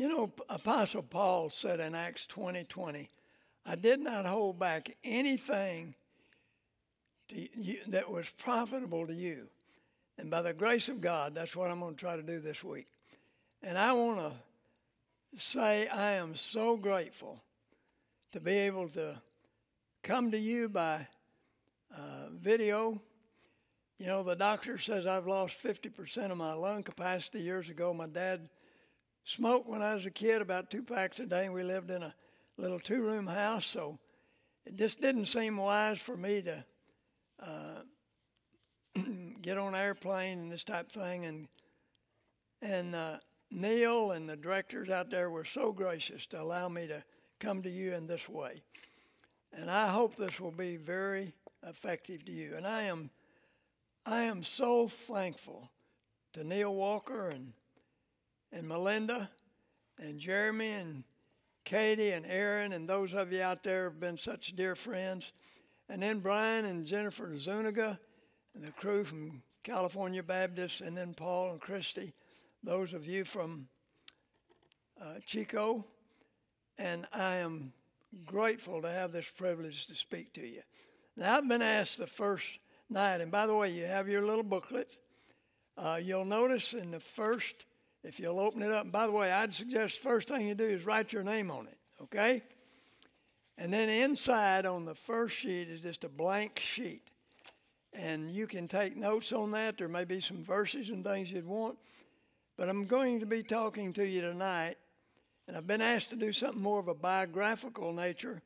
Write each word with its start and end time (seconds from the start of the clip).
You 0.00 0.08
know, 0.08 0.32
Apostle 0.48 1.02
Paul 1.02 1.50
said 1.50 1.78
in 1.78 1.94
Acts 1.94 2.24
20 2.24 2.64
20, 2.64 3.10
I 3.66 3.74
did 3.76 4.00
not 4.00 4.24
hold 4.24 4.58
back 4.58 4.96
anything 5.04 5.94
you, 7.28 7.80
that 7.88 8.10
was 8.10 8.30
profitable 8.38 9.06
to 9.06 9.12
you. 9.12 9.48
And 10.16 10.30
by 10.30 10.40
the 10.40 10.54
grace 10.54 10.88
of 10.88 11.02
God, 11.02 11.34
that's 11.34 11.54
what 11.54 11.70
I'm 11.70 11.80
going 11.80 11.96
to 11.96 12.00
try 12.00 12.16
to 12.16 12.22
do 12.22 12.40
this 12.40 12.64
week. 12.64 12.86
And 13.62 13.76
I 13.76 13.92
want 13.92 14.20
to 14.20 15.38
say 15.38 15.86
I 15.86 16.12
am 16.12 16.34
so 16.34 16.78
grateful 16.78 17.42
to 18.32 18.40
be 18.40 18.54
able 18.54 18.88
to 18.88 19.20
come 20.02 20.30
to 20.30 20.38
you 20.38 20.70
by 20.70 21.08
uh, 21.94 22.30
video. 22.32 23.02
You 23.98 24.06
know, 24.06 24.22
the 24.22 24.34
doctor 24.34 24.78
says 24.78 25.06
I've 25.06 25.26
lost 25.26 25.62
50% 25.62 26.30
of 26.30 26.38
my 26.38 26.54
lung 26.54 26.84
capacity 26.84 27.42
years 27.42 27.68
ago. 27.68 27.92
My 27.92 28.06
dad 28.06 28.48
smoked 29.30 29.68
when 29.68 29.80
I 29.80 29.94
was 29.94 30.06
a 30.06 30.10
kid, 30.10 30.42
about 30.42 30.70
two 30.70 30.82
packs 30.82 31.20
a 31.20 31.26
day, 31.26 31.44
and 31.44 31.54
we 31.54 31.62
lived 31.62 31.90
in 31.90 32.02
a 32.02 32.14
little 32.56 32.80
two 32.80 33.00
room 33.00 33.28
house, 33.28 33.64
so 33.64 33.98
it 34.66 34.76
just 34.76 35.00
didn't 35.00 35.26
seem 35.26 35.56
wise 35.56 36.00
for 36.00 36.16
me 36.16 36.42
to 36.42 36.64
uh, 37.40 37.82
get 39.42 39.56
on 39.56 39.74
an 39.74 39.80
airplane 39.80 40.38
and 40.40 40.52
this 40.52 40.64
type 40.64 40.86
of 40.86 40.92
thing. 40.92 41.24
And, 41.24 41.48
and 42.60 42.94
uh, 42.94 43.18
Neil 43.52 44.10
and 44.10 44.28
the 44.28 44.36
directors 44.36 44.90
out 44.90 45.10
there 45.10 45.30
were 45.30 45.44
so 45.44 45.72
gracious 45.72 46.26
to 46.28 46.42
allow 46.42 46.68
me 46.68 46.88
to 46.88 47.04
come 47.38 47.62
to 47.62 47.70
you 47.70 47.94
in 47.94 48.08
this 48.08 48.28
way. 48.28 48.62
And 49.52 49.70
I 49.70 49.88
hope 49.88 50.16
this 50.16 50.40
will 50.40 50.50
be 50.50 50.76
very 50.76 51.34
effective 51.64 52.24
to 52.24 52.32
you. 52.32 52.54
And 52.56 52.66
I 52.66 52.82
am, 52.82 53.10
I 54.04 54.22
am 54.22 54.42
so 54.42 54.88
thankful 54.88 55.70
to 56.32 56.42
Neil 56.42 56.74
Walker 56.74 57.28
and, 57.28 57.52
and 58.52 58.68
Melinda 58.68 59.30
and 59.98 60.18
Jeremy 60.18 60.72
and 60.72 61.04
Katie 61.64 62.10
and 62.10 62.26
Aaron 62.26 62.72
and 62.72 62.88
those 62.88 63.12
of 63.12 63.32
you 63.32 63.42
out 63.42 63.62
there 63.62 63.84
have 63.84 64.00
been 64.00 64.16
such 64.16 64.56
dear 64.56 64.74
friends. 64.74 65.32
And 65.88 66.02
then 66.02 66.20
Brian 66.20 66.64
and 66.64 66.86
Jennifer 66.86 67.36
Zuniga 67.36 67.98
and 68.54 68.64
the 68.64 68.72
crew 68.72 69.04
from 69.04 69.42
California 69.62 70.22
Baptist, 70.22 70.80
and 70.80 70.96
then 70.96 71.14
Paul 71.14 71.50
and 71.50 71.60
Christy, 71.60 72.14
those 72.62 72.92
of 72.92 73.06
you 73.06 73.24
from 73.24 73.68
uh, 75.00 75.14
Chico. 75.26 75.84
And 76.78 77.06
I 77.12 77.36
am 77.36 77.72
grateful 78.24 78.82
to 78.82 78.90
have 78.90 79.12
this 79.12 79.28
privilege 79.28 79.86
to 79.86 79.94
speak 79.94 80.32
to 80.34 80.46
you. 80.46 80.62
Now, 81.16 81.36
I've 81.36 81.48
been 81.48 81.62
asked 81.62 81.98
the 81.98 82.06
first 82.06 82.46
night, 82.88 83.20
and 83.20 83.30
by 83.30 83.46
the 83.46 83.54
way, 83.54 83.70
you 83.70 83.84
have 83.84 84.08
your 84.08 84.24
little 84.24 84.42
booklets. 84.42 84.98
Uh, 85.76 85.98
you'll 86.02 86.24
notice 86.24 86.72
in 86.72 86.90
the 86.90 87.00
first 87.00 87.66
if 88.02 88.18
you'll 88.18 88.40
open 88.40 88.62
it 88.62 88.72
up, 88.72 88.84
and 88.84 88.92
by 88.92 89.06
the 89.06 89.12
way, 89.12 89.30
I'd 89.30 89.54
suggest 89.54 90.02
the 90.02 90.08
first 90.08 90.28
thing 90.28 90.46
you 90.46 90.54
do 90.54 90.64
is 90.64 90.84
write 90.86 91.12
your 91.12 91.22
name 91.22 91.50
on 91.50 91.66
it, 91.66 91.78
okay? 92.02 92.42
And 93.58 93.72
then 93.72 93.88
inside 93.90 94.64
on 94.64 94.86
the 94.86 94.94
first 94.94 95.36
sheet 95.36 95.68
is 95.68 95.82
just 95.82 96.04
a 96.04 96.08
blank 96.08 96.58
sheet. 96.58 97.02
And 97.92 98.30
you 98.30 98.46
can 98.46 98.68
take 98.68 98.96
notes 98.96 99.32
on 99.32 99.50
that. 99.50 99.76
There 99.76 99.88
may 99.88 100.04
be 100.04 100.20
some 100.20 100.42
verses 100.42 100.88
and 100.88 101.04
things 101.04 101.30
you'd 101.30 101.46
want. 101.46 101.76
But 102.56 102.68
I'm 102.68 102.86
going 102.86 103.20
to 103.20 103.26
be 103.26 103.42
talking 103.42 103.92
to 103.94 104.06
you 104.06 104.20
tonight, 104.20 104.76
and 105.46 105.56
I've 105.56 105.66
been 105.66 105.80
asked 105.80 106.10
to 106.10 106.16
do 106.16 106.32
something 106.32 106.62
more 106.62 106.78
of 106.78 106.88
a 106.88 106.94
biographical 106.94 107.92
nature. 107.92 108.42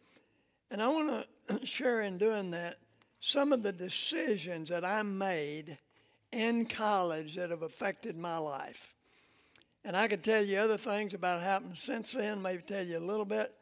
And 0.71 0.83
I 0.83 0.89
want 0.89 1.27
to 1.61 1.67
share 1.67 2.01
in 2.01 2.19
doing 2.19 2.51
that 2.53 2.79
some 3.21 3.53
of 3.53 3.63
the 3.63 3.73
decisions 3.73 4.69
that 4.69 4.85
I 4.85 5.03
made 5.03 5.79
in 6.33 6.67
college 6.67 7.37
that 7.37 7.51
have 7.51 7.63
affected 7.63 8.17
my 8.17 8.39
life. 8.39 8.94
And 9.85 9.97
I 9.97 10.09
could 10.09 10.23
tell 10.25 10.43
you 10.43 10.59
other 10.59 10.79
things 10.79 11.13
about 11.13 11.43
happened 11.43 11.77
since 11.77 12.13
then, 12.13 12.41
maybe 12.41 12.63
tell 12.63 12.85
you 12.85 12.99
a 12.99 13.01
little 13.01 13.27
bit. 13.27 13.55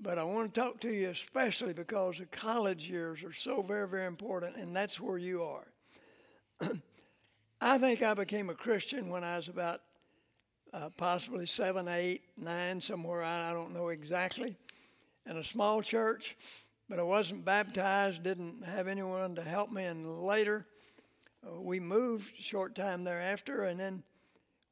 But 0.00 0.18
I 0.18 0.24
want 0.24 0.52
to 0.52 0.60
talk 0.60 0.80
to 0.80 0.92
you 0.92 1.10
especially 1.10 1.72
because 1.72 2.18
the 2.18 2.26
college 2.26 2.90
years 2.90 3.22
are 3.22 3.32
so 3.32 3.62
very, 3.62 3.86
very 3.86 4.06
important, 4.06 4.56
and 4.56 4.74
that's 4.74 4.98
where 4.98 5.18
you 5.18 5.44
are. 5.44 5.66
I 7.60 7.78
think 7.78 8.02
I 8.02 8.14
became 8.14 8.50
a 8.50 8.54
Christian 8.54 9.08
when 9.08 9.22
I 9.22 9.36
was 9.36 9.48
about 9.48 9.80
uh, 10.72 10.90
possibly 10.96 11.46
seven, 11.46 11.86
eight, 11.86 12.22
nine, 12.36 12.80
somewhere 12.80 13.22
I, 13.22 13.50
I 13.50 13.52
don't 13.52 13.72
know 13.72 13.88
exactly, 13.88 14.56
in 15.24 15.36
a 15.36 15.44
small 15.44 15.80
church. 15.82 16.36
But 16.88 16.98
I 16.98 17.02
wasn't 17.02 17.44
baptized, 17.44 18.24
didn't 18.24 18.62
have 18.64 18.88
anyone 18.88 19.36
to 19.36 19.42
help 19.42 19.72
me. 19.72 19.84
And 19.84 20.20
later, 20.20 20.66
uh, 21.46 21.60
we 21.60 21.80
moved 21.80 22.32
short 22.38 22.74
time 22.74 23.04
thereafter, 23.04 23.62
and 23.62 23.80
then 23.80 24.02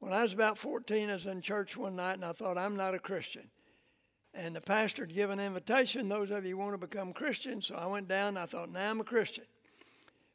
when 0.03 0.11
I 0.11 0.23
was 0.23 0.33
about 0.33 0.57
14, 0.57 1.09
I 1.09 1.13
was 1.13 1.25
in 1.25 1.41
church 1.41 1.77
one 1.77 1.95
night 1.95 2.15
and 2.15 2.25
I 2.25 2.33
thought, 2.33 2.57
I'm 2.57 2.75
not 2.75 2.93
a 2.93 2.99
Christian. 2.99 3.49
And 4.33 4.53
the 4.53 4.59
pastor 4.59 5.05
had 5.05 5.15
given 5.15 5.39
an 5.39 5.45
invitation, 5.45 6.09
those 6.09 6.29
of 6.29 6.45
you 6.45 6.57
want 6.57 6.73
to 6.73 6.77
become 6.77 7.13
Christians. 7.13 7.67
So 7.67 7.75
I 7.75 7.85
went 7.85 8.09
down 8.09 8.29
and 8.29 8.39
I 8.39 8.45
thought, 8.45 8.69
now 8.69 8.91
I'm 8.91 8.99
a 8.99 9.05
Christian. 9.05 9.45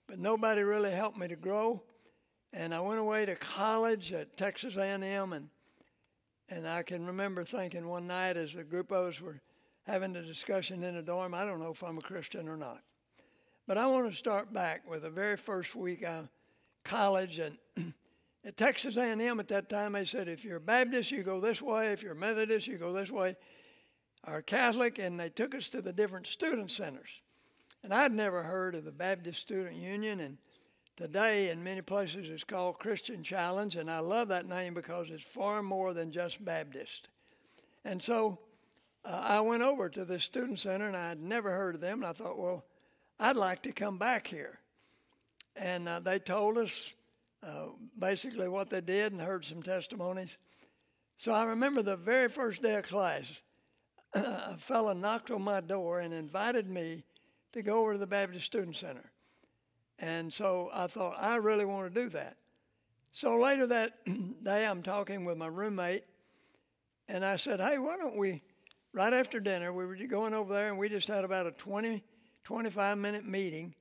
But 0.06 0.18
nobody 0.18 0.62
really 0.62 0.92
helped 0.92 1.18
me 1.18 1.28
to 1.28 1.36
grow. 1.36 1.82
And 2.50 2.74
I 2.74 2.80
went 2.80 2.98
away 2.98 3.26
to 3.26 3.36
college 3.36 4.10
at 4.14 4.38
Texas 4.38 4.76
A&M 4.76 5.32
and 5.32 5.48
and 6.50 6.66
I 6.66 6.82
can 6.82 7.04
remember 7.04 7.44
thinking 7.44 7.86
one 7.86 8.06
night 8.06 8.38
as 8.38 8.54
a 8.54 8.64
group 8.64 8.90
of 8.90 9.08
us 9.08 9.20
were 9.20 9.42
having 9.86 10.16
a 10.16 10.22
discussion 10.22 10.82
in 10.82 10.96
a 10.96 11.02
dorm, 11.02 11.34
I 11.34 11.44
don't 11.44 11.60
know 11.60 11.72
if 11.72 11.84
I'm 11.84 11.98
a 11.98 12.00
Christian 12.00 12.48
or 12.48 12.56
not. 12.56 12.80
But 13.66 13.76
I 13.76 13.86
want 13.86 14.10
to 14.10 14.16
start 14.16 14.50
back 14.50 14.88
with 14.88 15.02
the 15.02 15.10
very 15.10 15.36
first 15.36 15.76
week 15.76 16.02
of 16.04 16.30
college 16.84 17.38
and 17.38 17.58
At 18.44 18.56
Texas 18.56 18.96
A&M 18.96 19.40
at 19.40 19.48
that 19.48 19.68
time, 19.68 19.92
they 19.92 20.04
said, 20.04 20.28
if 20.28 20.44
you're 20.44 20.60
Baptist, 20.60 21.10
you 21.10 21.22
go 21.22 21.40
this 21.40 21.60
way. 21.60 21.92
If 21.92 22.02
you're 22.02 22.14
Methodist, 22.14 22.66
you 22.66 22.78
go 22.78 22.92
this 22.92 23.10
way. 23.10 23.36
Or 24.26 24.42
Catholic, 24.42 24.98
and 24.98 25.18
they 25.18 25.28
took 25.28 25.54
us 25.54 25.70
to 25.70 25.82
the 25.82 25.92
different 25.92 26.26
student 26.26 26.70
centers. 26.70 27.22
And 27.82 27.94
I'd 27.94 28.12
never 28.12 28.42
heard 28.42 28.74
of 28.74 28.84
the 28.84 28.92
Baptist 28.92 29.40
Student 29.40 29.76
Union, 29.76 30.20
and 30.20 30.38
today 30.96 31.50
in 31.50 31.62
many 31.62 31.80
places 31.80 32.28
it's 32.28 32.44
called 32.44 32.78
Christian 32.78 33.22
Challenge, 33.22 33.76
and 33.76 33.90
I 33.90 34.00
love 34.00 34.28
that 34.28 34.46
name 34.46 34.74
because 34.74 35.10
it's 35.10 35.22
far 35.22 35.62
more 35.62 35.94
than 35.94 36.10
just 36.10 36.44
Baptist. 36.44 37.08
And 37.84 38.02
so 38.02 38.40
uh, 39.04 39.10
I 39.22 39.40
went 39.40 39.62
over 39.62 39.88
to 39.88 40.04
the 40.04 40.18
student 40.18 40.58
center, 40.58 40.88
and 40.88 40.96
I'd 40.96 41.20
never 41.20 41.52
heard 41.52 41.76
of 41.76 41.80
them, 41.80 42.02
and 42.02 42.06
I 42.06 42.12
thought, 42.12 42.38
well, 42.38 42.64
I'd 43.20 43.36
like 43.36 43.62
to 43.62 43.72
come 43.72 43.98
back 43.98 44.26
here. 44.26 44.58
And 45.54 45.88
uh, 45.88 46.00
they 46.00 46.18
told 46.18 46.58
us 46.58 46.92
uh, 47.42 47.66
basically 47.98 48.48
what 48.48 48.70
they 48.70 48.80
did 48.80 49.12
and 49.12 49.20
heard 49.20 49.44
some 49.44 49.62
testimonies. 49.62 50.38
So 51.16 51.32
I 51.32 51.44
remember 51.44 51.82
the 51.82 51.96
very 51.96 52.28
first 52.28 52.62
day 52.62 52.76
of 52.76 52.84
class, 52.84 53.42
a 54.14 54.56
fellow 54.58 54.92
knocked 54.92 55.30
on 55.30 55.42
my 55.42 55.60
door 55.60 56.00
and 56.00 56.14
invited 56.14 56.68
me 56.68 57.04
to 57.52 57.62
go 57.62 57.80
over 57.80 57.94
to 57.94 57.98
the 57.98 58.06
Baptist 58.06 58.46
Student 58.46 58.76
Center. 58.76 59.10
And 59.98 60.32
so 60.32 60.70
I 60.72 60.86
thought, 60.86 61.16
I 61.18 61.36
really 61.36 61.64
want 61.64 61.92
to 61.92 62.02
do 62.02 62.08
that. 62.10 62.36
So 63.12 63.36
later 63.36 63.66
that 63.66 64.04
day, 64.44 64.66
I'm 64.66 64.82
talking 64.82 65.24
with 65.24 65.36
my 65.36 65.48
roommate, 65.48 66.04
and 67.08 67.24
I 67.24 67.36
said, 67.36 67.58
Hey, 67.58 67.78
why 67.78 67.96
don't 67.96 68.16
we, 68.16 68.42
right 68.92 69.12
after 69.12 69.40
dinner, 69.40 69.72
we 69.72 69.86
were 69.86 69.96
going 69.96 70.34
over 70.34 70.52
there, 70.52 70.68
and 70.68 70.78
we 70.78 70.88
just 70.88 71.08
had 71.08 71.24
about 71.24 71.46
a 71.46 71.52
20, 71.52 72.02
25 72.44 72.98
minute 72.98 73.24
meeting 73.24 73.74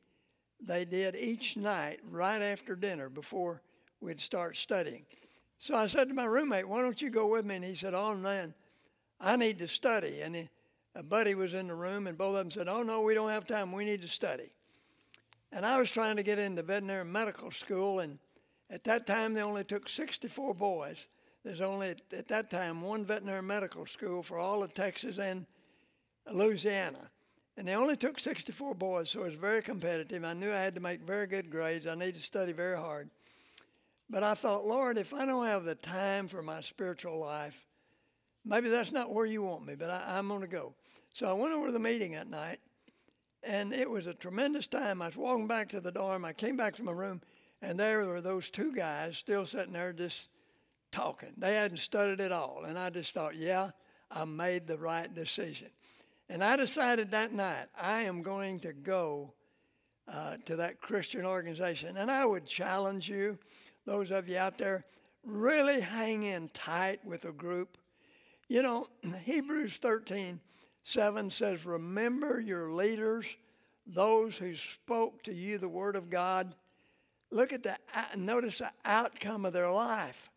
they 0.59 0.85
did 0.85 1.15
each 1.15 1.57
night 1.57 1.99
right 2.09 2.41
after 2.41 2.75
dinner 2.75 3.09
before 3.09 3.61
we'd 4.01 4.19
start 4.19 4.57
studying. 4.57 5.05
So 5.59 5.75
I 5.75 5.87
said 5.87 6.07
to 6.09 6.13
my 6.13 6.25
roommate, 6.25 6.67
Why 6.67 6.81
don't 6.81 7.01
you 7.01 7.09
go 7.09 7.27
with 7.27 7.45
me? 7.45 7.55
And 7.55 7.65
he 7.65 7.75
said, 7.75 7.93
Oh, 7.93 8.15
man, 8.15 8.53
I 9.19 9.35
need 9.35 9.59
to 9.59 9.67
study. 9.67 10.21
And 10.21 10.35
he, 10.35 10.49
a 10.95 11.03
buddy 11.03 11.35
was 11.35 11.53
in 11.53 11.67
the 11.67 11.75
room, 11.75 12.07
and 12.07 12.17
both 12.17 12.29
of 12.29 12.35
them 12.35 12.51
said, 12.51 12.67
Oh, 12.67 12.83
no, 12.83 13.01
we 13.01 13.13
don't 13.13 13.29
have 13.29 13.47
time. 13.47 13.71
We 13.71 13.85
need 13.85 14.01
to 14.01 14.07
study. 14.07 14.51
And 15.51 15.65
I 15.65 15.79
was 15.79 15.89
trying 15.89 16.17
to 16.17 16.23
get 16.23 16.39
into 16.39 16.61
veterinary 16.61 17.05
medical 17.05 17.51
school, 17.51 17.99
and 17.99 18.19
at 18.69 18.83
that 18.83 19.07
time 19.07 19.33
they 19.33 19.41
only 19.41 19.63
took 19.63 19.89
64 19.89 20.53
boys. 20.53 21.07
There's 21.43 21.61
only, 21.61 21.95
at 22.11 22.27
that 22.27 22.49
time, 22.49 22.81
one 22.81 23.05
veterinary 23.05 23.41
medical 23.41 23.85
school 23.85 24.21
for 24.21 24.37
all 24.37 24.63
of 24.63 24.73
Texas 24.73 25.17
and 25.17 25.45
Louisiana. 26.31 27.09
And 27.57 27.67
they 27.67 27.73
only 27.73 27.97
took 27.97 28.19
64 28.19 28.75
boys, 28.75 29.09
so 29.09 29.21
it 29.21 29.25
was 29.25 29.33
very 29.33 29.63
competitive. 29.63 30.23
I 30.23 30.33
knew 30.33 30.51
I 30.51 30.61
had 30.61 30.75
to 30.75 30.81
make 30.81 31.01
very 31.01 31.25
good 31.25 31.49
grades. 31.49 31.87
I 31.87 31.95
needed 31.95 32.15
to 32.15 32.21
study 32.21 32.51
very 32.51 32.77
hard. 32.77 33.09
But 34.09 34.23
I 34.23 34.35
thought, 34.35 34.67
Lord, 34.67 34.97
if 34.97 35.11
I 35.11 35.25
don't 35.25 35.47
have 35.47 35.63
the 35.63 35.73
time 35.75 36.27
for 36.27 36.43
my 36.43 36.61
spiritual 36.61 37.19
life, 37.19 37.65
maybe 38.45 38.69
that's 38.69 38.91
not 38.91 39.11
where 39.11 39.25
you 39.25 39.41
want 39.41 39.65
me, 39.65 39.73
but 39.73 39.89
I, 39.89 40.19
am 40.19 40.27
going 40.27 40.41
to 40.41 40.47
go. 40.47 40.75
So 41.13 41.27
I 41.27 41.33
went 41.33 41.53
over 41.53 41.65
to 41.65 41.71
the 41.71 41.79
meeting 41.79 42.11
that 42.11 42.29
night, 42.29 42.59
and 43.41 43.73
it 43.73 43.89
was 43.89 44.05
a 44.05 44.13
tremendous 44.13 44.67
time. 44.67 45.01
I 45.01 45.07
was 45.07 45.17
walking 45.17 45.47
back 45.47 45.69
to 45.69 45.81
the 45.81 45.91
dorm. 45.91 46.25
I 46.25 46.33
came 46.33 46.57
back 46.57 46.75
to 46.75 46.83
my 46.83 46.91
room, 46.91 47.21
and 47.61 47.79
there 47.79 48.05
were 48.05 48.21
those 48.21 48.51
two 48.51 48.71
guys 48.71 49.17
still 49.17 49.47
sitting 49.47 49.73
there 49.73 49.93
just 49.93 50.29
talking. 50.91 51.33
They 51.37 51.55
hadn't 51.55 51.79
studied 51.79 52.21
at 52.21 52.31
all. 52.31 52.65
And 52.65 52.77
I 52.77 52.91
just 52.91 53.13
thought, 53.13 53.35
yeah, 53.35 53.71
I 54.11 54.25
made 54.25 54.67
the 54.67 54.77
right 54.77 55.13
decision. 55.13 55.69
And 56.29 56.43
I 56.43 56.55
decided 56.57 57.11
that 57.11 57.31
night 57.31 57.67
I 57.79 58.01
am 58.01 58.21
going 58.21 58.59
to 58.61 58.73
go 58.73 59.33
uh, 60.11 60.37
to 60.45 60.57
that 60.57 60.81
Christian 60.81 61.25
organization. 61.25 61.97
And 61.97 62.11
I 62.11 62.25
would 62.25 62.45
challenge 62.45 63.09
you, 63.09 63.37
those 63.85 64.11
of 64.11 64.27
you 64.27 64.37
out 64.37 64.57
there, 64.57 64.85
really 65.23 65.81
hang 65.81 66.23
in 66.23 66.49
tight 66.49 67.05
with 67.05 67.25
a 67.25 67.31
group. 67.31 67.77
You 68.47 68.61
know, 68.61 68.87
Hebrews 69.23 69.77
13 69.77 70.39
7 70.83 71.29
says, 71.29 71.65
Remember 71.65 72.39
your 72.39 72.71
leaders, 72.71 73.25
those 73.85 74.37
who 74.37 74.55
spoke 74.55 75.21
to 75.23 75.33
you 75.33 75.57
the 75.57 75.67
word 75.67 75.97
of 75.97 76.09
God. 76.09 76.55
Look 77.29 77.51
at 77.51 77.63
the, 77.63 77.77
notice 78.15 78.59
the 78.59 78.71
outcome 78.85 79.43
of 79.43 79.51
their 79.51 79.69
life. 79.69 80.29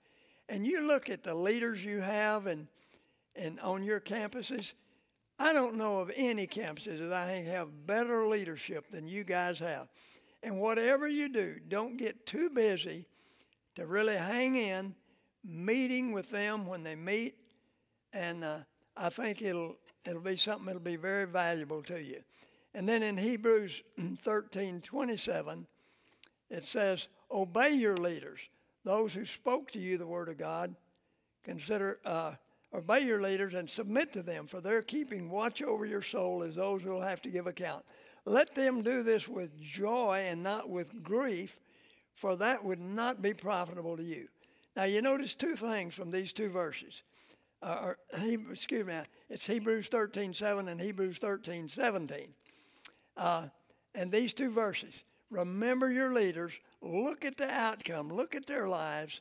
And 0.49 0.67
you 0.67 0.85
look 0.89 1.09
at 1.09 1.23
the 1.23 1.37
leaders 1.37 1.85
you 1.85 2.01
have 2.01 2.49
and, 2.49 2.67
and 3.37 3.61
on 3.61 3.85
your 3.85 4.01
campuses, 4.01 4.73
I 5.43 5.55
don't 5.55 5.77
know 5.77 6.01
of 6.01 6.13
any 6.15 6.47
campuses 6.47 6.99
that 6.99 7.15
I 7.15 7.31
have 7.31 7.87
better 7.87 8.27
leadership 8.29 8.91
than 8.91 9.09
you 9.09 9.25
guys 9.25 9.59
have. 9.61 9.89
And 10.43 10.61
whatever 10.61 11.09
you 11.09 11.31
do, 11.31 11.57
don't 11.67 11.97
get 11.97 12.27
too 12.27 12.51
busy 12.51 13.07
to 13.77 13.87
really 13.87 14.19
hang 14.19 14.57
in, 14.57 14.95
meeting 15.43 16.13
with 16.13 16.31
them 16.31 16.67
when 16.67 16.83
they 16.83 16.95
meet, 16.95 17.37
and 18.13 18.45
uh, 18.45 18.59
I 18.95 19.09
think 19.09 19.41
it'll 19.41 19.77
it'll 20.05 20.21
be 20.21 20.37
something 20.37 20.67
that'll 20.67 20.81
be 20.81 20.97
very 20.97 21.27
valuable 21.27 21.83
to 21.85 21.99
you. 21.99 22.23
And 22.75 22.87
then 22.87 23.03
in 23.03 23.17
Hebrews 23.17 23.83
13, 24.23 24.83
27, 24.83 25.67
it 26.51 26.67
says, 26.67 27.09
Obey 27.31 27.71
your 27.71 27.97
leaders, 27.97 28.41
those 28.85 29.15
who 29.15 29.25
spoke 29.25 29.71
to 29.73 29.79
you 29.79 29.97
the 29.97 30.07
word 30.07 30.29
of 30.29 30.37
God. 30.37 30.75
Consider, 31.45 31.99
uh, 32.05 32.33
obey 32.73 33.01
your 33.01 33.21
leaders 33.21 33.55
and 33.55 33.69
submit 33.69 34.13
to 34.13 34.23
them, 34.23 34.47
for 34.47 34.61
they're 34.61 34.83
keeping 34.83 35.31
watch 35.31 35.63
over 35.63 35.85
your 35.85 36.03
soul 36.03 36.43
as 36.43 36.57
those 36.57 36.83
who 36.83 36.91
will 36.91 37.03
have 37.03 37.23
to 37.23 37.31
give 37.31 37.47
account. 37.47 37.85
Let 38.25 38.55
them 38.55 38.83
do 38.83 39.03
this 39.03 39.29
with 39.29 39.61
joy 39.61 40.27
and 40.29 40.43
not 40.43 40.69
with 40.69 41.03
grief, 41.03 41.59
for 42.15 42.37
that 42.37 42.65
would 42.65 42.81
not 42.81 43.23
be 43.23 43.35
profitable 43.35 43.97
to 43.97 44.05
you. 44.05 44.29
Now, 44.77 44.85
you 44.85 45.03
notice 45.03 45.35
two 45.35 45.57
things 45.57 45.95
from 45.95 46.11
these 46.11 46.33
two 46.33 46.49
verses. 46.49 47.03
Uh, 47.63 47.79
or, 47.83 47.99
excuse 48.51 48.87
me, 48.87 48.95
it's 49.29 49.47
Hebrews 49.47 49.89
13 49.89 50.33
7 50.33 50.69
and 50.69 50.81
Hebrews 50.81 51.19
13 51.19 51.69
17. 51.69 52.35
Uh, 53.17 53.47
and 53.95 54.13
these 54.13 54.33
two 54.33 54.51
verses 54.51 55.03
remember 55.31 55.91
your 55.91 56.13
leaders, 56.13 56.53
look 56.83 57.25
at 57.25 57.37
the 57.37 57.49
outcome, 57.49 58.09
look 58.09 58.35
at 58.35 58.47
their 58.47 58.69
lives, 58.69 59.21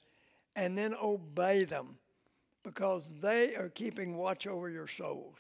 and 0.56 0.78
then 0.78 0.94
obey 1.02 1.64
them 1.64 1.98
because 2.64 3.16
they 3.22 3.56
are 3.56 3.70
keeping 3.70 4.18
watch 4.18 4.48
over 4.48 4.70
your 4.70 4.88
souls. 4.88 5.36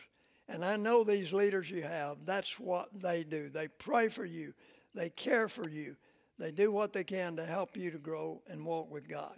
And 0.47 0.65
I 0.65 0.77
know 0.77 1.03
these 1.03 1.31
leaders 1.31 1.69
you 1.69 1.83
have, 1.83 2.17
that's 2.25 2.59
what 2.59 2.89
they 2.93 3.23
do. 3.23 3.49
They 3.49 3.67
pray 3.67 4.09
for 4.09 4.25
you, 4.25 4.53
they 4.95 5.09
care 5.09 5.47
for 5.47 5.69
you, 5.69 5.95
they 6.37 6.51
do 6.51 6.71
what 6.71 6.93
they 6.93 7.03
can 7.03 7.35
to 7.35 7.45
help 7.45 7.77
you 7.77 7.91
to 7.91 7.97
grow 7.97 8.41
and 8.47 8.65
walk 8.65 8.89
with 8.89 9.07
God. 9.07 9.35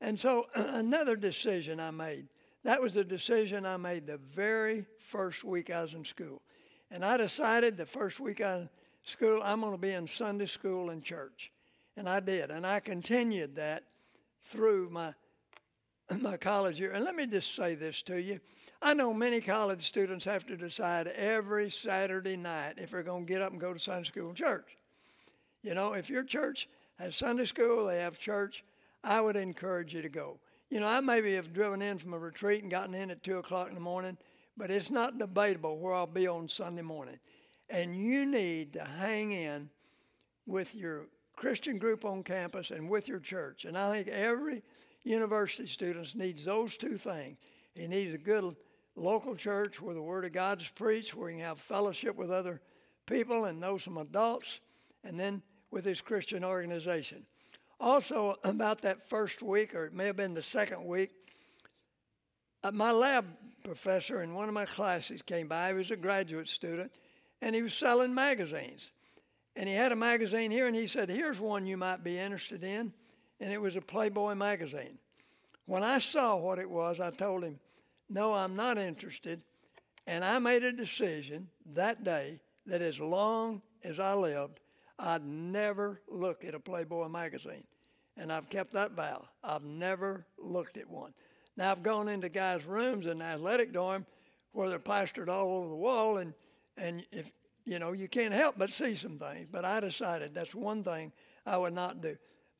And 0.00 0.18
so, 0.18 0.46
another 0.54 1.16
decision 1.16 1.80
I 1.80 1.90
made 1.90 2.28
that 2.64 2.82
was 2.82 2.96
a 2.96 3.04
decision 3.04 3.64
I 3.64 3.76
made 3.76 4.06
the 4.06 4.18
very 4.18 4.84
first 4.98 5.44
week 5.44 5.70
I 5.70 5.82
was 5.82 5.94
in 5.94 6.04
school. 6.04 6.42
And 6.90 7.04
I 7.04 7.16
decided 7.16 7.76
the 7.76 7.86
first 7.86 8.20
week 8.20 8.40
I 8.40 8.56
was 8.56 8.68
school, 9.04 9.40
I'm 9.42 9.60
going 9.60 9.72
to 9.72 9.78
be 9.78 9.92
in 9.92 10.06
Sunday 10.06 10.46
school 10.46 10.90
and 10.90 11.02
church. 11.02 11.50
And 11.96 12.08
I 12.08 12.20
did. 12.20 12.50
And 12.50 12.66
I 12.66 12.80
continued 12.80 13.56
that 13.56 13.84
through 14.42 14.90
my, 14.90 15.14
my 16.20 16.36
college 16.36 16.80
year. 16.80 16.92
And 16.92 17.04
let 17.04 17.14
me 17.14 17.26
just 17.26 17.54
say 17.54 17.74
this 17.74 18.02
to 18.02 18.20
you. 18.20 18.40
I 18.80 18.94
know 18.94 19.12
many 19.12 19.40
college 19.40 19.86
students 19.86 20.24
have 20.24 20.46
to 20.46 20.56
decide 20.56 21.08
every 21.08 21.70
Saturday 21.70 22.36
night 22.36 22.74
if 22.76 22.92
they're 22.92 23.02
going 23.02 23.26
to 23.26 23.32
get 23.32 23.42
up 23.42 23.50
and 23.50 23.60
go 23.60 23.72
to 23.72 23.78
Sunday 23.78 24.06
school 24.06 24.28
and 24.28 24.36
church. 24.36 24.76
You 25.62 25.74
know, 25.74 25.94
if 25.94 26.08
your 26.08 26.22
church 26.22 26.68
has 26.98 27.16
Sunday 27.16 27.44
school, 27.44 27.86
they 27.86 27.98
have 27.98 28.18
church, 28.18 28.64
I 29.02 29.20
would 29.20 29.36
encourage 29.36 29.94
you 29.94 30.02
to 30.02 30.08
go. 30.08 30.38
You 30.70 30.80
know, 30.80 30.86
I 30.86 31.00
maybe 31.00 31.34
have 31.34 31.52
driven 31.52 31.82
in 31.82 31.98
from 31.98 32.14
a 32.14 32.18
retreat 32.18 32.62
and 32.62 32.70
gotten 32.70 32.94
in 32.94 33.10
at 33.10 33.22
2 33.22 33.38
o'clock 33.38 33.68
in 33.68 33.74
the 33.74 33.80
morning, 33.80 34.16
but 34.56 34.70
it's 34.70 34.90
not 34.90 35.18
debatable 35.18 35.78
where 35.78 35.94
I'll 35.94 36.06
be 36.06 36.28
on 36.28 36.48
Sunday 36.48 36.82
morning. 36.82 37.18
And 37.68 37.96
you 37.96 38.24
need 38.26 38.74
to 38.74 38.84
hang 38.84 39.32
in 39.32 39.70
with 40.46 40.74
your 40.74 41.06
Christian 41.36 41.78
group 41.78 42.04
on 42.04 42.22
campus 42.22 42.70
and 42.70 42.88
with 42.88 43.08
your 43.08 43.20
church. 43.20 43.64
And 43.64 43.76
I 43.76 43.92
think 43.92 44.08
every 44.08 44.62
university 45.08 45.66
students 45.66 46.14
needs 46.14 46.44
those 46.44 46.76
two 46.76 46.98
things. 46.98 47.38
He 47.74 47.86
needs 47.86 48.14
a 48.14 48.18
good 48.18 48.56
local 48.94 49.34
church 49.34 49.80
where 49.80 49.94
the 49.94 50.02
Word 50.02 50.24
of 50.24 50.32
God 50.32 50.60
is 50.60 50.68
preached, 50.68 51.14
where 51.14 51.30
he 51.30 51.36
can 51.36 51.44
have 51.44 51.58
fellowship 51.58 52.16
with 52.16 52.30
other 52.30 52.60
people 53.06 53.44
and 53.44 53.60
know 53.60 53.78
some 53.78 53.96
adults, 53.96 54.60
and 55.02 55.18
then 55.18 55.42
with 55.70 55.84
his 55.84 56.00
Christian 56.00 56.44
organization. 56.44 57.24
Also, 57.80 58.36
about 58.44 58.82
that 58.82 59.08
first 59.08 59.42
week, 59.42 59.74
or 59.74 59.86
it 59.86 59.94
may 59.94 60.06
have 60.06 60.16
been 60.16 60.34
the 60.34 60.42
second 60.42 60.84
week, 60.84 61.10
uh, 62.64 62.72
my 62.72 62.90
lab 62.90 63.24
professor 63.62 64.22
in 64.22 64.34
one 64.34 64.48
of 64.48 64.54
my 64.54 64.64
classes 64.64 65.22
came 65.22 65.48
by. 65.48 65.68
He 65.68 65.74
was 65.74 65.90
a 65.90 65.96
graduate 65.96 66.48
student, 66.48 66.90
and 67.40 67.54
he 67.54 67.62
was 67.62 67.74
selling 67.74 68.14
magazines. 68.14 68.90
And 69.54 69.68
he 69.68 69.74
had 69.74 69.92
a 69.92 69.96
magazine 69.96 70.50
here, 70.50 70.66
and 70.66 70.76
he 70.76 70.86
said, 70.86 71.08
Here's 71.08 71.40
one 71.40 71.66
you 71.66 71.76
might 71.76 72.02
be 72.02 72.18
interested 72.18 72.64
in. 72.64 72.92
And 73.40 73.52
it 73.52 73.60
was 73.60 73.76
a 73.76 73.80
Playboy 73.80 74.34
magazine. 74.34 74.98
When 75.66 75.82
I 75.82 75.98
saw 75.98 76.36
what 76.36 76.58
it 76.58 76.68
was, 76.68 76.98
I 77.00 77.10
told 77.10 77.44
him, 77.44 77.60
No, 78.08 78.34
I'm 78.34 78.56
not 78.56 78.78
interested. 78.78 79.42
And 80.06 80.24
I 80.24 80.38
made 80.38 80.64
a 80.64 80.72
decision 80.72 81.48
that 81.74 82.02
day 82.02 82.40
that 82.66 82.80
as 82.80 82.98
long 82.98 83.60
as 83.84 84.00
I 84.00 84.14
lived, 84.14 84.60
I'd 84.98 85.24
never 85.24 86.00
look 86.08 86.44
at 86.44 86.54
a 86.54 86.60
Playboy 86.60 87.08
magazine. 87.08 87.64
And 88.16 88.32
I've 88.32 88.48
kept 88.48 88.72
that 88.72 88.92
vow. 88.92 89.28
I've 89.44 89.62
never 89.62 90.26
looked 90.38 90.76
at 90.76 90.88
one. 90.88 91.12
Now, 91.56 91.70
I've 91.70 91.82
gone 91.82 92.08
into 92.08 92.28
guys' 92.28 92.64
rooms 92.64 93.06
in 93.06 93.18
the 93.18 93.24
athletic 93.24 93.72
dorm 93.72 94.06
where 94.52 94.68
they're 94.68 94.78
plastered 94.78 95.28
all 95.28 95.58
over 95.58 95.68
the 95.68 95.76
wall, 95.76 96.16
and, 96.16 96.32
and 96.76 97.04
if 97.12 97.30
you 97.64 97.78
know, 97.78 97.92
you 97.92 98.08
can't 98.08 98.32
help 98.32 98.54
but 98.56 98.70
see 98.70 98.94
some 98.94 99.18
things. 99.18 99.46
But 99.50 99.64
I 99.64 99.80
decided 99.80 100.34
that's 100.34 100.54
one 100.54 100.82
thing 100.82 101.12
I 101.44 101.58
would 101.58 101.74
not 101.74 102.00
do. 102.00 102.16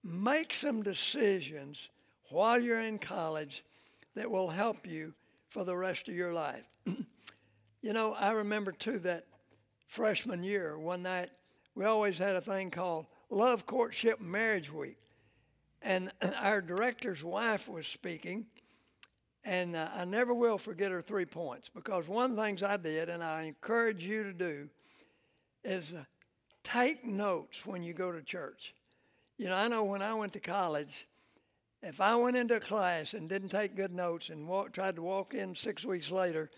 Make 0.08 0.54
some 0.54 0.82
decisions 0.82 1.90
while 2.30 2.58
you're 2.58 2.80
in 2.80 2.98
college 2.98 3.62
that 4.14 4.30
will 4.30 4.48
help 4.48 4.86
you 4.86 5.12
for 5.50 5.64
the 5.64 5.76
rest 5.76 6.08
of 6.08 6.14
your 6.14 6.32
life. 6.32 6.64
you 7.82 7.92
know, 7.92 8.14
I 8.14 8.30
remember 8.30 8.72
too 8.72 8.98
that 9.00 9.26
freshman 9.86 10.42
year, 10.42 10.78
one 10.78 11.02
night 11.02 11.28
we 11.74 11.84
always 11.84 12.16
had 12.16 12.36
a 12.36 12.40
thing 12.40 12.70
called 12.70 13.04
Love, 13.28 13.66
Courtship, 13.66 14.18
Marriage 14.18 14.72
Week. 14.72 14.96
And 15.82 16.10
our 16.36 16.62
director's 16.62 17.22
wife 17.22 17.68
was 17.68 17.86
speaking, 17.86 18.46
and 19.44 19.76
uh, 19.76 19.90
I 19.94 20.06
never 20.06 20.32
will 20.32 20.56
forget 20.56 20.90
her 20.90 21.02
three 21.02 21.26
points 21.26 21.68
because 21.68 22.08
one 22.08 22.30
of 22.30 22.36
the 22.36 22.42
things 22.42 22.62
I 22.62 22.78
did, 22.78 23.10
and 23.10 23.22
I 23.22 23.42
encourage 23.42 24.04
you 24.04 24.24
to 24.24 24.32
do, 24.32 24.70
is 25.64 25.92
uh, 25.92 26.04
take 26.64 27.04
notes 27.04 27.66
when 27.66 27.82
you 27.82 27.92
go 27.92 28.10
to 28.10 28.22
church. 28.22 28.74
You 29.38 29.46
know, 29.46 29.54
I 29.54 29.68
know 29.68 29.84
when 29.84 30.02
I 30.02 30.14
went 30.14 30.34
to 30.34 30.40
college, 30.40 31.06
if 31.82 32.00
I 32.00 32.16
went 32.16 32.36
into 32.36 32.56
a 32.56 32.60
class 32.60 33.14
and 33.14 33.28
didn't 33.28 33.50
take 33.50 33.76
good 33.76 33.92
notes 33.92 34.28
and 34.28 34.46
walk, 34.46 34.72
tried 34.72 34.96
to 34.96 35.02
walk 35.02 35.32
in 35.32 35.54
six 35.54 35.84
weeks 35.84 36.10
later, 36.10 36.50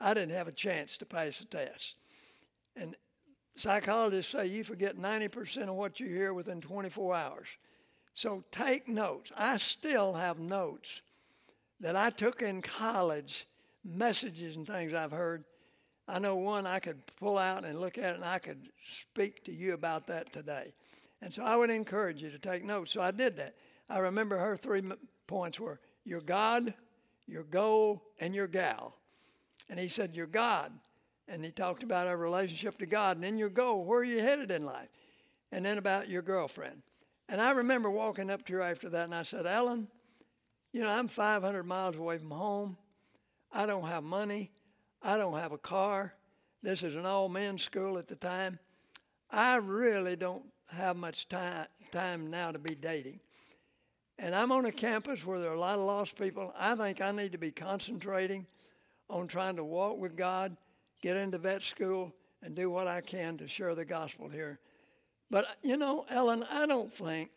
I 0.00 0.14
didn't 0.14 0.34
have 0.34 0.48
a 0.48 0.52
chance 0.52 0.96
to 0.98 1.04
pass 1.04 1.40
the 1.40 1.46
test. 1.46 1.96
And 2.76 2.94
Psychologists 3.58 4.30
say 4.30 4.46
you 4.46 4.62
forget 4.62 4.96
90% 4.96 5.68
of 5.68 5.74
what 5.74 5.98
you 5.98 6.06
hear 6.06 6.32
within 6.32 6.60
24 6.60 7.16
hours. 7.16 7.48
So 8.14 8.44
take 8.52 8.86
notes. 8.86 9.32
I 9.36 9.56
still 9.56 10.12
have 10.12 10.38
notes 10.38 11.02
that 11.80 11.96
I 11.96 12.10
took 12.10 12.40
in 12.40 12.62
college, 12.62 13.48
messages 13.84 14.54
and 14.54 14.64
things 14.64 14.94
I've 14.94 15.10
heard. 15.10 15.42
I 16.06 16.20
know 16.20 16.36
one 16.36 16.68
I 16.68 16.78
could 16.78 17.02
pull 17.16 17.36
out 17.36 17.64
and 17.64 17.80
look 17.80 17.98
at 17.98 18.14
and 18.14 18.24
I 18.24 18.38
could 18.38 18.68
speak 18.86 19.44
to 19.46 19.52
you 19.52 19.74
about 19.74 20.06
that 20.06 20.32
today. 20.32 20.72
And 21.20 21.34
so 21.34 21.42
I 21.42 21.56
would 21.56 21.70
encourage 21.70 22.22
you 22.22 22.30
to 22.30 22.38
take 22.38 22.64
notes. 22.64 22.92
So 22.92 23.00
I 23.00 23.10
did 23.10 23.36
that. 23.36 23.54
I 23.88 23.98
remember 23.98 24.38
her 24.38 24.56
three 24.56 24.82
points 25.26 25.58
were 25.58 25.80
your 26.04 26.20
God, 26.20 26.74
your 27.26 27.44
goal, 27.44 28.02
and 28.20 28.34
your 28.34 28.46
gal. 28.46 28.96
And 29.68 29.78
he 29.78 29.88
said, 29.88 30.14
Your 30.14 30.26
God 30.26 30.72
and 31.28 31.44
he 31.44 31.50
talked 31.50 31.82
about 31.82 32.06
our 32.06 32.16
relationship 32.16 32.78
to 32.78 32.86
God, 32.86 33.16
and 33.16 33.24
then 33.24 33.36
your 33.36 33.50
goal, 33.50 33.84
where 33.84 34.00
are 34.00 34.04
you 34.04 34.20
headed 34.20 34.50
in 34.50 34.64
life, 34.64 34.88
and 35.52 35.64
then 35.64 35.78
about 35.78 36.08
your 36.08 36.22
girlfriend. 36.22 36.82
And 37.28 37.40
I 37.40 37.50
remember 37.50 37.90
walking 37.90 38.30
up 38.30 38.44
to 38.46 38.54
her 38.54 38.62
after 38.62 38.88
that, 38.88 39.04
and 39.04 39.14
I 39.14 39.22
said, 39.22 39.46
Ellen, 39.46 39.88
you 40.72 40.80
know, 40.80 40.88
I'm 40.88 41.08
500 41.08 41.62
miles 41.64 41.96
away 41.96 42.18
from 42.18 42.30
home. 42.30 42.76
I 43.52 43.66
don't 43.66 43.86
have 43.86 44.02
money. 44.02 44.50
I 45.02 45.18
don't 45.18 45.38
have 45.38 45.52
a 45.52 45.58
car. 45.58 46.14
This 46.62 46.82
is 46.82 46.94
an 46.96 47.06
all 47.06 47.28
men's 47.28 47.62
school 47.62 47.98
at 47.98 48.08
the 48.08 48.16
time. 48.16 48.58
I 49.30 49.56
really 49.56 50.16
don't 50.16 50.44
have 50.70 50.96
much 50.96 51.28
time, 51.28 51.66
time 51.92 52.30
now 52.30 52.52
to 52.52 52.58
be 52.58 52.74
dating. 52.74 53.20
And 54.18 54.34
I'm 54.34 54.52
on 54.52 54.66
a 54.66 54.72
campus 54.72 55.24
where 55.24 55.40
there 55.40 55.50
are 55.50 55.54
a 55.54 55.60
lot 55.60 55.78
of 55.78 55.84
lost 55.84 56.18
people. 56.18 56.52
I 56.58 56.74
think 56.74 57.00
I 57.00 57.12
need 57.12 57.32
to 57.32 57.38
be 57.38 57.52
concentrating 57.52 58.46
on 59.08 59.28
trying 59.28 59.56
to 59.56 59.64
walk 59.64 59.98
with 59.98 60.16
God 60.16 60.56
get 61.02 61.16
into 61.16 61.38
vet 61.38 61.62
school, 61.62 62.12
and 62.42 62.54
do 62.54 62.70
what 62.70 62.86
I 62.86 63.00
can 63.00 63.36
to 63.38 63.48
share 63.48 63.74
the 63.74 63.84
gospel 63.84 64.28
here. 64.28 64.60
But, 65.30 65.46
you 65.62 65.76
know, 65.76 66.06
Ellen, 66.08 66.44
I 66.50 66.66
don't 66.66 66.92
think 66.92 67.30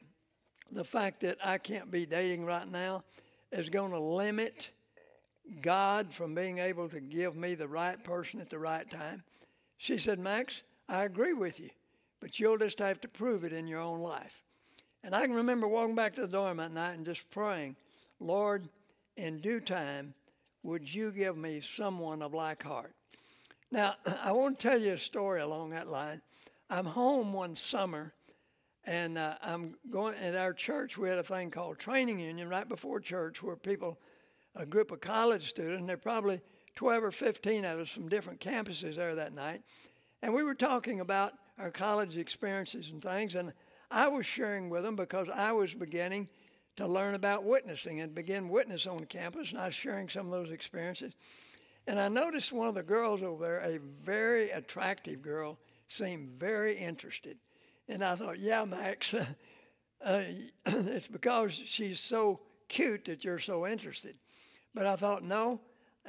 the 0.71 0.83
fact 0.83 1.21
that 1.21 1.37
I 1.43 1.57
can't 1.57 1.91
be 1.91 2.05
dating 2.05 2.45
right 2.45 2.69
now 2.69 3.03
is 3.51 3.69
going 3.69 3.91
to 3.91 3.99
limit 3.99 4.69
God 5.61 6.13
from 6.13 6.35
being 6.35 6.59
able 6.59 6.87
to 6.89 6.99
give 6.99 7.35
me 7.35 7.55
the 7.55 7.67
right 7.67 8.01
person 8.03 8.39
at 8.39 8.49
the 8.49 8.59
right 8.59 8.89
time. 8.89 9.23
She 9.77 9.97
said, 9.97 10.19
Max, 10.19 10.63
I 10.87 11.03
agree 11.03 11.33
with 11.33 11.59
you, 11.59 11.71
but 12.21 12.39
you'll 12.39 12.57
just 12.57 12.79
have 12.79 13.01
to 13.01 13.07
prove 13.07 13.43
it 13.43 13.51
in 13.51 13.67
your 13.67 13.81
own 13.81 13.99
life. 13.99 14.43
And 15.03 15.15
I 15.15 15.25
can 15.25 15.35
remember 15.35 15.67
walking 15.67 15.95
back 15.95 16.15
to 16.15 16.21
the 16.21 16.27
dorm 16.27 16.57
that 16.57 16.71
night 16.71 16.93
and 16.93 17.05
just 17.05 17.29
praying, 17.31 17.75
Lord, 18.19 18.69
in 19.17 19.39
due 19.39 19.59
time, 19.59 20.13
would 20.63 20.93
you 20.93 21.11
give 21.11 21.35
me 21.35 21.59
someone 21.59 22.21
of 22.21 22.33
like 22.33 22.61
heart? 22.63 22.93
Now, 23.71 23.95
I 24.23 24.31
want 24.31 24.59
to 24.59 24.69
tell 24.69 24.79
you 24.79 24.93
a 24.93 24.97
story 24.99 25.41
along 25.41 25.71
that 25.71 25.87
line. 25.87 26.21
I'm 26.69 26.85
home 26.85 27.33
one 27.33 27.55
summer, 27.55 28.13
and 28.85 29.17
uh, 29.17 29.35
I'm 29.41 29.75
going 29.89 30.15
at 30.15 30.35
our 30.35 30.53
church. 30.53 30.97
We 30.97 31.09
had 31.09 31.17
a 31.17 31.23
thing 31.23 31.49
called 31.49 31.79
training 31.79 32.19
union 32.19 32.47
right 32.47 32.69
before 32.69 32.99
church, 32.99 33.41
where 33.41 33.55
people, 33.55 33.97
a 34.55 34.65
group 34.65 34.91
of 34.91 35.01
college 35.01 35.49
students, 35.49 35.87
there 35.87 35.95
are 35.95 35.99
probably 35.99 36.39
12 36.75 37.03
or 37.03 37.11
15 37.11 37.65
of 37.65 37.79
us 37.79 37.89
from 37.89 38.07
different 38.07 38.39
campuses 38.39 38.95
there 38.95 39.15
that 39.15 39.33
night, 39.33 39.63
and 40.21 40.33
we 40.33 40.43
were 40.43 40.55
talking 40.55 40.99
about 40.99 41.33
our 41.57 41.71
college 41.71 42.17
experiences 42.17 42.89
and 42.89 43.01
things. 43.01 43.35
And 43.35 43.53
I 43.89 44.07
was 44.07 44.25
sharing 44.25 44.69
with 44.69 44.83
them 44.83 44.95
because 44.95 45.27
I 45.29 45.51
was 45.51 45.73
beginning 45.73 46.29
to 46.77 46.87
learn 46.87 47.15
about 47.15 47.43
witnessing 47.43 47.99
and 47.99 48.15
begin 48.15 48.49
witness 48.49 48.87
on 48.87 49.05
campus, 49.05 49.51
and 49.51 49.59
I 49.59 49.67
was 49.67 49.75
sharing 49.75 50.09
some 50.09 50.27
of 50.27 50.31
those 50.31 50.51
experiences. 50.51 51.13
And 51.87 51.99
I 51.99 52.07
noticed 52.07 52.53
one 52.53 52.67
of 52.67 52.75
the 52.75 52.83
girls 52.83 53.21
over 53.21 53.43
there, 53.43 53.59
a 53.59 53.79
very 53.79 54.49
attractive 54.51 55.21
girl, 55.21 55.57
seemed 55.87 56.39
very 56.39 56.77
interested. 56.77 57.37
And 57.89 58.03
I 58.03 58.15
thought, 58.15 58.39
yeah, 58.39 58.63
Max, 58.63 59.13
uh, 60.05 60.23
it's 60.65 61.07
because 61.07 61.53
she's 61.53 61.99
so 61.99 62.39
cute 62.69 63.05
that 63.05 63.23
you're 63.23 63.39
so 63.39 63.67
interested. 63.67 64.15
But 64.73 64.85
I 64.85 64.95
thought, 64.95 65.23
no, 65.23 65.59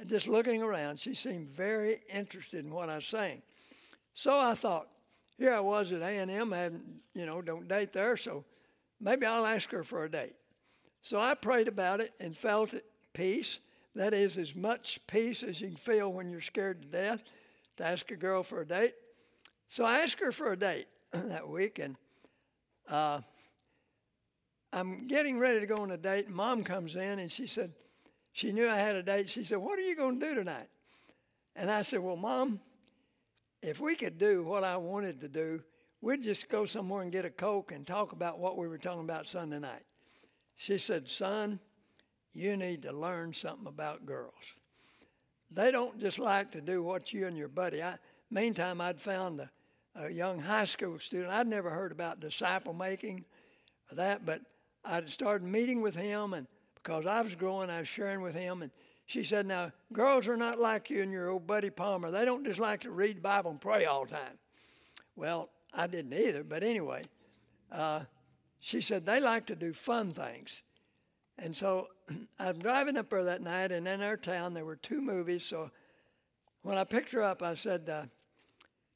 just 0.07 0.29
looking 0.29 0.63
around, 0.63 1.01
she 1.01 1.15
seemed 1.15 1.49
very 1.49 2.03
interested 2.13 2.65
in 2.65 2.73
what 2.73 2.89
I 2.89 2.97
was 2.97 3.07
saying. 3.07 3.43
So 4.15 4.39
I 4.39 4.55
thought, 4.55 4.89
here 5.43 5.53
I 5.53 5.61
was 5.61 5.91
at 5.91 6.03
A&M, 6.03 6.53
hadn't, 6.53 6.85
you 7.15 7.27
know, 7.27 7.43
don't 7.43 7.67
date 7.67 7.93
there, 7.93 8.17
so 8.17 8.45
maybe 9.01 9.27
I'll 9.27 9.45
ask 9.45 9.71
her 9.73 9.83
for 9.83 10.05
a 10.05 10.11
date. 10.11 10.35
So 11.03 11.19
I 11.19 11.35
prayed 11.35 11.67
about 11.67 12.01
it 12.01 12.13
and 12.21 12.37
felt 12.37 12.73
at 12.75 12.85
peace. 13.13 13.59
That 13.97 14.15
is 14.15 14.37
as 14.37 14.55
much 14.55 15.01
peace 15.09 15.43
as 15.43 15.61
you 15.61 15.69
can 15.69 15.77
feel 15.77 16.13
when 16.13 16.31
you're 16.31 16.41
scared 16.41 16.83
to 16.83 16.89
death 16.89 17.23
to 17.77 17.85
ask 17.85 18.11
a 18.13 18.17
girl 18.17 18.45
for 18.45 18.61
a 18.61 18.67
date. 18.67 18.95
So 19.69 19.85
I 19.85 19.99
asked 19.99 20.21
her 20.21 20.31
for 20.31 20.53
a 20.53 20.57
date 20.57 20.87
that 21.13 21.49
week, 21.49 21.81
and 21.81 21.97
uh, 22.89 23.21
I'm 24.73 25.09
getting 25.09 25.41
ready 25.41 25.59
to 25.59 25.67
go 25.67 25.77
on 25.77 25.91
a 25.91 25.97
date. 25.97 26.29
Mom 26.29 26.63
comes 26.63 26.95
in 26.95 27.19
and 27.19 27.31
she 27.31 27.49
said, 27.49 27.73
she 28.33 28.53
knew 28.53 28.69
I 28.69 28.77
had 28.77 28.95
a 28.95 29.03
date. 29.03 29.29
She 29.29 29.45
said, 29.45 29.59
What 29.59 29.79
are 29.79 29.83
you 29.83 29.95
going 29.95 30.19
to 30.19 30.27
do 30.27 30.35
tonight? 30.35 30.69
And 31.55 31.71
I 31.71 31.83
said, 31.83 32.01
Well, 32.01 32.17
Mom, 32.17 32.61
if 33.62 33.81
we 33.81 33.95
could 33.95 34.19
do 34.19 34.42
what 34.42 34.64
I 34.64 34.76
wanted 34.76 35.21
to 35.21 35.28
do, 35.28 35.62
we'd 36.00 36.23
just 36.23 36.49
go 36.49 36.66
somewhere 36.66 37.02
and 37.02 37.12
get 37.12 37.25
a 37.25 37.31
Coke 37.31 37.73
and 37.73 37.87
talk 37.87 38.12
about 38.12 38.38
what 38.38 38.59
we 38.59 38.66
were 38.66 38.78
talking 38.78 39.04
about 39.04 39.26
Sunday 39.26 39.61
night. 39.61 39.85
She 40.57 40.78
said, 40.78 41.09
Son, 41.09 41.61
you 42.35 42.57
need 42.57 42.83
to 42.83 42.92
learn 42.92 43.33
something 43.33 43.66
about 43.66 44.04
girls. 44.04 44.35
They 45.50 45.71
don't 45.71 46.00
just 46.00 46.19
like 46.19 46.50
to 46.52 46.61
do 46.61 46.83
what 46.83 47.12
you 47.12 47.26
and 47.26 47.37
your 47.37 47.49
buddy. 47.49 47.83
I, 47.83 47.97
meantime, 48.31 48.81
I'd 48.81 49.00
found 49.00 49.40
a, 49.40 49.50
a 49.95 50.11
young 50.11 50.40
high 50.40 50.64
school 50.64 50.99
student. 50.99 51.31
I'd 51.31 51.47
never 51.47 51.71
heard 51.71 51.92
about 51.92 52.21
disciple 52.21 52.73
making 52.73 53.25
or 53.90 53.97
that, 53.97 54.26
but 54.26 54.40
I'd 54.85 55.09
started 55.11 55.47
meeting 55.47 55.83
with 55.83 55.95
him, 55.95 56.33
and 56.33 56.47
because 56.75 57.07
I 57.07 57.21
was 57.21 57.35
growing, 57.35 57.71
I 57.71 57.81
was 57.81 57.88
sharing 57.88 58.23
with 58.23 58.35
him, 58.35 58.62
and 58.62 58.73
she 59.12 59.25
said, 59.25 59.45
Now, 59.45 59.73
girls 59.92 60.26
are 60.26 60.38
not 60.38 60.59
like 60.59 60.88
you 60.88 61.02
and 61.02 61.12
your 61.12 61.28
old 61.28 61.47
buddy 61.47 61.69
Palmer. 61.69 62.11
They 62.11 62.25
don't 62.25 62.47
just 62.47 62.59
like 62.59 62.81
to 62.81 62.90
read 62.90 63.19
the 63.19 63.21
Bible 63.21 63.50
and 63.50 63.61
pray 63.61 63.85
all 63.85 64.07
the 64.07 64.14
time. 64.14 64.38
Well, 65.16 65.50
I 65.75 65.87
didn't 65.87 66.14
either, 66.14 66.42
but 66.42 66.62
anyway, 66.62 67.04
uh, 67.71 68.04
she 68.59 68.81
said 68.81 69.04
they 69.04 69.21
like 69.21 69.45
to 69.49 69.54
do 69.54 69.75
fun 69.75 70.12
things. 70.12 70.62
And 71.37 71.54
so 71.54 71.88
I'm 72.38 72.59
driving 72.59 72.97
up 72.97 73.11
there 73.11 73.25
that 73.25 73.42
night, 73.42 73.71
and 73.71 73.87
in 73.87 74.00
our 74.00 74.16
town 74.16 74.54
there 74.54 74.64
were 74.64 74.76
two 74.76 75.02
movies. 75.02 75.45
So 75.45 75.71
when 76.62 76.78
I 76.78 76.85
picked 76.85 77.12
her 77.12 77.23
up, 77.23 77.42
I 77.42 77.54
said, 77.54 77.90
uh, 77.90 78.04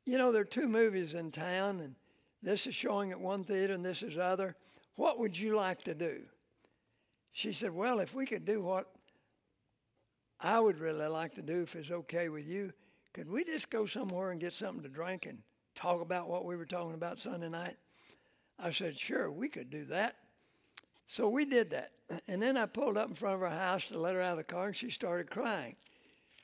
You 0.07 0.17
know, 0.17 0.33
there 0.33 0.43
are 0.43 0.47
two 0.47 0.67
movies 0.67 1.13
in 1.13 1.31
town, 1.31 1.81
and 1.81 1.95
this 2.43 2.67
is 2.67 2.75
showing 2.75 3.11
at 3.11 3.21
one 3.21 3.45
theater 3.45 3.75
and 3.75 3.85
this 3.85 4.03
is 4.03 4.17
other. 4.17 4.57
What 4.95 5.19
would 5.19 5.39
you 5.39 5.57
like 5.57 5.83
to 5.83 5.95
do? 5.95 6.23
She 7.35 7.53
said, 7.53 7.75
Well, 7.75 8.01
if 8.01 8.15
we 8.15 8.25
could 8.25 8.47
do 8.47 8.63
what 8.63 8.96
I 10.41 10.61
would 10.61 10.79
really 10.79 11.07
like 11.07 11.35
to 11.35 11.43
do, 11.43 11.63
if 11.63 11.75
it's 11.77 11.91
okay 11.91 12.29
with 12.29 12.47
you, 12.47 12.73
could 13.15 13.31
we 13.31 13.45
just 13.45 13.71
go 13.71 13.87
somewhere 13.87 14.31
and 14.31 14.41
get 14.41 14.53
something 14.53 14.83
to 14.83 14.89
drink 14.89 15.25
and 15.25 15.39
talk 15.75 16.03
about 16.03 16.29
what 16.29 16.45
we 16.45 16.57
were 16.57 16.67
talking 16.67 16.95
about 16.95 17.19
Sunday 17.19 17.49
night? 17.49 17.77
I 18.59 18.71
said, 18.71 18.99
Sure, 18.99 19.31
we 19.31 19.49
could 19.49 19.71
do 19.71 19.85
that. 19.87 20.17
So 21.07 21.29
we 21.29 21.45
did 21.45 21.71
that. 21.71 21.93
And 22.29 22.41
then 22.41 22.57
I 22.57 22.67
pulled 22.67 22.97
up 22.97 23.09
in 23.09 23.15
front 23.15 23.37
of 23.37 23.41
her 23.41 23.51
house 23.51 23.87
to 23.87 23.99
let 23.99 24.15
her 24.15 24.21
out 24.21 24.33
of 24.33 24.39
the 24.39 24.45
car, 24.45 24.69
and 24.69 24.77
she 24.77 24.91
started 24.91 25.31
crying. 25.31 25.77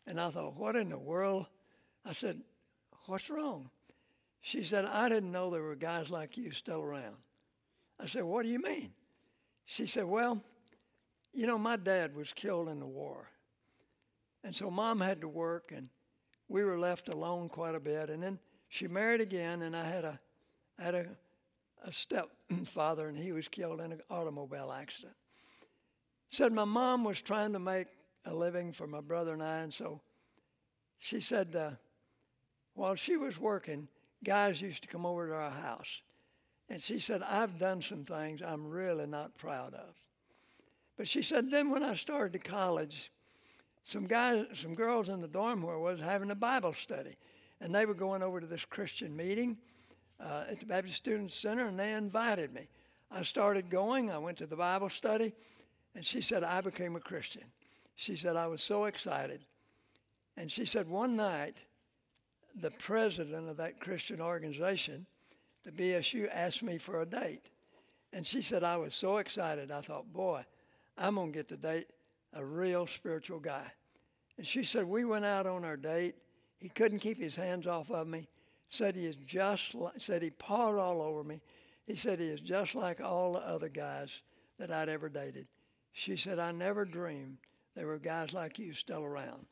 And 0.07 0.21
I 0.21 0.31
thought, 0.31 0.57
What 0.57 0.77
in 0.77 0.89
the 0.89 0.99
world? 0.99 1.47
I 2.05 2.13
said, 2.13 2.41
What's 3.07 3.29
wrong? 3.29 3.71
She 4.41 4.65
said, 4.65 4.87
I 4.87 5.09
didn't 5.09 5.31
know 5.31 5.51
there 5.51 5.63
were 5.63 5.77
guys 5.77 6.11
like 6.11 6.37
you 6.37 6.51
still 6.51 6.81
around. 6.81 7.17
I 8.01 8.07
said, 8.07 8.25
What 8.25 8.45
do 8.45 8.49
you 8.49 8.61
mean? 8.61 8.93
She 9.67 9.87
said, 9.87 10.05
Well, 10.05 10.43
you 11.33 11.47
know, 11.47 11.59
my 11.59 11.77
dad 11.77 12.17
was 12.17 12.33
killed 12.33 12.69
in 12.69 12.81
the 12.81 12.87
war. 12.87 13.29
And 14.45 14.55
so 14.55 14.71
mom 14.71 15.01
had 15.01 15.21
to 15.21 15.29
work, 15.29 15.73
and 15.75 15.89
we 16.49 16.65
were 16.65 16.79
left 16.79 17.09
alone 17.09 17.49
quite 17.49 17.75
a 17.75 17.81
bit. 17.81 18.11
And 18.11 18.23
then 18.23 18.39
she 18.69 18.89
married 18.89 19.21
again, 19.21 19.63
and 19.63 19.77
I 19.77 19.85
had 19.85 20.05
a, 20.05 20.21
I 20.79 20.83
had 20.83 20.95
a, 20.95 21.07
a 21.85 21.93
stepfather, 21.93 23.09
and 23.09 23.17
he 23.17 23.33
was 23.33 23.49
killed 23.49 23.81
in 23.81 23.93
an 23.93 24.01
automobile 24.11 24.73
accident. 24.73 25.15
Said 26.31 26.53
my 26.53 26.65
mom 26.65 27.05
was 27.05 27.21
trying 27.21 27.53
to 27.53 27.59
make 27.59 27.89
a 28.25 28.35
living 28.35 28.73
for 28.73 28.87
my 28.87 29.01
brother 29.01 29.33
and 29.33 29.43
I, 29.43 29.59
and 29.59 29.75
so 29.75 30.01
she 30.99 31.21
said 31.21 31.55
uh, 31.57 31.71
while 32.75 32.95
she 32.95 33.17
was 33.17 33.39
working, 33.39 33.89
guys 34.25 34.63
used 34.63 34.83
to 34.83 34.89
come 34.89 35.05
over 35.05 35.27
to 35.27 35.35
our 35.35 35.51
house. 35.51 36.03
And 36.69 36.81
she 36.81 36.99
said, 36.99 37.23
I've 37.23 37.59
done 37.59 37.83
some 37.83 38.05
things 38.05 38.41
I'm 38.41 38.67
really 38.67 39.07
not 39.07 39.37
proud 39.37 39.75
of. 39.75 39.95
But 40.97 41.09
she 41.09 41.23
said, 41.23 41.51
then 41.51 41.71
when 41.71 41.83
I 41.83 41.95
started 41.97 42.33
to 42.35 42.39
college, 42.39 43.11
some 43.85 44.07
guys, 44.07 44.47
some 44.55 44.75
girls 44.75 45.09
in 45.09 45.21
the 45.21 45.29
dorm 45.29 45.63
where 45.63 45.75
I 45.75 45.79
was 45.79 46.01
having 46.01 46.31
a 46.31 46.37
Bible 46.37 46.73
study, 46.73 47.17
and 47.61 47.75
they 47.75 47.87
were 47.87 47.95
going 47.95 48.23
over 48.23 48.41
to 48.41 48.47
this 48.47 48.65
Christian 48.65 49.17
meeting 49.17 49.59
uh, 50.21 50.45
at 50.49 50.61
the 50.61 50.67
Baptist 50.67 50.97
Student 50.97 51.33
Center, 51.33 51.67
and 51.67 51.79
they 51.79 51.93
invited 51.93 52.53
me. 52.53 52.69
I 53.11 53.23
started 53.23 53.71
going. 53.71 54.11
I 54.11 54.19
went 54.19 54.39
to 54.39 54.47
the 54.47 54.57
Bible 54.57 54.89
study, 54.89 55.35
and 55.95 56.05
she 56.07 56.21
said 56.21 56.45
I 56.45 56.61
became 56.61 56.97
a 56.97 57.01
Christian. 57.01 57.45
She 57.97 58.17
said 58.17 58.37
I 58.37 58.47
was 58.47 58.63
so 58.63 58.85
excited, 58.85 59.41
and 60.37 60.51
she 60.51 60.65
said 60.65 60.89
one 60.89 61.17
night, 61.17 61.57
the 62.55 62.71
president 62.71 63.49
of 63.49 63.57
that 63.57 63.81
Christian 63.81 64.21
organization, 64.21 65.07
the 65.65 65.73
BSU, 65.73 66.29
asked 66.33 66.63
me 66.63 66.79
for 66.79 67.03
a 67.03 67.07
date, 67.07 67.49
and 68.13 68.27
she 68.27 68.43
said 68.43 68.63
I 68.63 68.77
was 68.77 68.95
so 68.95 69.19
excited. 69.19 69.71
I 69.71 69.81
thought, 69.81 70.13
boy, 70.13 70.45
I'm 70.97 71.17
gonna 71.17 71.33
get 71.33 71.49
the 71.49 71.57
date 71.57 71.89
a 72.33 72.45
real 72.45 72.87
spiritual 72.87 73.41
guy. 73.41 73.67
And 74.39 74.47
she 74.47 74.65
said, 74.65 74.85
We 74.85 75.05
went 75.05 75.25
out 75.25 75.47
on 75.47 75.65
our 75.65 75.77
date. 75.77 76.15
He 76.59 76.69
couldn't 76.69 77.01
keep 77.01 77.21
his 77.21 77.37
hands 77.37 77.67
off 77.67 77.91
of 77.91 78.07
me. 78.07 78.29
Said 78.69 78.95
he 78.95 79.07
is 79.07 79.17
just 79.17 79.75
like, 79.75 79.95
said 79.99 80.23
he 80.23 80.31
pawed 80.31 80.77
all 80.77 81.03
over 81.03 81.23
me. 81.23 81.43
He 81.87 81.97
said 81.97 82.21
he 82.21 82.27
is 82.27 82.41
just 82.41 82.75
like 82.75 83.01
all 83.01 83.35
the 83.35 83.41
other 83.41 83.69
guys 83.69 84.23
that 84.59 84.71
I'd 84.71 84.89
ever 84.89 85.09
dated. 85.09 85.49
She 85.93 86.17
said, 86.17 86.39
I 86.39 86.53
never 86.53 86.85
dreamed 86.85 87.39
there 87.75 87.87
were 87.87 87.99
guys 87.99 88.33
like 88.33 88.59
you 88.59 88.73
still 88.73 89.05
around. 89.05 89.47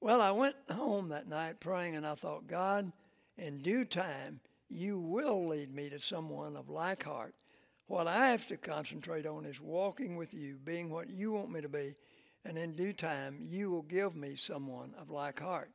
Well, 0.00 0.20
I 0.20 0.30
went 0.30 0.56
home 0.70 1.08
that 1.08 1.28
night 1.28 1.60
praying, 1.60 1.96
and 1.96 2.06
I 2.06 2.14
thought, 2.14 2.46
God, 2.46 2.92
in 3.36 3.58
due 3.58 3.84
time, 3.84 4.40
you 4.68 4.98
will 4.98 5.48
lead 5.48 5.74
me 5.74 5.90
to 5.90 5.98
someone 5.98 6.56
of 6.56 6.70
like 6.70 7.02
heart 7.02 7.34
what 7.90 8.06
I 8.06 8.28
have 8.28 8.46
to 8.46 8.56
concentrate 8.56 9.26
on 9.26 9.44
is 9.44 9.60
walking 9.60 10.14
with 10.14 10.32
you, 10.32 10.56
being 10.62 10.90
what 10.90 11.10
you 11.10 11.32
want 11.32 11.50
me 11.50 11.60
to 11.60 11.68
be, 11.68 11.96
and 12.44 12.56
in 12.56 12.76
due 12.76 12.92
time, 12.92 13.40
you 13.42 13.68
will 13.68 13.82
give 13.82 14.14
me 14.14 14.36
someone 14.36 14.94
of 14.96 15.10
like 15.10 15.40
heart. 15.40 15.72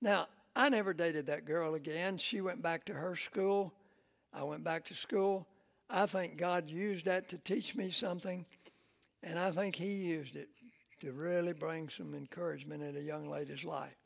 Now, 0.00 0.28
I 0.54 0.68
never 0.68 0.94
dated 0.94 1.26
that 1.26 1.44
girl 1.44 1.74
again. 1.74 2.18
She 2.18 2.40
went 2.40 2.62
back 2.62 2.84
to 2.84 2.92
her 2.92 3.16
school. 3.16 3.74
I 4.32 4.44
went 4.44 4.62
back 4.62 4.84
to 4.84 4.94
school. 4.94 5.48
I 5.90 6.06
think 6.06 6.36
God 6.36 6.70
used 6.70 7.06
that 7.06 7.28
to 7.30 7.38
teach 7.38 7.74
me 7.74 7.90
something, 7.90 8.46
and 9.20 9.36
I 9.36 9.50
think 9.50 9.74
He 9.74 9.92
used 9.92 10.36
it 10.36 10.50
to 11.00 11.10
really 11.10 11.52
bring 11.52 11.88
some 11.88 12.14
encouragement 12.14 12.80
in 12.80 12.96
a 12.96 13.00
young 13.00 13.28
lady's 13.28 13.64
life. 13.64 13.96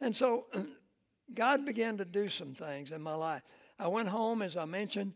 And 0.00 0.16
so, 0.16 0.46
God 1.34 1.66
began 1.66 1.98
to 1.98 2.06
do 2.06 2.30
some 2.30 2.54
things 2.54 2.90
in 2.90 3.02
my 3.02 3.14
life. 3.14 3.42
I 3.78 3.88
went 3.88 4.08
home, 4.08 4.40
as 4.40 4.56
I 4.56 4.64
mentioned, 4.64 5.12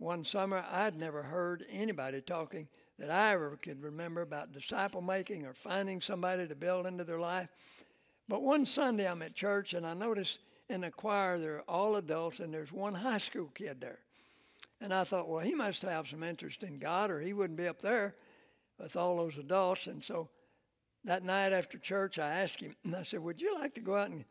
one 0.00 0.24
summer, 0.24 0.64
I'd 0.72 0.96
never 0.96 1.22
heard 1.22 1.62
anybody 1.70 2.22
talking 2.22 2.68
that 2.98 3.10
I 3.10 3.32
ever 3.32 3.58
could 3.60 3.82
remember 3.82 4.22
about 4.22 4.50
disciple 4.50 5.02
making 5.02 5.44
or 5.44 5.52
finding 5.52 6.00
somebody 6.00 6.48
to 6.48 6.54
build 6.54 6.86
into 6.86 7.04
their 7.04 7.20
life. 7.20 7.50
But 8.26 8.40
one 8.40 8.64
Sunday 8.64 9.06
I'm 9.06 9.20
at 9.20 9.34
church 9.34 9.74
and 9.74 9.86
I 9.86 9.92
noticed 9.92 10.38
in 10.70 10.80
the 10.80 10.90
choir 10.90 11.38
there 11.38 11.56
are 11.56 11.64
all 11.68 11.96
adults 11.96 12.40
and 12.40 12.52
there's 12.52 12.72
one 12.72 12.94
high 12.94 13.18
school 13.18 13.50
kid 13.54 13.82
there. 13.82 13.98
And 14.80 14.94
I 14.94 15.04
thought, 15.04 15.28
well, 15.28 15.44
he 15.44 15.54
must 15.54 15.82
have 15.82 16.08
some 16.08 16.22
interest 16.22 16.62
in 16.62 16.78
God 16.78 17.10
or 17.10 17.20
he 17.20 17.34
wouldn't 17.34 17.58
be 17.58 17.68
up 17.68 17.82
there 17.82 18.14
with 18.78 18.96
all 18.96 19.18
those 19.18 19.36
adults. 19.36 19.86
And 19.86 20.02
so 20.02 20.30
that 21.04 21.24
night 21.24 21.52
after 21.52 21.76
church, 21.76 22.18
I 22.18 22.40
asked 22.40 22.60
him, 22.60 22.74
and 22.84 22.96
I 22.96 23.02
said, 23.02 23.20
Would 23.20 23.42
you 23.42 23.54
like 23.54 23.74
to 23.74 23.82
go 23.82 23.96
out 23.96 24.08
and 24.08 24.24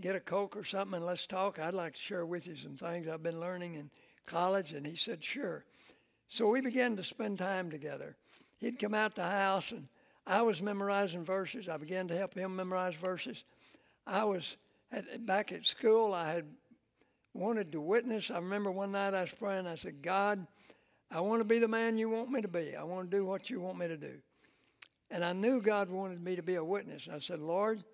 get 0.00 0.16
a 0.16 0.20
Coke 0.20 0.56
or 0.56 0.64
something 0.64 0.96
and 0.96 1.04
let's 1.04 1.26
talk? 1.26 1.58
I'd 1.58 1.74
like 1.74 1.96
to 1.96 2.00
share 2.00 2.24
with 2.24 2.46
you 2.46 2.56
some 2.56 2.78
things 2.78 3.08
I've 3.08 3.22
been 3.22 3.40
learning 3.40 3.74
in 3.74 3.90
college. 4.26 4.72
And 4.72 4.86
he 4.86 4.96
said, 4.96 5.24
Sure. 5.24 5.64
So 6.28 6.48
we 6.48 6.60
began 6.60 6.96
to 6.96 7.04
spend 7.04 7.38
time 7.38 7.70
together. 7.70 8.16
He'd 8.58 8.78
come 8.78 8.94
out 8.94 9.14
the 9.14 9.22
house 9.22 9.70
and 9.70 9.88
I 10.26 10.42
was 10.42 10.60
memorizing 10.60 11.24
verses. 11.24 11.68
I 11.68 11.76
began 11.76 12.08
to 12.08 12.16
help 12.16 12.34
him 12.34 12.56
memorize 12.56 12.96
verses. 12.96 13.44
I 14.06 14.24
was 14.24 14.56
at, 14.90 15.24
back 15.24 15.52
at 15.52 15.66
school. 15.66 16.12
I 16.12 16.32
had 16.32 16.46
wanted 17.32 17.70
to 17.72 17.80
witness. 17.80 18.30
I 18.30 18.38
remember 18.38 18.72
one 18.72 18.92
night 18.92 19.14
I 19.14 19.20
was 19.20 19.30
praying. 19.30 19.66
I 19.66 19.76
said, 19.76 20.02
God, 20.02 20.46
I 21.10 21.20
want 21.20 21.40
to 21.40 21.44
be 21.44 21.60
the 21.60 21.68
man 21.68 21.98
you 21.98 22.10
want 22.10 22.30
me 22.30 22.42
to 22.42 22.48
be. 22.48 22.74
I 22.74 22.82
want 22.82 23.10
to 23.10 23.16
do 23.16 23.24
what 23.24 23.50
you 23.50 23.60
want 23.60 23.78
me 23.78 23.86
to 23.86 23.96
do. 23.96 24.14
And 25.10 25.24
I 25.24 25.32
knew 25.32 25.60
God 25.60 25.88
wanted 25.88 26.20
me 26.20 26.34
to 26.34 26.42
be 26.42 26.56
a 26.56 26.64
witness. 26.64 27.08
I 27.12 27.20
said, 27.20 27.38
Lord, 27.38 27.84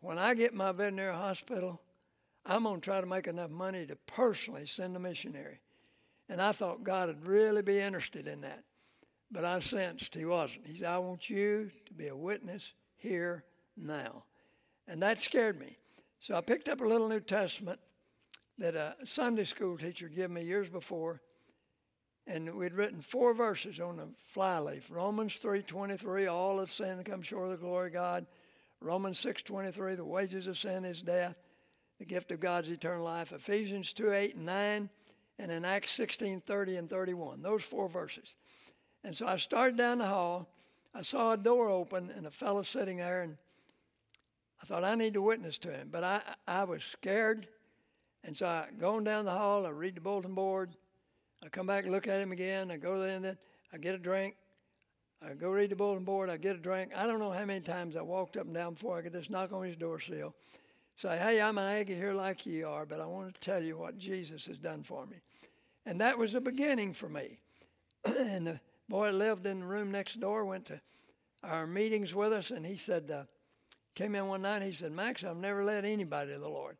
when 0.00 0.18
I 0.18 0.32
get 0.34 0.54
my 0.54 0.72
veterinary 0.72 1.14
hospital, 1.14 1.82
I'm 2.46 2.62
going 2.62 2.80
to 2.80 2.84
try 2.84 3.00
to 3.00 3.06
make 3.06 3.26
enough 3.26 3.50
money 3.50 3.86
to 3.86 3.96
personally 4.06 4.66
send 4.66 4.96
a 4.96 5.00
missionary. 5.00 5.60
And 6.28 6.40
I 6.40 6.52
thought 6.52 6.84
God 6.84 7.08
would 7.08 7.26
really 7.26 7.62
be 7.62 7.78
interested 7.78 8.26
in 8.26 8.40
that. 8.40 8.64
But 9.30 9.44
I 9.44 9.58
sensed 9.60 10.14
he 10.14 10.24
wasn't. 10.24 10.66
He 10.66 10.78
said, 10.78 10.88
I 10.88 10.98
want 10.98 11.28
you 11.28 11.70
to 11.86 11.94
be 11.94 12.08
a 12.08 12.16
witness 12.16 12.72
here 12.96 13.44
now. 13.76 14.24
And 14.88 15.02
that 15.02 15.20
scared 15.20 15.58
me. 15.58 15.78
So 16.20 16.34
I 16.34 16.40
picked 16.40 16.68
up 16.68 16.80
a 16.80 16.86
little 16.86 17.08
New 17.08 17.20
Testament 17.20 17.80
that 18.58 18.74
a 18.74 18.94
Sunday 19.04 19.44
school 19.44 19.76
teacher 19.76 20.08
gave 20.08 20.30
me 20.30 20.44
years 20.44 20.68
before. 20.68 21.20
And 22.26 22.56
we'd 22.56 22.74
written 22.74 23.02
four 23.02 23.34
verses 23.34 23.78
on 23.78 23.96
the 23.96 24.08
flyleaf. 24.32 24.90
Romans 24.90 25.38
3.23, 25.40 26.32
all 26.32 26.58
of 26.58 26.72
sin 26.72 27.02
come 27.04 27.22
short 27.22 27.52
of 27.52 27.60
the 27.60 27.64
glory 27.64 27.88
of 27.88 27.92
God. 27.92 28.26
Romans 28.80 29.24
6.23, 29.24 29.96
the 29.96 30.04
wages 30.04 30.46
of 30.46 30.58
sin 30.58 30.84
is 30.84 31.02
death. 31.02 31.36
The 31.98 32.04
gift 32.04 32.30
of 32.30 32.40
God's 32.40 32.68
eternal 32.68 33.04
life. 33.04 33.32
Ephesians 33.32 33.92
2, 33.92 34.12
8, 34.12 34.34
and 34.36 34.46
9 34.46 34.90
and 35.38 35.50
in 35.50 35.64
Acts 35.64 35.92
16 35.92 36.40
30 36.40 36.76
and 36.76 36.90
31. 36.90 37.42
Those 37.42 37.62
four 37.62 37.88
verses. 37.88 38.34
And 39.04 39.16
so 39.16 39.26
I 39.26 39.36
started 39.36 39.76
down 39.76 39.98
the 39.98 40.06
hall. 40.06 40.48
I 40.94 41.02
saw 41.02 41.32
a 41.32 41.36
door 41.36 41.68
open 41.68 42.10
and 42.16 42.26
a 42.26 42.30
fellow 42.30 42.62
sitting 42.62 42.96
there, 42.96 43.22
and 43.22 43.36
I 44.62 44.64
thought 44.64 44.82
I 44.82 44.94
need 44.94 45.14
to 45.14 45.22
witness 45.22 45.58
to 45.58 45.70
him. 45.70 45.88
But 45.92 46.04
I, 46.04 46.20
I 46.48 46.64
was 46.64 46.84
scared. 46.84 47.48
And 48.24 48.36
so 48.36 48.46
I 48.46 48.68
go 48.78 48.96
on 48.96 49.04
down 49.04 49.24
the 49.24 49.32
hall, 49.32 49.66
I 49.66 49.70
read 49.70 49.94
the 49.94 50.00
bulletin 50.00 50.34
board, 50.34 50.70
I 51.44 51.48
come 51.48 51.66
back 51.66 51.84
and 51.84 51.92
look 51.92 52.08
at 52.08 52.20
him 52.20 52.32
again, 52.32 52.72
I 52.72 52.76
go 52.76 52.98
there 52.98 53.10
and 53.10 53.24
then 53.24 53.38
I 53.72 53.78
get 53.78 53.94
a 53.94 53.98
drink. 53.98 54.34
I 55.24 55.34
go 55.34 55.50
read 55.50 55.70
the 55.70 55.76
bulletin 55.76 56.04
board, 56.04 56.28
I 56.28 56.36
get 56.36 56.56
a 56.56 56.58
drink. 56.58 56.90
I 56.96 57.06
don't 57.06 57.20
know 57.20 57.30
how 57.30 57.44
many 57.44 57.60
times 57.60 57.94
I 57.94 58.02
walked 58.02 58.36
up 58.36 58.46
and 58.46 58.54
down 58.54 58.74
before 58.74 58.98
I 58.98 59.02
could 59.02 59.12
just 59.12 59.30
knock 59.30 59.52
on 59.52 59.64
his 59.64 59.76
door 59.76 60.00
sill 60.00 60.34
say, 60.96 61.18
hey, 61.18 61.42
I'm 61.42 61.58
an 61.58 61.64
Aggie 61.64 61.94
here 61.94 62.14
like 62.14 62.46
you 62.46 62.66
are, 62.66 62.86
but 62.86 63.00
I 63.00 63.06
want 63.06 63.34
to 63.34 63.40
tell 63.40 63.62
you 63.62 63.76
what 63.76 63.98
Jesus 63.98 64.46
has 64.46 64.56
done 64.56 64.82
for 64.82 65.06
me. 65.06 65.16
And 65.86 66.00
that 66.00 66.18
was 66.18 66.32
the 66.32 66.40
beginning 66.40 66.92
for 66.92 67.08
me. 67.08 67.38
and 68.04 68.46
the 68.46 68.60
boy 68.88 69.10
lived 69.12 69.46
in 69.46 69.60
the 69.60 69.66
room 69.66 69.90
next 69.90 70.20
door, 70.20 70.44
went 70.44 70.66
to 70.66 70.80
our 71.42 71.66
meetings 71.66 72.14
with 72.14 72.32
us, 72.32 72.50
and 72.50 72.66
he 72.66 72.76
said, 72.76 73.10
uh, 73.10 73.22
came 73.94 74.14
in 74.14 74.26
one 74.26 74.42
night, 74.42 74.62
he 74.62 74.72
said, 74.72 74.92
Max, 74.92 75.24
I've 75.24 75.36
never 75.36 75.64
led 75.64 75.84
anybody 75.84 76.32
to 76.32 76.38
the 76.38 76.48
Lord. 76.48 76.76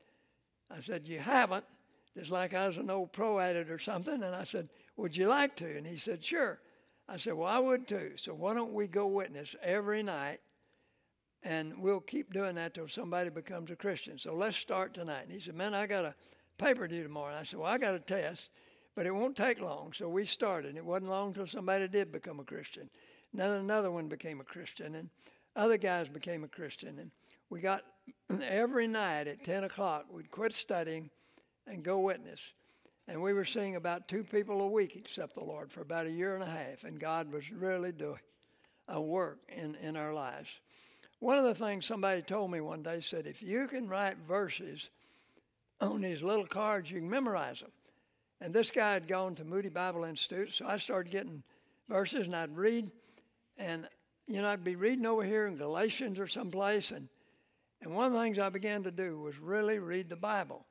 I 0.70 0.80
said, 0.80 1.06
You 1.06 1.18
haven't, 1.18 1.64
just 2.16 2.30
like 2.30 2.54
I 2.54 2.66
was 2.66 2.76
an 2.76 2.90
old 2.90 3.12
pro 3.12 3.38
at 3.38 3.56
it 3.56 3.70
or 3.70 3.78
something. 3.78 4.22
And 4.22 4.34
I 4.34 4.44
said, 4.44 4.68
Would 4.96 5.16
you 5.16 5.28
like 5.28 5.56
to? 5.56 5.76
And 5.76 5.86
he 5.86 5.96
said, 5.96 6.24
Sure. 6.24 6.60
I 7.08 7.16
said, 7.16 7.34
Well, 7.34 7.48
I 7.48 7.58
would 7.58 7.86
too. 7.86 8.12
So 8.16 8.34
why 8.34 8.54
don't 8.54 8.72
we 8.72 8.86
go 8.86 9.06
witness 9.06 9.54
every 9.62 10.02
night 10.02 10.40
and 11.42 11.78
we'll 11.78 12.00
keep 12.00 12.32
doing 12.32 12.56
that 12.56 12.74
till 12.74 12.88
somebody 12.88 13.30
becomes 13.30 13.70
a 13.70 13.76
Christian. 13.76 14.18
So 14.18 14.34
let's 14.34 14.56
start 14.56 14.94
tonight. 14.94 15.22
And 15.22 15.32
he 15.32 15.38
said, 15.38 15.54
Man, 15.54 15.74
I 15.74 15.86
got 15.86 16.04
a 16.04 16.14
paper 16.58 16.88
due 16.88 17.02
tomorrow. 17.02 17.28
And 17.28 17.38
I 17.38 17.44
said, 17.44 17.60
Well, 17.60 17.70
I 17.70 17.78
got 17.78 17.94
a 17.94 18.00
test, 18.00 18.50
but 18.96 19.06
it 19.06 19.14
won't 19.14 19.36
take 19.36 19.60
long. 19.60 19.92
So 19.92 20.08
we 20.08 20.24
started. 20.24 20.76
It 20.76 20.84
wasn't 20.84 21.10
long 21.10 21.34
till 21.34 21.46
somebody 21.46 21.86
did 21.86 22.10
become 22.10 22.40
a 22.40 22.44
Christian. 22.44 22.88
Then 23.32 23.52
another 23.52 23.90
one 23.90 24.08
became 24.08 24.40
a 24.40 24.44
Christian, 24.44 24.94
and 24.94 25.10
other 25.54 25.76
guys 25.76 26.08
became 26.08 26.42
a 26.42 26.48
Christian. 26.48 26.98
And 26.98 27.10
we 27.50 27.60
got 27.60 27.82
every 28.42 28.88
night 28.88 29.28
at 29.28 29.44
10 29.44 29.64
o'clock, 29.64 30.06
we'd 30.10 30.30
quit 30.30 30.54
studying 30.54 31.10
and 31.66 31.84
go 31.84 32.00
witness. 32.00 32.54
And 33.06 33.22
we 33.22 33.34
were 33.34 33.44
seeing 33.44 33.76
about 33.76 34.08
two 34.08 34.24
people 34.24 34.62
a 34.62 34.66
week 34.66 34.96
accept 34.96 35.34
the 35.34 35.44
Lord 35.44 35.70
for 35.70 35.82
about 35.82 36.06
a 36.06 36.10
year 36.10 36.34
and 36.34 36.42
a 36.42 36.46
half. 36.46 36.82
And 36.82 36.98
God 36.98 37.30
was 37.30 37.52
really 37.52 37.92
doing 37.92 38.18
a 38.88 39.00
work 39.00 39.40
in, 39.48 39.74
in 39.76 39.96
our 39.96 40.14
lives. 40.14 40.60
One 41.20 41.38
of 41.38 41.44
the 41.44 41.54
things 41.54 41.86
somebody 41.86 42.22
told 42.22 42.50
me 42.50 42.60
one 42.60 42.82
day 42.82 43.00
said, 43.00 43.26
if 43.26 43.42
you 43.42 43.68
can 43.68 43.88
write 43.88 44.16
verses 44.26 44.90
on 45.80 46.00
these 46.00 46.22
little 46.22 46.46
cards, 46.46 46.90
you 46.90 46.98
can 46.98 47.10
memorize 47.10 47.60
them. 47.60 47.70
And 48.40 48.54
this 48.54 48.70
guy 48.70 48.92
had 48.92 49.08
gone 49.08 49.34
to 49.36 49.44
Moody 49.44 49.68
Bible 49.68 50.04
Institute, 50.04 50.52
so 50.52 50.66
I 50.66 50.76
started 50.76 51.10
getting 51.10 51.42
verses 51.88 52.26
and 52.26 52.36
I'd 52.36 52.56
read, 52.56 52.90
and 53.56 53.88
you 54.26 54.42
know, 54.42 54.48
I'd 54.48 54.64
be 54.64 54.76
reading 54.76 55.06
over 55.06 55.24
here 55.24 55.46
in 55.46 55.56
Galatians 55.56 56.18
or 56.18 56.26
someplace, 56.26 56.90
and 56.90 57.08
and 57.82 57.94
one 57.94 58.06
of 58.06 58.12
the 58.12 58.20
things 58.20 58.38
I 58.38 58.48
began 58.48 58.82
to 58.84 58.90
do 58.90 59.20
was 59.20 59.38
really 59.38 59.78
read 59.78 60.08
the 60.08 60.16
Bible. 60.16 60.66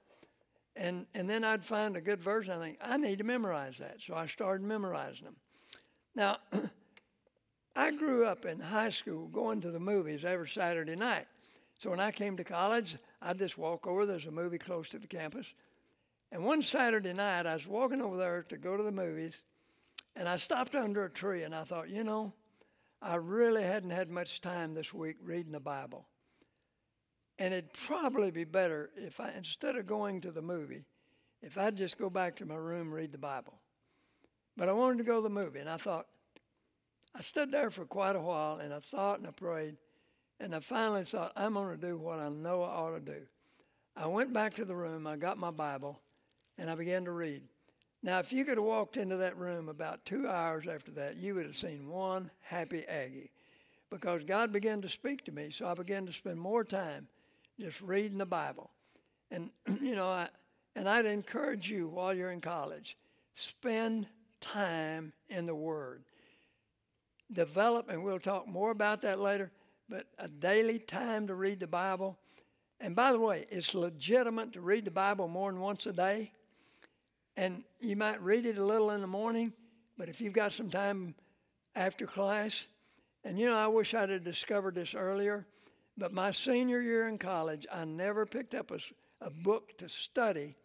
And 0.76 1.06
and 1.14 1.30
then 1.30 1.44
I'd 1.44 1.64
find 1.64 1.96
a 1.96 2.02
good 2.02 2.22
verse, 2.22 2.48
and 2.48 2.62
I 2.62 2.66
think, 2.66 2.78
I 2.82 2.98
need 2.98 3.18
to 3.20 3.24
memorize 3.24 3.78
that. 3.78 4.02
So 4.02 4.16
I 4.16 4.28
started 4.28 4.66
memorizing 4.66 5.26
them. 5.26 5.38
Now 6.16 6.38
I 7.76 7.92
grew 7.92 8.26
up 8.26 8.46
in 8.46 8.60
high 8.60 8.90
school 8.90 9.28
going 9.28 9.62
to 9.62 9.72
the 9.72 9.80
movies 9.80 10.24
every 10.24 10.50
Saturday 10.50 10.96
night. 10.96 11.26
So 11.78 11.90
when 11.90 12.00
I 12.00 12.12
came 12.12 12.38
to 12.38 12.44
college, 12.44 12.98
I'd 13.22 13.38
just 13.38 13.58
walk 13.58 13.86
over. 13.88 14.06
There's 14.06 14.26
a 14.26 14.32
movie 14.32 14.58
close 14.58 14.90
to 14.90 15.00
the 15.00 15.08
campus. 15.08 15.54
And 16.36 16.44
one 16.44 16.62
Saturday 16.62 17.14
night, 17.14 17.46
I 17.46 17.54
was 17.54 17.66
walking 17.66 18.02
over 18.02 18.18
there 18.18 18.44
to 18.50 18.58
go 18.58 18.76
to 18.76 18.84
the 18.84 18.92
movies, 18.92 19.42
and 20.18 20.28
I 20.28 20.36
stopped 20.36 20.76
under 20.76 21.06
a 21.06 21.10
tree 21.10 21.44
and 21.44 21.56
I 21.56 21.64
thought, 21.64 21.88
you 21.88 22.04
know, 22.04 22.34
I 23.02 23.16
really 23.16 23.64
hadn't 23.64 23.92
had 23.92 24.10
much 24.10 24.42
time 24.42 24.74
this 24.74 24.94
week 24.94 25.16
reading 25.24 25.54
the 25.54 25.62
Bible. 25.62 26.10
And 27.40 27.54
it'd 27.54 27.72
probably 27.72 28.32
be 28.32 28.44
better 28.44 28.90
if 28.98 29.22
I, 29.22 29.32
instead 29.32 29.78
of 29.78 29.88
going 29.88 30.20
to 30.22 30.32
the 30.32 30.42
movie, 30.42 30.84
if 31.42 31.58
I'd 31.58 31.78
just 31.78 31.98
go 31.98 32.10
back 32.10 32.36
to 32.36 32.46
my 32.46 32.56
room 32.56 32.94
read 32.94 33.14
the 33.14 33.18
Bible. 33.18 33.62
But 34.58 34.68
I 34.68 34.74
wanted 34.74 34.98
to 34.98 35.04
go 35.06 35.16
to 35.16 35.22
the 35.22 35.30
movie, 35.30 35.60
and 35.60 35.70
I 35.70 35.78
thought, 35.78 36.08
I 37.16 37.22
stood 37.22 37.50
there 37.50 37.72
for 37.72 37.86
quite 37.86 38.18
a 38.18 38.22
while 38.22 38.58
and 38.58 38.74
I 38.74 38.80
thought 38.80 39.20
and 39.20 39.28
I 39.30 39.32
prayed. 39.32 39.78
And 40.42 40.54
I 40.54 40.60
finally 40.60 41.06
thought, 41.06 41.32
I'm 41.38 41.54
going 41.54 41.80
to 41.80 41.88
do 41.88 41.98
what 41.98 42.20
I 42.20 42.28
know 42.28 42.62
I 42.62 42.76
ought 42.76 42.96
to 42.96 43.00
do. 43.00 43.22
I 43.96 44.08
went 44.08 44.34
back 44.34 44.56
to 44.56 44.66
the 44.66 44.76
room, 44.76 45.08
I 45.08 45.16
got 45.16 45.38
my 45.38 45.52
Bible, 45.52 46.02
and 46.58 46.70
I 46.70 46.76
began 46.76 47.06
to 47.06 47.12
read. 47.12 47.44
Now, 48.04 48.20
if 48.20 48.32
you 48.32 48.46
could 48.46 48.58
have 48.58 48.66
walked 48.66 48.98
into 48.98 49.18
that 49.18 49.38
room 49.38 49.68
about 49.68 50.06
two 50.06 50.28
hours 50.28 50.68
after 50.68 50.92
that, 50.92 51.18
you 51.18 51.36
would 51.36 51.46
have 51.46 51.56
seen 51.56 51.88
one 51.88 52.30
happy 52.42 52.86
Aggie 52.86 53.32
because 53.90 54.24
God 54.24 54.52
began 54.52 54.82
to 54.82 54.90
speak 54.90 55.26
to 55.26 55.32
me. 55.32 55.50
So 55.52 55.68
I 55.68 55.74
began 55.74 56.06
to 56.06 56.14
spend 56.14 56.40
more 56.40 56.64
time 56.64 57.08
just 57.60 57.82
reading 57.82 58.20
the 58.20 58.26
Bible. 58.26 58.70
And, 59.32 59.50
you 59.82 59.96
know, 59.96 60.08
I, 60.08 60.30
and 60.76 60.88
I'd 60.88 61.06
encourage 61.06 61.70
you 61.70 61.88
while 61.88 62.14
you're 62.14 62.32
in 62.32 62.42
college, 62.42 62.98
spend 63.34 64.08
time 64.40 65.14
in 65.30 65.46
the 65.46 65.56
Word 65.56 66.04
develop, 67.32 67.90
and 67.90 68.04
we'll 68.04 68.20
talk 68.20 68.48
more 68.48 68.72
about 68.72 69.02
that 69.02 69.20
later, 69.20 69.52
but 69.90 70.08
a 70.18 70.28
daily 70.28 70.80
time 70.80 71.28
to 71.28 71.36
read 71.36 71.60
the 71.60 71.68
Bible. 71.68 72.18
And 72.80 72.96
by 72.96 73.12
the 73.12 73.20
way, 73.20 73.46
it's 73.50 73.74
legitimate 73.74 74.54
to 74.54 74.62
read 74.62 74.86
the 74.86 74.92
Bible 74.92 75.28
more 75.28 75.52
than 75.52 75.62
once 75.62 75.86
a 75.86 75.94
day. 75.94 76.32
And 77.38 77.64
you 77.80 77.96
might 77.96 78.22
read 78.22 78.46
it 78.46 78.58
a 78.58 78.64
little 78.64 78.92
in 78.92 79.02
the 79.02 79.08
morning, 79.08 79.54
but 79.98 80.10
if 80.10 80.22
you've 80.22 80.34
got 80.34 80.54
some 80.54 80.70
time 80.70 81.16
after 81.76 82.06
class, 82.06 82.68
and 83.24 83.38
you 83.38 83.46
know, 83.46 83.58
I 83.58 83.68
wish 83.68 83.94
I'd 83.94 84.10
have 84.10 84.24
discovered 84.24 84.76
this 84.76 84.96
earlier, 84.96 85.46
but 85.98 86.14
my 86.14 86.32
senior 86.32 86.82
year 86.82 87.08
in 87.08 87.18
college, 87.18 87.66
I 87.72 87.86
never 87.86 88.26
picked 88.26 88.56
up 88.56 88.72
a, 88.72 88.80
a 89.20 89.30
book 89.30 89.78
to 89.80 89.90
study 89.90 90.56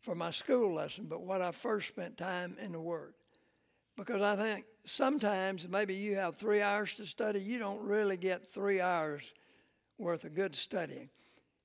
for 0.00 0.14
my 0.14 0.30
school 0.30 0.74
lesson, 0.74 1.06
but 1.08 1.22
what 1.22 1.42
I 1.42 1.50
first 1.50 1.88
spent 1.88 2.16
time 2.16 2.56
in 2.60 2.72
the 2.72 2.80
Word. 2.80 3.14
Because 3.96 4.22
I 4.22 4.36
think 4.36 4.66
sometimes 4.84 5.66
maybe 5.68 5.94
you 5.94 6.16
have 6.16 6.36
three 6.36 6.62
hours 6.62 6.94
to 6.94 7.06
study, 7.06 7.40
you 7.40 7.58
don't 7.58 7.82
really 7.82 8.16
get 8.16 8.48
three 8.48 8.80
hours 8.80 9.32
worth 9.98 10.24
of 10.24 10.34
good 10.34 10.54
studying. 10.54 11.08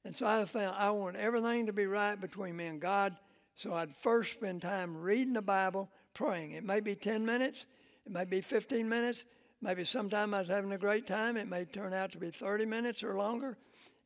And 0.04 0.16
so 0.16 0.26
I 0.26 0.44
found 0.46 0.76
I 0.76 0.90
want 0.92 1.18
everything 1.18 1.68
to 1.68 1.74
be 1.74 1.86
right 1.86 2.20
between 2.20 2.56
me 2.56 2.66
and 2.68 2.82
God. 2.82 3.16
So 3.56 3.74
I'd 3.74 3.96
first 3.96 4.34
spend 4.34 4.62
time 4.62 4.98
reading 4.98 5.34
the 5.34 5.42
Bible, 5.42 5.90
praying. 6.14 6.52
It 6.52 6.64
may 6.64 6.80
be 6.80 6.96
10 6.96 7.26
minutes, 7.26 7.66
It 8.06 8.12
may 8.12 8.26
be 8.26 8.42
15 8.42 8.88
minutes. 8.88 9.26
Maybe 9.62 9.86
sometime 9.86 10.34
I 10.34 10.40
was 10.40 10.48
having 10.48 10.72
a 10.72 10.78
great 10.78 11.06
time. 11.06 11.38
It 11.38 11.48
may 11.48 11.66
turn 11.66 11.94
out 11.94 12.12
to 12.14 12.18
be 12.18 12.32
30 12.32 12.66
minutes 12.66 13.04
or 13.04 13.16
longer. 13.16 13.58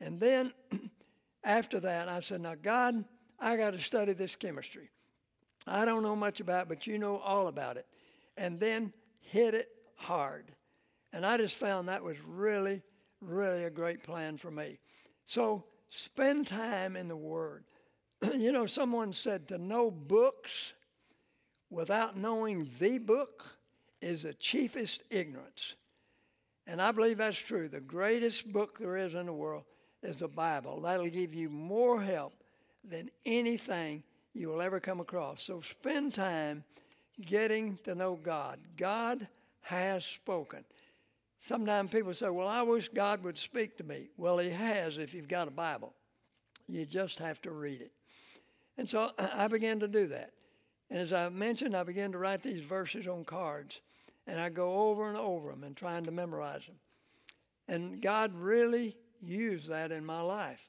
And 0.02 0.20
then 0.20 0.52
after 1.44 1.80
that, 1.80 2.10
I 2.10 2.20
said, 2.20 2.42
Now, 2.42 2.56
God, 2.62 3.06
I 3.40 3.56
got 3.56 3.72
to 3.72 3.80
study 3.80 4.14
this 4.14 4.36
chemistry. 4.36 4.90
I 5.66 5.86
don't 5.86 6.04
know 6.04 6.16
much 6.16 6.42
about 6.42 6.64
it, 6.64 6.70
but 6.70 6.88
you 6.88 7.00
know 7.00 7.18
all 7.18 7.48
about 7.48 7.78
it. 7.78 7.88
And 8.38 8.60
then 8.60 8.92
hit 9.20 9.54
it 9.54 9.70
hard. 9.96 10.52
And 11.14 11.26
I 11.26 11.38
just 11.38 11.56
found 11.56 11.88
that 11.88 12.04
was 12.04 12.18
really, 12.26 12.84
really 13.22 13.64
a 13.64 13.70
great 13.70 14.04
plan 14.04 14.38
for 14.38 14.52
me. 14.52 14.80
So 15.26 15.64
spend 15.90 16.48
time 16.48 16.96
in 16.98 17.08
the 17.08 17.16
Word. 17.16 17.64
you 18.36 18.52
know, 18.52 18.66
someone 18.66 19.14
said 19.14 19.48
to 19.50 19.58
know 19.58 19.92
books 19.92 20.74
without 21.70 22.18
knowing 22.18 22.70
the 22.80 22.98
book 22.98 23.58
is 24.02 24.24
the 24.24 24.34
chiefest 24.34 25.04
ignorance. 25.10 25.76
And 26.68 26.82
I 26.82 26.92
believe 26.92 27.18
that's 27.18 27.38
true. 27.38 27.68
The 27.68 27.80
greatest 27.80 28.52
book 28.52 28.80
there 28.80 28.98
is 28.98 29.14
in 29.14 29.28
the 29.28 29.34
world 29.34 29.64
is 30.02 30.20
the 30.20 30.28
Bible. 30.28 30.82
That'll 30.82 31.10
give 31.10 31.34
you 31.34 31.50
more 31.50 32.02
help 32.02 32.34
than 32.84 33.10
anything 33.26 34.04
you 34.34 34.50
will 34.50 34.62
ever 34.62 34.80
come 34.80 35.00
across. 35.00 35.44
So 35.44 35.62
spend 35.62 36.14
time 36.14 36.64
getting 37.22 37.78
to 37.84 37.96
know 37.96 38.16
God. 38.22 38.60
God 38.78 39.28
has 39.62 40.06
spoken. 40.06 40.64
Sometimes 41.40 41.92
people 41.92 42.14
say, 42.14 42.30
Well, 42.30 42.48
I 42.48 42.62
wish 42.64 42.90
God 42.90 43.24
would 43.24 43.38
speak 43.38 43.78
to 43.78 43.84
me. 43.84 44.10
Well, 44.18 44.38
He 44.40 44.50
has 44.50 44.98
if 44.98 45.14
you've 45.14 45.28
got 45.28 45.48
a 45.48 45.52
Bible. 45.52 45.94
You 46.68 46.86
just 46.86 47.20
have 47.20 47.42
to 47.44 47.52
read 47.52 47.82
it. 47.82 47.92
And 48.78 48.90
so 48.90 49.12
I 49.18 49.48
began 49.48 49.80
to 49.80 49.88
do 49.88 50.08
that. 50.08 50.32
And 50.90 51.00
as 51.00 51.14
I 51.14 51.30
mentioned, 51.30 51.76
I 51.76 51.84
began 51.84 52.12
to 52.12 52.18
write 52.18 52.44
these 52.44 52.62
verses 52.62 53.08
on 53.08 53.26
cards. 53.26 53.80
And 54.28 54.40
I 54.40 54.50
go 54.50 54.90
over 54.90 55.08
and 55.08 55.18
over 55.18 55.52
them 55.52 55.64
and 55.64 55.76
trying 55.76 56.04
to 56.06 56.12
memorize 56.12 56.66
them. 56.66 56.76
And 57.68 58.02
God 58.02 58.34
really 58.36 58.98
used 59.22 59.70
that 59.70 59.92
in 59.92 60.06
my 60.06 60.22
life. 60.22 60.68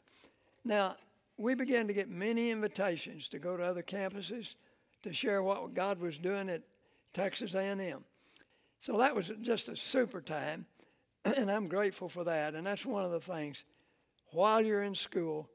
Now, 0.65 0.97
we 1.37 1.55
began 1.55 1.87
to 1.89 1.93
get 1.93 2.09
many 2.09 2.51
invitations 2.51 3.29
to 3.29 3.39
go 3.39 3.57
to 3.57 3.63
other 3.63 3.83
campuses 3.83 4.55
to 5.03 5.13
share 5.13 5.43
what 5.43 5.75
God 5.75 6.01
was 6.01 6.19
doing 6.19 6.49
at 6.49 6.63
Texas 7.13 7.55
A&M. 7.55 8.05
So 8.81 8.99
that 8.99 9.15
was 9.15 9.31
just 9.43 9.69
a 9.69 9.77
super 9.77 10.21
time, 10.21 10.67
and 11.25 11.51
I'm 11.51 11.69
grateful 11.69 12.09
for 12.09 12.25
that. 12.25 12.55
And 12.55 12.67
that's 12.67 12.87
one 12.87 13.05
of 13.05 13.11
the 13.11 13.21
things. 13.21 13.65
While 14.33 14.61
you're 14.61 14.83
in 14.83 14.95
school, 14.95 15.49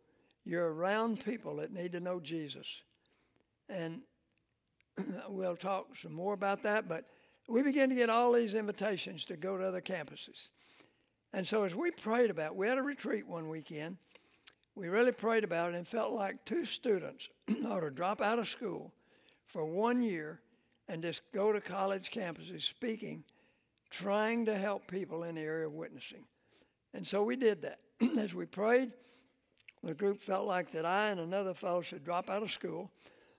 you're 0.45 0.73
around 0.73 1.23
people 1.23 1.57
that 1.57 1.71
need 1.71 1.91
to 1.93 1.99
know 1.99 2.19
Jesus. 2.19 2.81
And 3.69 4.01
we'll 5.29 5.55
talk 5.55 5.97
some 6.01 6.13
more 6.13 6.33
about 6.33 6.63
that, 6.63 6.87
but 6.87 7.05
we 7.47 7.61
began 7.61 7.89
to 7.89 7.95
get 7.95 8.09
all 8.09 8.31
these 8.31 8.53
invitations 8.53 9.25
to 9.25 9.35
go 9.35 9.57
to 9.57 9.65
other 9.65 9.81
campuses. 9.81 10.49
And 11.33 11.47
so 11.47 11.63
as 11.63 11.75
we 11.75 11.91
prayed 11.91 12.29
about, 12.29 12.55
we 12.55 12.67
had 12.67 12.77
a 12.77 12.83
retreat 12.83 13.27
one 13.27 13.49
weekend. 13.49 13.97
We 14.75 14.87
really 14.87 15.11
prayed 15.11 15.43
about 15.43 15.73
it 15.73 15.75
and 15.75 15.87
felt 15.87 16.13
like 16.13 16.45
two 16.45 16.65
students 16.65 17.29
ought 17.65 17.81
to 17.81 17.89
drop 17.89 18.21
out 18.21 18.39
of 18.39 18.47
school 18.47 18.93
for 19.47 19.65
one 19.65 20.01
year 20.01 20.41
and 20.87 21.01
just 21.01 21.21
go 21.33 21.51
to 21.51 21.61
college 21.61 22.11
campuses 22.11 22.63
speaking, 22.63 23.23
trying 23.89 24.45
to 24.45 24.57
help 24.57 24.87
people 24.87 25.23
in 25.23 25.35
the 25.35 25.41
area 25.41 25.67
of 25.67 25.73
witnessing. 25.73 26.25
And 26.93 27.05
so 27.05 27.23
we 27.23 27.35
did 27.35 27.61
that. 27.61 27.79
As 28.17 28.33
we 28.33 28.45
prayed, 28.45 28.91
the 29.83 29.93
group 29.93 30.21
felt 30.21 30.45
like 30.45 30.71
that 30.71 30.85
I 30.85 31.09
and 31.09 31.19
another 31.19 31.53
fellow 31.53 31.81
should 31.81 32.03
drop 32.03 32.29
out 32.29 32.43
of 32.43 32.51
school. 32.51 32.91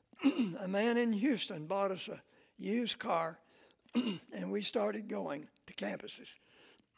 a 0.60 0.68
man 0.68 0.96
in 0.96 1.12
Houston 1.12 1.66
bought 1.66 1.90
us 1.90 2.08
a 2.08 2.20
used 2.58 2.98
car, 2.98 3.38
and 3.94 4.50
we 4.50 4.62
started 4.62 5.08
going 5.08 5.48
to 5.66 5.74
campuses. 5.74 6.34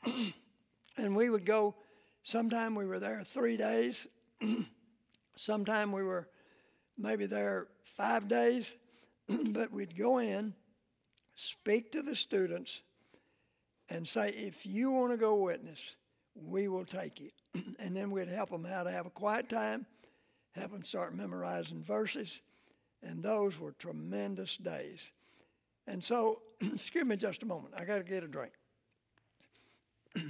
and 0.97 1.17
we 1.17 1.29
would 1.29 1.45
go, 1.45 1.75
sometime 2.23 2.75
we 2.75 2.87
were 2.87 2.99
there 2.99 3.23
three 3.23 3.57
days, 3.57 4.07
sometime 5.37 5.93
we 5.93 6.03
were 6.03 6.29
maybe 6.97 7.27
there 7.27 7.69
five 7.85 8.29
days, 8.29 8.75
but 9.29 9.71
we'd 9.73 9.97
go 9.97 10.19
in, 10.19 10.55
speak 11.37 11.93
to 11.93 12.03
the 12.03 12.17
students, 12.17 12.81
and 13.89 14.09
say, 14.09 14.31
if 14.31 14.65
you 14.65 14.91
want 14.91 15.13
to 15.13 15.19
go 15.19 15.35
witness, 15.35 15.95
we 16.35 16.69
will 16.69 16.87
take 16.87 17.21
you. 17.21 17.31
and 17.79 17.97
then 17.97 18.11
we'd 18.11 18.29
help 18.29 18.51
them 18.51 18.65
how 18.65 18.83
to 18.83 18.91
have 18.91 19.07
a 19.07 19.11
quiet 19.11 19.49
time, 19.49 19.87
help 20.53 20.73
them 20.73 20.85
start 20.85 21.15
memorizing 21.15 21.83
verses, 21.83 22.41
and 23.03 23.23
those 23.23 23.59
were 23.59 23.73
tremendous 23.73 24.57
days. 24.57 25.13
And 25.87 26.03
so, 26.03 26.41
excuse 26.61 27.05
me 27.05 27.17
just 27.17 27.43
a 27.43 27.47
moment, 27.47 27.75
I 27.77 27.85
got 27.85 27.99
to 27.99 28.05
get 28.05 28.25
a 28.25 28.29
drink. 28.29 28.53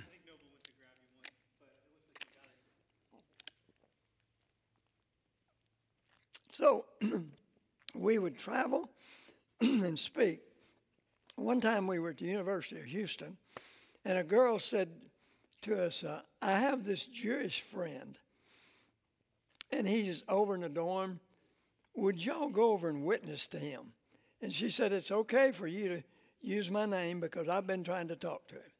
So 6.54 6.84
we 7.96 8.20
would 8.20 8.38
travel 8.38 8.88
and 9.60 9.98
speak. 9.98 10.38
One 11.34 11.60
time 11.60 11.88
we 11.88 11.98
were 11.98 12.10
at 12.10 12.18
the 12.18 12.26
University 12.26 12.80
of 12.80 12.86
Houston, 12.86 13.36
and 14.04 14.18
a 14.18 14.22
girl 14.22 14.60
said 14.60 14.90
to 15.64 15.82
us, 15.82 16.04
uh, 16.04 16.20
I 16.40 16.52
have 16.52 16.84
this 16.84 17.06
Jewish 17.06 17.60
friend, 17.60 18.16
and 19.70 19.88
he's 19.88 20.22
over 20.28 20.54
in 20.54 20.60
the 20.60 20.68
dorm. 20.68 21.20
Would 21.94 22.24
y'all 22.24 22.48
go 22.48 22.70
over 22.70 22.88
and 22.88 23.04
witness 23.04 23.46
to 23.48 23.58
him? 23.58 23.92
And 24.40 24.52
she 24.52 24.70
said, 24.70 24.92
It's 24.92 25.10
okay 25.10 25.52
for 25.52 25.66
you 25.66 25.88
to 25.88 26.02
use 26.40 26.70
my 26.70 26.86
name 26.86 27.20
because 27.20 27.48
I've 27.48 27.66
been 27.66 27.84
trying 27.84 28.08
to 28.08 28.16
talk 28.16 28.46
to 28.48 28.56
him. 28.56 28.72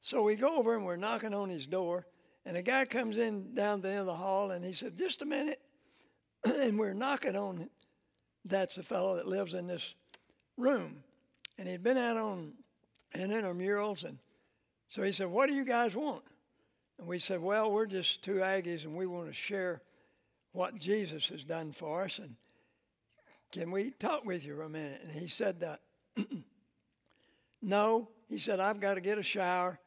So 0.00 0.22
we 0.22 0.36
go 0.36 0.56
over 0.56 0.76
and 0.76 0.84
we're 0.84 0.96
knocking 0.96 1.34
on 1.34 1.48
his 1.48 1.66
door, 1.66 2.06
and 2.44 2.56
a 2.56 2.62
guy 2.62 2.84
comes 2.84 3.16
in 3.16 3.54
down 3.54 3.80
the 3.80 3.90
end 3.90 4.00
of 4.00 4.06
the 4.06 4.14
hall, 4.14 4.50
and 4.50 4.64
he 4.64 4.72
said, 4.72 4.98
Just 4.98 5.22
a 5.22 5.26
minute. 5.26 5.60
and 6.44 6.78
we're 6.78 6.94
knocking 6.94 7.36
on 7.36 7.68
that's 8.44 8.74
the 8.74 8.82
fellow 8.82 9.16
that 9.16 9.28
lives 9.28 9.54
in 9.54 9.66
this 9.66 9.94
room. 10.56 11.04
And 11.58 11.68
he'd 11.68 11.82
been 11.82 11.98
out 11.98 12.16
on 12.16 12.54
an 13.12 13.30
intramurals, 13.30 14.04
and 14.04 14.18
so 14.92 15.02
he 15.02 15.10
said, 15.10 15.28
What 15.28 15.48
do 15.48 15.54
you 15.54 15.64
guys 15.64 15.94
want? 15.96 16.22
And 16.98 17.08
we 17.08 17.18
said, 17.18 17.40
Well, 17.40 17.72
we're 17.72 17.86
just 17.86 18.22
two 18.22 18.34
Aggies, 18.34 18.84
and 18.84 18.94
we 18.94 19.06
want 19.06 19.26
to 19.26 19.32
share 19.32 19.80
what 20.52 20.78
Jesus 20.78 21.30
has 21.30 21.44
done 21.44 21.72
for 21.72 22.02
us. 22.02 22.18
And 22.18 22.36
can 23.52 23.70
we 23.70 23.92
talk 23.92 24.26
with 24.26 24.44
you 24.44 24.54
for 24.54 24.64
a 24.64 24.68
minute? 24.68 25.00
And 25.02 25.10
he 25.10 25.28
said 25.28 25.60
that. 25.60 25.80
no, 27.62 28.10
he 28.28 28.36
said, 28.36 28.60
I've 28.60 28.80
got 28.80 28.96
to 28.96 29.00
get 29.00 29.16
a 29.16 29.22
shower 29.22 29.80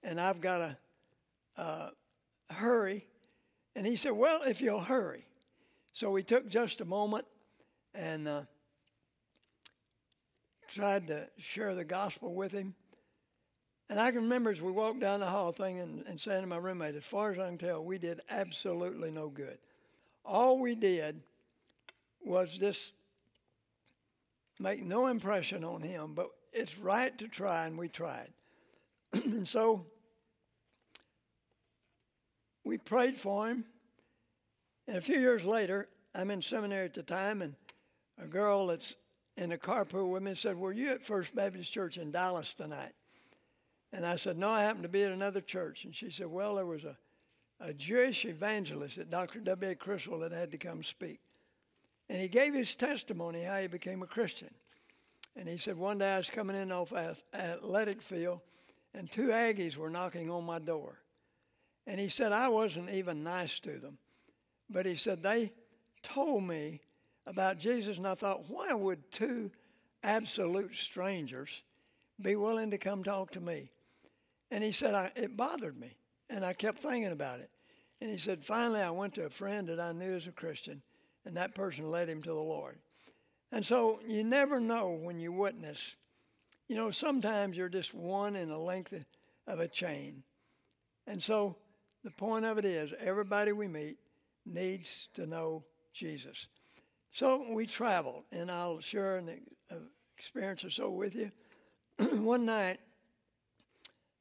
and 0.00 0.20
I've 0.20 0.40
got 0.40 0.58
to 0.58 0.76
uh, 1.60 1.88
hurry. 2.48 3.08
And 3.74 3.84
he 3.84 3.96
said, 3.96 4.12
Well, 4.12 4.42
if 4.46 4.60
you'll 4.60 4.82
hurry. 4.82 5.26
So 5.92 6.12
we 6.12 6.22
took 6.22 6.48
just 6.48 6.80
a 6.80 6.84
moment 6.84 7.24
and 7.96 8.28
uh, 8.28 8.42
tried 10.68 11.08
to 11.08 11.26
share 11.36 11.74
the 11.74 11.84
gospel 11.84 12.32
with 12.32 12.52
him. 12.52 12.76
And 13.92 14.00
I 14.00 14.10
can 14.10 14.22
remember 14.22 14.50
as 14.50 14.62
we 14.62 14.72
walked 14.72 15.00
down 15.00 15.20
the 15.20 15.26
hall 15.26 15.52
thing 15.52 15.78
and, 15.78 16.02
and 16.06 16.18
saying 16.18 16.40
to 16.40 16.46
my 16.46 16.56
roommate, 16.56 16.94
as 16.94 17.04
far 17.04 17.30
as 17.30 17.38
I 17.38 17.48
can 17.48 17.58
tell, 17.58 17.84
we 17.84 17.98
did 17.98 18.22
absolutely 18.30 19.10
no 19.10 19.28
good. 19.28 19.58
All 20.24 20.58
we 20.58 20.74
did 20.74 21.20
was 22.24 22.56
just 22.56 22.94
make 24.58 24.82
no 24.82 25.08
impression 25.08 25.62
on 25.62 25.82
him, 25.82 26.14
but 26.14 26.30
it's 26.54 26.78
right 26.78 27.18
to 27.18 27.28
try, 27.28 27.66
and 27.66 27.76
we 27.76 27.88
tried. 27.88 28.32
and 29.12 29.46
so 29.46 29.84
we 32.64 32.78
prayed 32.78 33.18
for 33.18 33.48
him. 33.48 33.66
And 34.88 34.96
a 34.96 35.02
few 35.02 35.20
years 35.20 35.44
later, 35.44 35.90
I'm 36.14 36.30
in 36.30 36.40
seminary 36.40 36.86
at 36.86 36.94
the 36.94 37.02
time, 37.02 37.42
and 37.42 37.56
a 38.18 38.26
girl 38.26 38.68
that's 38.68 38.96
in 39.36 39.50
the 39.50 39.58
carpool 39.58 40.10
with 40.10 40.22
me 40.22 40.34
said, 40.34 40.56
Were 40.56 40.72
you 40.72 40.92
at 40.92 41.02
First 41.02 41.34
Baptist 41.34 41.70
Church 41.70 41.98
in 41.98 42.10
Dallas 42.10 42.54
tonight? 42.54 42.92
And 43.92 44.06
I 44.06 44.16
said, 44.16 44.38
No, 44.38 44.50
I 44.50 44.62
happened 44.62 44.84
to 44.84 44.88
be 44.88 45.02
at 45.02 45.12
another 45.12 45.40
church. 45.40 45.84
And 45.84 45.94
she 45.94 46.10
said, 46.10 46.26
Well, 46.26 46.56
there 46.56 46.66
was 46.66 46.84
a, 46.84 46.96
a 47.60 47.72
Jewish 47.72 48.24
evangelist 48.24 48.98
at 48.98 49.10
Dr. 49.10 49.40
W.A. 49.40 49.74
Criswell 49.74 50.20
that 50.20 50.32
had 50.32 50.50
to 50.52 50.58
come 50.58 50.82
speak. 50.82 51.20
And 52.08 52.20
he 52.20 52.28
gave 52.28 52.54
his 52.54 52.74
testimony 52.76 53.42
how 53.42 53.60
he 53.60 53.66
became 53.66 54.02
a 54.02 54.06
Christian. 54.06 54.50
And 55.36 55.48
he 55.48 55.56
said, 55.56 55.76
One 55.76 55.98
day 55.98 56.14
I 56.14 56.18
was 56.18 56.30
coming 56.30 56.56
in 56.56 56.72
off 56.72 56.92
athletic 57.34 58.02
field, 58.02 58.40
and 58.94 59.10
two 59.10 59.28
Aggies 59.28 59.76
were 59.76 59.90
knocking 59.90 60.30
on 60.30 60.44
my 60.44 60.58
door. 60.58 60.98
And 61.86 61.98
he 61.98 62.08
said, 62.08 62.32
I 62.32 62.48
wasn't 62.48 62.90
even 62.90 63.24
nice 63.24 63.58
to 63.60 63.78
them. 63.78 63.98
But 64.70 64.86
he 64.86 64.96
said, 64.96 65.22
They 65.22 65.52
told 66.02 66.44
me 66.44 66.80
about 67.26 67.58
Jesus, 67.58 67.98
and 67.98 68.06
I 68.06 68.14
thought, 68.14 68.48
why 68.48 68.72
would 68.74 69.10
two 69.10 69.50
absolute 70.02 70.74
strangers 70.74 71.62
be 72.20 72.36
willing 72.36 72.70
to 72.70 72.78
come 72.78 73.04
talk 73.04 73.30
to 73.32 73.40
me? 73.40 73.70
And 74.52 74.62
he 74.62 74.70
said, 74.70 74.94
I, 74.94 75.10
it 75.16 75.34
bothered 75.34 75.80
me, 75.80 75.96
and 76.28 76.44
I 76.44 76.52
kept 76.52 76.80
thinking 76.80 77.10
about 77.10 77.40
it. 77.40 77.48
And 78.02 78.10
he 78.10 78.18
said, 78.18 78.44
finally, 78.44 78.82
I 78.82 78.90
went 78.90 79.14
to 79.14 79.24
a 79.24 79.30
friend 79.30 79.66
that 79.68 79.80
I 79.80 79.92
knew 79.92 80.14
as 80.14 80.26
a 80.26 80.32
Christian, 80.32 80.82
and 81.24 81.38
that 81.38 81.54
person 81.54 81.90
led 81.90 82.10
him 82.10 82.22
to 82.22 82.28
the 82.28 82.34
Lord. 82.34 82.78
And 83.50 83.64
so 83.64 84.00
you 84.06 84.22
never 84.22 84.60
know 84.60 84.90
when 84.90 85.18
you 85.18 85.32
witness 85.32 85.94
You 86.68 86.76
know, 86.76 86.90
sometimes 86.90 87.56
you're 87.56 87.68
just 87.68 87.92
one 87.94 88.36
in 88.36 88.48
the 88.48 88.58
length 88.58 88.94
of 89.46 89.60
a 89.60 89.68
chain. 89.68 90.22
And 91.06 91.22
so 91.22 91.56
the 92.04 92.10
point 92.10 92.44
of 92.44 92.58
it 92.58 92.64
is 92.64 92.92
everybody 92.98 93.52
we 93.52 93.68
meet 93.68 93.98
needs 94.46 95.08
to 95.14 95.26
know 95.26 95.64
Jesus. 95.92 96.46
So 97.10 97.52
we 97.52 97.66
traveled, 97.66 98.24
and 98.32 98.50
I'll 98.50 98.80
share 98.80 99.16
an 99.16 99.40
uh, 99.70 99.76
experience 100.16 100.64
or 100.64 100.70
so 100.70 100.90
with 100.90 101.14
you. 101.14 101.30
One 102.22 102.46
night, 102.46 102.80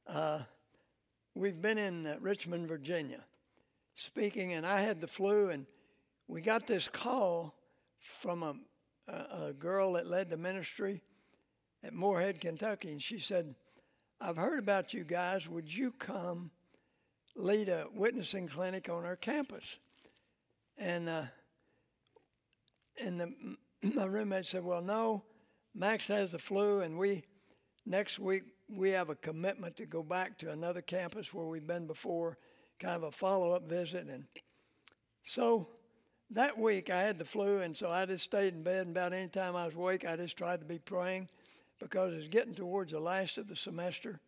uh, 0.08 0.40
we've 1.36 1.62
been 1.62 1.78
in 1.78 2.08
uh, 2.08 2.18
Richmond, 2.20 2.68
Virginia, 2.68 3.24
speaking, 3.96 4.54
and 4.54 4.66
I 4.66 4.82
had 4.82 5.02
the 5.02 5.08
flu, 5.08 5.50
and 5.50 5.66
we 6.28 6.42
got 6.42 6.68
this 6.68 6.88
call 6.88 7.56
from 8.00 8.44
a, 8.44 8.56
a, 9.12 9.48
a 9.48 9.54
girl 9.54 9.94
that 9.94 10.08
led 10.08 10.30
the 10.30 10.38
ministry 10.38 11.02
at 11.84 11.94
Morehead, 11.94 12.42
Kentucky, 12.42 12.92
and 12.92 13.02
she 13.02 13.20
said, 13.20 13.56
I've 14.20 14.38
heard 14.38 14.60
about 14.60 14.94
you 14.94 15.04
guys. 15.04 15.50
Would 15.50 15.76
you 15.76 15.92
come 15.92 16.52
lead 17.36 17.70
a 17.70 17.88
witnessing 17.92 18.48
clinic 18.48 18.88
on 18.88 19.04
our 19.04 19.16
campus? 19.16 19.78
And 20.78 21.10
uh, 21.10 21.24
and 23.04 23.20
the, 23.20 23.34
my 23.96 24.06
roommate 24.06 24.46
said, 24.46 24.64
"Well, 24.64 24.84
no, 24.84 25.24
Max 25.74 26.08
has 26.10 26.32
the 26.32 26.38
flu, 26.38 26.82
and 26.82 27.00
we 27.00 27.24
next 27.86 28.20
week 28.20 28.44
we 28.72 28.90
have 28.92 29.10
a 29.10 29.16
commitment 29.16 29.78
to 29.78 29.86
go 29.86 30.04
back 30.04 30.38
to 30.40 30.52
another 30.52 30.82
campus 30.82 31.34
where 31.34 31.46
we've 31.46 31.68
been 31.68 31.88
before, 31.88 32.38
kind 32.80 32.96
of 32.96 33.04
a 33.04 33.12
follow-up 33.12 33.68
visit." 33.68 34.08
And 34.08 34.26
so 35.26 35.68
that 36.30 36.58
week 36.58 36.90
I 36.90 37.02
had 37.02 37.20
the 37.20 37.26
flu, 37.26 37.60
and 37.60 37.76
so 37.76 37.90
I 37.90 38.06
just 38.06 38.24
stayed 38.24 38.54
in 38.54 38.64
bed. 38.64 38.88
And 38.88 38.96
about 38.96 39.14
any 39.14 39.28
time 39.28 39.56
I 39.56 39.66
was 39.66 39.76
awake, 39.76 40.06
I 40.06 40.16
just 40.16 40.38
tried 40.38 40.62
to 40.62 40.66
be 40.66 40.80
praying 40.80 41.30
because 41.80 42.14
it's 42.14 42.28
getting 42.28 42.56
towards 42.56 42.92
the 42.92 43.00
last 43.00 43.38
of 43.38 43.48
the 43.48 43.56
semester. 43.56 44.20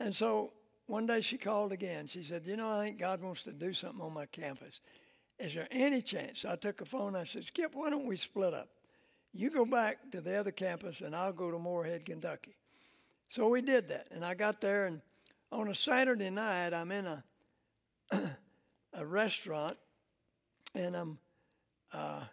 And 0.00 0.14
so 0.14 0.52
one 0.86 1.06
day 1.06 1.20
she 1.20 1.38
called 1.38 1.72
again. 1.72 2.06
She 2.06 2.24
said, 2.24 2.46
You 2.46 2.56
know, 2.56 2.70
I 2.70 2.84
think 2.84 2.98
God 2.98 3.20
wants 3.20 3.44
to 3.44 3.52
do 3.52 3.72
something 3.72 4.00
on 4.00 4.14
my 4.14 4.26
campus. 4.26 4.80
Is 5.38 5.54
there 5.54 5.68
any 5.70 6.02
chance? 6.02 6.44
I 6.44 6.56
took 6.56 6.80
a 6.80 6.84
phone. 6.84 7.16
I 7.16 7.24
said, 7.24 7.44
Skip, 7.44 7.74
why 7.74 7.90
don't 7.90 8.06
we 8.06 8.16
split 8.16 8.54
up? 8.54 8.68
You 9.32 9.50
go 9.50 9.64
back 9.64 10.10
to 10.12 10.20
the 10.20 10.36
other 10.36 10.50
campus, 10.50 11.00
and 11.00 11.16
I'll 11.16 11.32
go 11.32 11.50
to 11.50 11.58
Morehead, 11.58 12.04
Kentucky. 12.04 12.54
So 13.32 13.48
we 13.48 13.62
did 13.62 13.88
that. 13.88 14.08
And 14.10 14.26
I 14.26 14.34
got 14.34 14.60
there, 14.60 14.84
and 14.84 15.00
on 15.50 15.68
a 15.68 15.74
Saturday 15.74 16.28
night, 16.28 16.74
I'm 16.74 16.92
in 16.92 17.06
a, 17.06 17.24
a 18.92 19.06
restaurant, 19.06 19.78
and 20.74 20.94
I'm, 20.94 21.18
uh, 21.94 22.24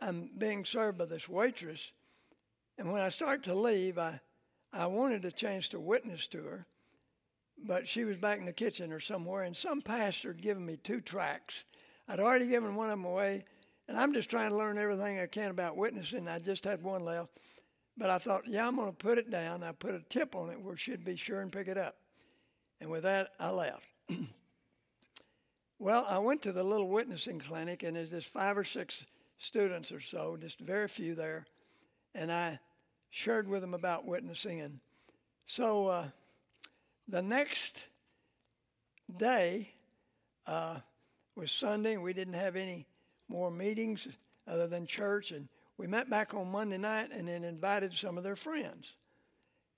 I'm 0.00 0.30
being 0.38 0.64
served 0.64 0.96
by 0.96 1.06
this 1.06 1.28
waitress. 1.28 1.90
And 2.78 2.92
when 2.92 3.02
I 3.02 3.08
start 3.08 3.42
to 3.42 3.54
leave, 3.54 3.98
I, 3.98 4.20
I 4.72 4.86
wanted 4.86 5.24
a 5.24 5.32
chance 5.32 5.68
to 5.70 5.80
witness 5.80 6.28
to 6.28 6.44
her 6.44 6.66
but 7.66 7.88
she 7.88 8.04
was 8.04 8.16
back 8.16 8.38
in 8.38 8.44
the 8.44 8.52
kitchen 8.52 8.92
or 8.92 9.00
somewhere, 9.00 9.42
and 9.42 9.56
some 9.56 9.82
pastor 9.82 10.28
had 10.28 10.40
given 10.40 10.64
me 10.64 10.76
two 10.76 11.00
tracts. 11.00 11.64
I'd 12.06 12.20
already 12.20 12.46
given 12.46 12.76
one 12.76 12.88
of 12.90 12.98
them 12.98 13.04
away, 13.04 13.44
and 13.88 13.96
I'm 13.96 14.14
just 14.14 14.30
trying 14.30 14.50
to 14.50 14.56
learn 14.56 14.78
everything 14.78 15.18
I 15.18 15.26
can 15.26 15.50
about 15.50 15.76
witnessing. 15.76 16.28
I 16.28 16.38
just 16.38 16.64
had 16.64 16.82
one 16.82 17.04
left. 17.04 17.30
But 17.98 18.10
I 18.10 18.18
thought, 18.18 18.44
yeah, 18.46 18.66
I'm 18.66 18.76
going 18.76 18.92
to 18.92 18.96
put 18.96 19.18
it 19.18 19.28
down. 19.28 19.64
I 19.64 19.72
put 19.72 19.92
a 19.92 20.00
tip 20.08 20.36
on 20.36 20.50
it 20.50 20.60
where 20.60 20.76
she'd 20.76 21.04
be 21.04 21.16
sure 21.16 21.40
and 21.40 21.50
pick 21.50 21.66
it 21.66 21.76
up. 21.76 21.96
And 22.80 22.90
with 22.90 23.02
that, 23.02 23.30
I 23.40 23.50
left. 23.50 23.82
well, 25.80 26.06
I 26.08 26.18
went 26.18 26.40
to 26.42 26.52
the 26.52 26.62
little 26.62 26.88
witnessing 26.88 27.40
clinic, 27.40 27.82
and 27.82 27.96
there's 27.96 28.10
just 28.10 28.28
five 28.28 28.56
or 28.56 28.62
six 28.62 29.04
students 29.36 29.90
or 29.90 30.00
so, 30.00 30.38
just 30.40 30.60
very 30.60 30.86
few 30.86 31.16
there. 31.16 31.46
And 32.14 32.30
I 32.30 32.60
shared 33.10 33.48
with 33.48 33.62
them 33.62 33.74
about 33.74 34.06
witnessing. 34.06 34.60
And 34.60 34.78
so, 35.44 35.88
uh, 35.88 36.08
the 37.08 37.22
next 37.22 37.82
day 39.16 39.72
uh, 40.46 40.76
was 41.34 41.50
Sunday, 41.50 41.94
and 41.94 42.02
we 42.04 42.12
didn't 42.12 42.34
have 42.34 42.54
any 42.54 42.86
more 43.28 43.50
meetings 43.50 44.06
other 44.46 44.68
than 44.68 44.86
church. 44.86 45.32
And 45.32 45.48
we 45.78 45.86
met 45.86 46.10
back 46.10 46.34
on 46.34 46.50
Monday 46.50 46.76
night 46.76 47.10
and 47.12 47.28
then 47.28 47.44
invited 47.44 47.94
some 47.94 48.18
of 48.18 48.24
their 48.24 48.36
friends. 48.36 48.94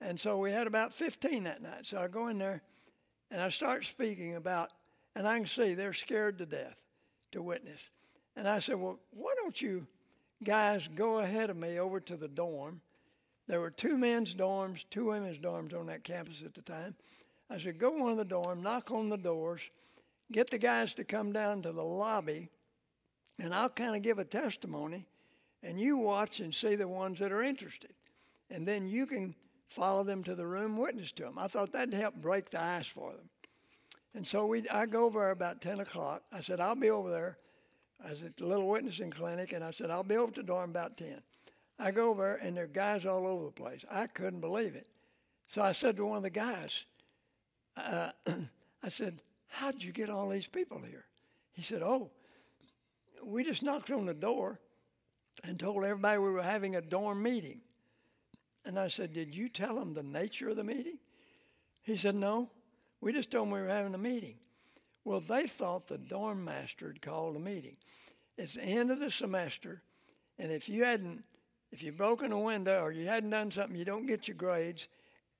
And 0.01 0.19
so 0.19 0.37
we 0.37 0.51
had 0.51 0.67
about 0.67 0.93
15 0.93 1.43
that 1.45 1.61
night. 1.61 1.85
So 1.85 1.99
I 1.99 2.07
go 2.07 2.27
in 2.27 2.39
there 2.39 2.63
and 3.29 3.41
I 3.41 3.49
start 3.49 3.85
speaking 3.85 4.35
about, 4.35 4.71
and 5.15 5.27
I 5.27 5.37
can 5.37 5.47
see 5.47 5.73
they're 5.73 5.93
scared 5.93 6.39
to 6.39 6.45
death 6.45 6.81
to 7.31 7.41
witness. 7.41 7.89
And 8.35 8.47
I 8.47 8.59
said, 8.59 8.75
Well, 8.75 8.99
why 9.11 9.33
don't 9.37 9.61
you 9.61 9.87
guys 10.43 10.89
go 10.93 11.19
ahead 11.19 11.49
of 11.49 11.55
me 11.55 11.79
over 11.79 11.99
to 11.99 12.17
the 12.17 12.27
dorm? 12.27 12.81
There 13.47 13.59
were 13.59 13.69
two 13.69 13.97
men's 13.97 14.33
dorms, 14.33 14.85
two 14.89 15.05
women's 15.07 15.37
dorms 15.37 15.77
on 15.77 15.87
that 15.87 16.03
campus 16.03 16.41
at 16.41 16.53
the 16.53 16.61
time. 16.61 16.95
I 17.49 17.59
said, 17.59 17.79
go 17.79 17.91
one 17.91 18.11
of 18.11 18.17
the 18.17 18.23
dorm, 18.23 18.63
knock 18.63 18.91
on 18.91 19.09
the 19.09 19.17
doors, 19.17 19.59
get 20.31 20.49
the 20.49 20.57
guys 20.57 20.93
to 20.93 21.03
come 21.03 21.33
down 21.33 21.61
to 21.63 21.73
the 21.73 21.83
lobby, 21.83 22.49
and 23.37 23.53
I'll 23.53 23.67
kind 23.67 23.93
of 23.93 24.03
give 24.03 24.19
a 24.19 24.23
testimony, 24.23 25.05
and 25.63 25.79
you 25.79 25.97
watch 25.97 26.39
and 26.39 26.53
see 26.53 26.75
the 26.75 26.87
ones 26.87 27.19
that 27.19 27.31
are 27.31 27.41
interested. 27.41 27.93
And 28.49 28.67
then 28.67 28.87
you 28.87 29.05
can 29.05 29.35
follow 29.69 30.03
them 30.03 30.23
to 30.23 30.35
the 30.35 30.45
room, 30.45 30.77
witness 30.77 31.11
to 31.13 31.23
them. 31.23 31.37
I 31.37 31.47
thought 31.47 31.71
that'd 31.71 31.93
help 31.93 32.15
break 32.15 32.49
the 32.49 32.61
ice 32.61 32.87
for 32.87 33.11
them. 33.11 33.29
And 34.13 34.27
so 34.27 34.45
we, 34.45 34.67
I 34.67 34.85
go 34.85 35.05
over 35.05 35.19
there 35.19 35.31
about 35.31 35.61
10 35.61 35.79
o'clock. 35.79 36.23
I 36.31 36.41
said, 36.41 36.59
I'll 36.59 36.75
be 36.75 36.89
over 36.89 37.09
there. 37.09 37.37
I 38.05 38.11
was 38.11 38.23
at 38.23 38.35
the 38.35 38.45
little 38.45 38.67
witnessing 38.67 39.11
clinic, 39.11 39.53
and 39.53 39.63
I 39.63 39.71
said, 39.71 39.89
I'll 39.89 40.03
be 40.03 40.17
over 40.17 40.31
to 40.33 40.43
dorm 40.43 40.71
about 40.71 40.97
10. 40.97 41.21
I 41.79 41.91
go 41.91 42.09
over, 42.09 42.35
and 42.35 42.57
there 42.57 42.65
are 42.65 42.67
guys 42.67 43.05
all 43.05 43.25
over 43.25 43.45
the 43.45 43.51
place. 43.51 43.85
I 43.89 44.07
couldn't 44.07 44.41
believe 44.41 44.75
it. 44.75 44.87
So 45.47 45.61
I 45.61 45.71
said 45.71 45.95
to 45.97 46.05
one 46.05 46.17
of 46.17 46.23
the 46.23 46.29
guys, 46.29 46.85
uh, 47.77 48.11
I 48.83 48.89
said, 48.89 49.19
How'd 49.47 49.83
you 49.83 49.91
get 49.91 50.09
all 50.09 50.29
these 50.29 50.47
people 50.47 50.79
here? 50.79 51.05
He 51.51 51.61
said, 51.61 51.81
Oh, 51.83 52.09
we 53.23 53.43
just 53.43 53.63
knocked 53.63 53.91
on 53.91 54.05
the 54.05 54.13
door 54.13 54.59
and 55.43 55.59
told 55.59 55.83
everybody 55.83 56.17
we 56.17 56.29
were 56.29 56.41
having 56.41 56.75
a 56.75 56.81
dorm 56.81 57.23
meeting. 57.23 57.61
And 58.65 58.77
I 58.77 58.87
said, 58.89 59.13
Did 59.13 59.33
you 59.33 59.49
tell 59.49 59.75
them 59.75 59.93
the 59.93 60.03
nature 60.03 60.49
of 60.49 60.55
the 60.55 60.63
meeting? 60.63 60.99
He 61.81 61.97
said, 61.97 62.15
No, 62.15 62.49
we 62.99 63.13
just 63.13 63.31
told 63.31 63.47
them 63.47 63.53
we 63.53 63.61
were 63.61 63.67
having 63.67 63.95
a 63.95 63.99
meeting. 63.99 64.35
Well, 65.03 65.19
they 65.19 65.47
thought 65.47 65.87
the 65.87 65.97
dorm 65.97 66.45
master 66.45 66.87
had 66.87 67.01
called 67.01 67.35
a 67.35 67.39
meeting. 67.39 67.77
It's 68.37 68.53
the 68.53 68.63
end 68.63 68.91
of 68.91 68.99
the 68.99 69.11
semester, 69.11 69.81
and 70.37 70.51
if 70.51 70.69
you 70.69 70.83
hadn't, 70.85 71.23
if 71.71 71.81
you 71.81 71.91
broken 71.91 72.31
a 72.31 72.39
window 72.39 72.81
or 72.81 72.91
you 72.91 73.07
hadn't 73.07 73.29
done 73.29 73.51
something, 73.51 73.75
you 73.75 73.85
don't 73.85 74.05
get 74.05 74.27
your 74.27 74.35
grades. 74.37 74.87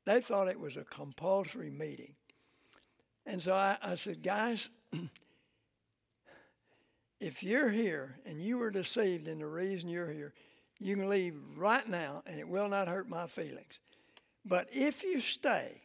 They 0.05 0.21
thought 0.21 0.47
it 0.47 0.59
was 0.59 0.77
a 0.77 0.83
compulsory 0.83 1.69
meeting. 1.69 2.13
And 3.25 3.41
so 3.41 3.53
I, 3.53 3.77
I 3.81 3.95
said, 3.95 4.23
guys, 4.23 4.69
if 7.21 7.43
you're 7.43 7.69
here 7.69 8.17
and 8.25 8.41
you 8.41 8.57
were 8.57 8.71
deceived 8.71 9.27
in 9.27 9.39
the 9.39 9.45
reason 9.45 9.89
you're 9.89 10.11
here, 10.11 10.33
you 10.79 10.95
can 10.95 11.07
leave 11.07 11.35
right 11.55 11.87
now 11.87 12.23
and 12.25 12.39
it 12.39 12.47
will 12.47 12.67
not 12.67 12.87
hurt 12.87 13.07
my 13.07 13.27
feelings. 13.27 13.79
But 14.43 14.67
if 14.73 15.03
you 15.03 15.21
stay 15.21 15.83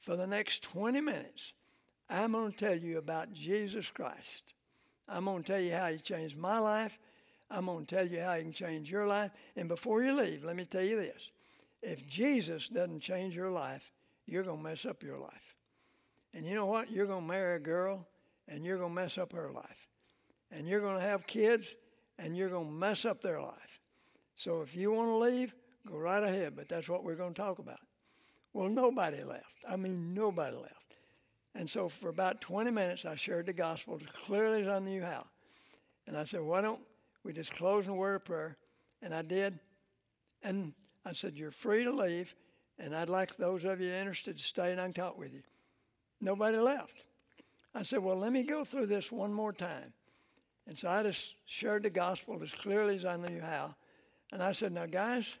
for 0.00 0.16
the 0.16 0.26
next 0.26 0.64
20 0.64 1.00
minutes, 1.00 1.52
I'm 2.10 2.32
going 2.32 2.52
to 2.52 2.58
tell 2.58 2.76
you 2.76 2.98
about 2.98 3.32
Jesus 3.32 3.88
Christ. 3.90 4.52
I'm 5.08 5.26
going 5.26 5.44
to 5.44 5.52
tell 5.52 5.60
you 5.60 5.72
how 5.72 5.92
he 5.92 5.98
changed 5.98 6.36
my 6.36 6.58
life. 6.58 6.98
I'm 7.50 7.66
going 7.66 7.86
to 7.86 7.94
tell 7.94 8.06
you 8.06 8.20
how 8.20 8.34
he 8.34 8.42
can 8.42 8.52
change 8.52 8.90
your 8.90 9.06
life. 9.06 9.30
And 9.54 9.68
before 9.68 10.02
you 10.02 10.12
leave, 10.12 10.44
let 10.44 10.56
me 10.56 10.64
tell 10.64 10.82
you 10.82 10.96
this. 10.96 11.30
If 11.82 12.04
Jesus 12.06 12.68
doesn't 12.68 13.00
change 13.00 13.36
your 13.36 13.50
life, 13.50 13.92
you're 14.26 14.42
going 14.42 14.58
to 14.58 14.64
mess 14.64 14.84
up 14.84 15.04
your 15.04 15.18
life. 15.18 15.54
And 16.32 16.46
you 16.46 16.54
know 16.56 16.66
what? 16.66 16.90
You're 16.90 17.06
going 17.06 17.22
to 17.22 17.28
marry 17.28 17.56
a 17.56 17.60
girl 17.60 18.08
and 18.48 18.64
you're 18.64 18.78
going 18.78 18.94
to 18.94 19.00
mess 19.00 19.18
up 19.18 19.32
her 19.32 19.52
life. 19.52 19.86
And 20.50 20.68
you're 20.68 20.80
going 20.80 20.98
to 20.98 21.04
have 21.04 21.26
kids 21.26 21.74
and 22.18 22.36
you're 22.36 22.48
going 22.48 22.66
to 22.66 22.72
mess 22.72 23.04
up 23.04 23.20
their 23.20 23.40
life. 23.40 23.80
So 24.36 24.62
if 24.62 24.76
you 24.76 24.92
want 24.92 25.08
to 25.08 25.16
leave, 25.16 25.54
go 25.88 25.96
right 25.96 26.22
ahead, 26.22 26.54
but 26.56 26.68
that's 26.68 26.88
what 26.88 27.04
we're 27.04 27.16
going 27.16 27.34
to 27.34 27.40
talk 27.40 27.58
about. 27.58 27.80
Well, 28.52 28.68
nobody 28.68 29.22
left. 29.24 29.64
I 29.68 29.76
mean, 29.76 30.14
nobody 30.14 30.56
left. 30.56 30.94
And 31.54 31.68
so 31.68 31.88
for 31.88 32.08
about 32.08 32.40
20 32.40 32.70
minutes, 32.70 33.04
I 33.04 33.16
shared 33.16 33.46
the 33.46 33.52
gospel 33.52 33.98
as 34.00 34.10
clearly 34.10 34.62
as 34.62 34.68
I 34.68 34.78
knew 34.78 35.02
how. 35.02 35.26
And 36.06 36.16
I 36.16 36.24
said, 36.24 36.40
why 36.40 36.60
don't 36.60 36.82
we 37.24 37.32
just 37.32 37.52
close 37.52 37.86
in 37.86 37.92
a 37.92 37.96
word 37.96 38.16
of 38.16 38.24
prayer? 38.24 38.56
And 39.02 39.14
I 39.14 39.22
did. 39.22 39.58
And 40.42 40.72
I 41.04 41.12
said, 41.12 41.36
you're 41.36 41.50
free 41.50 41.84
to 41.84 41.92
leave, 41.92 42.34
and 42.78 42.94
I'd 42.94 43.08
like 43.08 43.36
those 43.36 43.64
of 43.64 43.80
you 43.80 43.92
interested 43.92 44.36
to 44.36 44.44
stay 44.44 44.72
and 44.72 44.80
I 44.80 44.84
can 44.84 44.94
talk 44.94 45.18
with 45.18 45.32
you. 45.32 45.42
Nobody 46.20 46.58
left. 46.58 47.04
I 47.74 47.82
said, 47.82 48.00
Well, 48.00 48.16
let 48.16 48.32
me 48.32 48.42
go 48.44 48.64
through 48.64 48.86
this 48.86 49.10
one 49.10 49.32
more 49.32 49.52
time. 49.52 49.92
And 50.66 50.78
so 50.78 50.88
I 50.88 51.02
just 51.02 51.34
shared 51.46 51.82
the 51.82 51.90
gospel 51.90 52.40
as 52.42 52.52
clearly 52.52 52.94
as 52.94 53.04
I 53.04 53.16
knew 53.16 53.40
how. 53.40 53.74
And 54.32 54.42
I 54.42 54.52
said, 54.52 54.72
Now, 54.72 54.86
guys, 54.86 55.36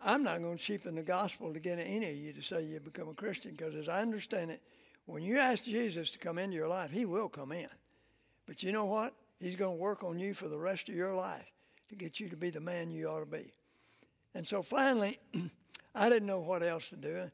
I'm 0.00 0.22
not 0.22 0.42
going 0.42 0.58
to 0.58 0.62
cheapen 0.62 0.96
the 0.96 1.02
gospel 1.02 1.52
to 1.52 1.60
get 1.60 1.78
any 1.78 2.10
of 2.10 2.16
you 2.16 2.32
to 2.32 2.42
say 2.42 2.64
you 2.64 2.80
become 2.80 3.08
a 3.08 3.14
Christian 3.14 3.52
because, 3.52 3.74
as 3.74 3.88
I 3.88 4.02
understand 4.02 4.50
it, 4.50 4.60
when 5.06 5.22
you 5.22 5.38
ask 5.38 5.64
Jesus 5.64 6.10
to 6.10 6.18
come 6.18 6.38
into 6.38 6.56
your 6.56 6.68
life, 6.68 6.90
He 6.90 7.04
will 7.04 7.28
come 7.28 7.52
in. 7.52 7.68
But 8.46 8.62
you 8.62 8.72
know 8.72 8.84
what? 8.84 9.14
He's 9.40 9.56
going 9.56 9.76
to 9.76 9.82
work 9.82 10.04
on 10.04 10.18
you 10.18 10.34
for 10.34 10.48
the 10.48 10.58
rest 10.58 10.88
of 10.88 10.94
your 10.94 11.14
life 11.14 11.50
to 11.88 11.96
get 11.96 12.20
you 12.20 12.28
to 12.28 12.36
be 12.36 12.50
the 12.50 12.60
man 12.60 12.90
you 12.90 13.08
ought 13.08 13.20
to 13.20 13.26
be. 13.26 13.52
And 14.34 14.46
so 14.46 14.62
finally, 14.62 15.18
I 15.94 16.08
didn't 16.08 16.26
know 16.26 16.40
what 16.40 16.62
else 16.62 16.88
to 16.90 16.96
do. 16.96 17.30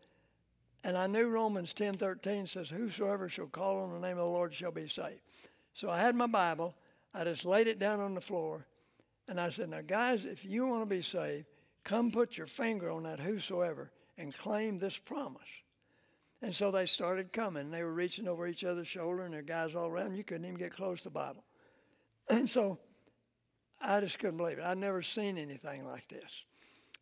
And 0.85 0.97
I 0.97 1.07
knew 1.07 1.29
Romans 1.29 1.75
10:13 1.75 2.47
says, 2.47 2.71
"Whosoever 2.71 3.29
shall 3.29 3.47
call 3.47 3.81
on 3.81 3.93
the 3.93 4.01
name 4.01 4.17
of 4.17 4.25
the 4.25 4.31
Lord 4.31 4.55
shall 4.55 4.73
be 4.73 4.89
saved." 4.89 5.21
So 5.75 5.91
I 5.91 5.99
had 5.99 6.15
my 6.15 6.27
Bible. 6.27 6.75
I 7.15 7.25
just 7.25 7.45
laid 7.45 7.67
it 7.67 7.79
down 7.79 8.01
on 8.01 8.15
the 8.15 8.21
floor, 8.21 8.67
and 9.27 9.41
I 9.41 9.51
said, 9.51 9.71
"Now, 9.71 9.83
guys, 9.83 10.25
if 10.25 10.45
you 10.45 10.67
want 10.67 10.83
to 10.83 10.87
be 10.87 11.03
saved, 11.03 11.47
come 11.85 12.11
put 12.11 12.37
your 12.37 12.47
finger 12.47 12.91
on 12.91 13.05
that 13.05 13.21
whosoever 13.21 13.93
and 14.17 14.35
claim 14.35 14.79
this 14.79 14.99
promise." 14.99 15.49
And 16.41 16.55
so 16.55 16.71
they 16.71 16.87
started 16.87 17.33
coming. 17.33 17.71
They 17.71 17.83
were 17.83 17.93
reaching 17.93 18.29
over 18.29 18.47
each 18.47 18.63
other's 18.63 18.87
shoulder, 18.87 19.23
and 19.23 19.33
there 19.33 19.41
were 19.41 19.47
guys 19.47 19.75
all 19.75 19.89
around. 19.89 20.17
You 20.17 20.25
couldn't 20.25 20.45
even 20.45 20.59
get 20.59 20.73
close 20.73 20.99
to 20.99 21.05
the 21.05 21.11
Bible. 21.11 21.45
And 22.31 22.49
so 22.51 22.79
I 23.81 24.01
just 24.01 24.19
couldn't 24.19 24.37
believe 24.37 24.59
it. 24.59 24.65
I'd 24.65 24.77
never 24.77 25.01
seen 25.01 25.39
anything 25.39 25.87
like 25.87 26.09
this. 26.09 26.45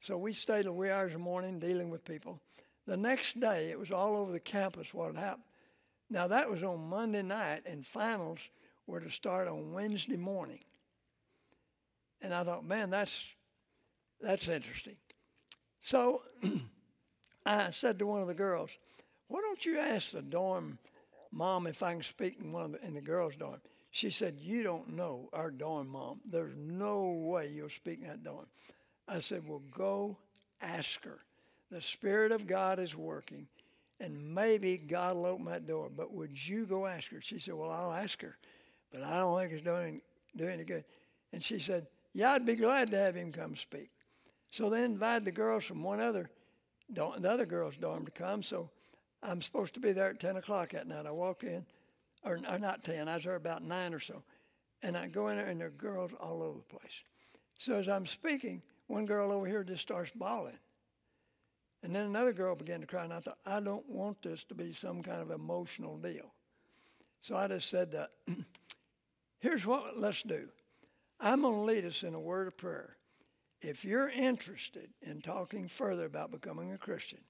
So 0.01 0.17
we 0.17 0.33
stayed 0.33 0.63
till 0.63 0.75
wee 0.75 0.91
hours 0.91 1.13
in 1.13 1.19
the 1.19 1.25
morning 1.25 1.59
dealing 1.59 1.91
with 1.91 2.05
people. 2.05 2.41
The 2.87 2.97
next 2.97 3.41
day, 3.41 3.71
it 3.71 3.79
was 3.79 3.91
all 3.91 4.17
over 4.17 4.31
the 4.31 4.39
campus 4.39 4.95
what 4.95 5.15
had 5.15 5.17
happened. 5.17 5.45
Now, 6.09 6.29
that 6.29 6.49
was 6.49 6.63
on 6.63 6.89
Monday 6.89 7.23
night, 7.23 7.63
and 7.67 7.85
finals 7.85 8.39
were 8.87 9.01
to 9.01 9.11
start 9.11 9.49
on 9.49 9.73
Wednesday 9.73 10.17
morning. 10.17 10.61
And 12.21 12.33
I 12.33 12.45
thought, 12.45 12.65
man, 12.65 12.91
that's, 12.91 13.25
that's 14.21 14.49
interesting. 14.49 14.97
So 15.81 16.23
I 17.47 17.71
said 17.71 17.99
to 17.99 18.07
one 18.07 18.23
of 18.23 18.29
the 18.29 18.35
girls, 18.35 18.71
why 19.29 19.41
don't 19.41 19.65
you 19.65 19.79
ask 19.79 20.13
the 20.13 20.23
dorm 20.23 20.79
mom 21.33 21.67
if 21.67 21.83
I 21.83 21.93
can 21.93 22.03
speak 22.03 22.39
in, 22.41 22.53
one 22.53 22.65
of 22.65 22.73
the, 22.73 22.87
in 22.87 22.95
the 22.95 23.01
girls' 23.01 23.37
dorm? 23.37 23.61
She 23.91 24.11
said, 24.11 24.39
You 24.39 24.63
don't 24.63 24.91
know 24.91 25.29
our 25.33 25.51
dorm 25.51 25.89
mom. 25.89 26.21
There's 26.31 26.55
no 26.57 27.11
way 27.11 27.51
you'll 27.55 27.69
speak 27.69 28.01
in 28.01 28.09
that 28.09 28.23
dorm. 28.23 28.47
I 29.09 29.21
said, 29.21 29.49
Well, 29.49 29.63
go 29.71 30.19
ask 30.61 31.03
her. 31.05 31.21
The 31.71 31.81
Spirit 31.81 32.31
of 32.31 32.47
God 32.47 32.79
is 32.79 32.95
working, 32.95 33.49
and 33.99 34.35
maybe 34.35 34.77
God 34.77 35.17
will 35.17 35.27
open 35.27 35.47
that 35.47 35.67
door. 35.67 35.91
But 35.95 36.13
would 36.13 36.47
you 36.47 36.67
go 36.67 36.87
ask 36.87 37.11
her? 37.11 37.21
She 37.21 37.41
said, 37.41 37.55
Well, 37.55 37.71
I'll 37.71 37.93
ask 37.93 38.21
her, 38.23 38.37
but 38.97 39.07
I 39.07 39.19
don't 39.19 39.39
think 39.39 39.53
it's 39.53 39.63
doing, 39.63 40.01
doing 40.35 40.55
any 40.55 40.65
good. 40.65 40.85
And 41.33 41.43
she 41.43 41.59
said, 41.59 41.87
Yeah, 42.15 42.33
I'd 42.33 42.47
be 42.47 42.55
glad 42.57 42.91
to 42.91 42.97
have 42.97 43.15
him 43.15 43.31
come 43.31 43.57
speak. 43.57 43.91
So 44.51 44.71
they 44.71 44.85
invited 44.85 45.27
the 45.27 45.33
girls 45.33 45.65
from 45.65 45.83
one 45.83 46.01
other, 46.01 46.31
the 46.89 47.05
other 47.05 47.45
girls' 47.45 47.77
dorm 47.77 48.07
to 48.07 48.11
come. 48.11 48.43
So 48.43 48.71
I'm 49.23 49.43
supposed 49.43 49.75
to 49.75 49.81
be 49.81 49.93
there 49.93 50.11
at 50.11 50.21
10 50.21 50.37
o'clock 50.37 50.71
that 50.71 50.87
night. 50.87 51.05
I 51.05 51.11
walk 51.11 51.43
in, 51.43 51.67
or, 52.23 52.39
or 52.49 52.59
not 52.59 52.85
10, 52.85 53.07
I 53.07 53.17
was 53.17 53.25
there 53.25 53.35
about 53.35 53.63
9 53.63 53.93
or 53.93 54.01
so. 54.01 54.23
And 54.83 54.97
I 54.97 55.09
go 55.09 55.29
in 55.29 55.37
there, 55.37 55.47
and 55.47 55.61
there 55.61 55.69
are 55.69 55.71
girls 55.71 56.13
all 56.19 56.43
over 56.43 56.59
the 56.59 56.79
place. 56.79 57.03
So 57.59 57.75
as 57.75 57.89
I'm 57.89 58.07
speaking, 58.07 58.63
one 58.87 59.05
girl 59.05 59.31
over 59.31 59.47
here 59.47 59.65
just 59.65 59.83
starts 59.83 60.11
bawling. 60.15 60.59
And 61.83 61.95
then 61.95 62.07
another 62.07 62.33
girl 62.33 62.55
began 62.55 62.81
to 62.81 62.87
cry, 62.87 63.05
and 63.05 63.13
I 63.13 63.21
thought, 63.21 63.39
I 63.45 63.61
don't 63.61 63.89
want 63.91 64.23
this 64.23 64.45
to 64.45 64.55
be 64.55 64.73
some 64.73 65.03
kind 65.03 65.21
of 65.21 65.31
emotional 65.31 65.99
deal. 65.99 66.33
So 67.21 67.37
I 67.37 67.49
just 67.49 67.69
said, 67.69 67.93
that, 67.93 68.11
here's 69.47 69.67
what 69.67 69.97
let's 69.97 70.23
do. 70.23 70.49
I'm 71.21 71.43
going 71.43 71.55
to 71.55 71.61
lead 71.61 71.85
us 71.85 72.03
in 72.03 72.15
a 72.15 72.21
word 72.21 72.49
of 72.49 72.57
prayer. 72.57 72.97
If 73.63 73.85
you're 73.85 74.11
interested 74.11 74.91
in 75.01 75.23
talking 75.23 75.69
further 75.69 76.05
about 76.05 76.33
becoming 76.33 76.73
a 76.73 76.79
Christian, 76.79 77.21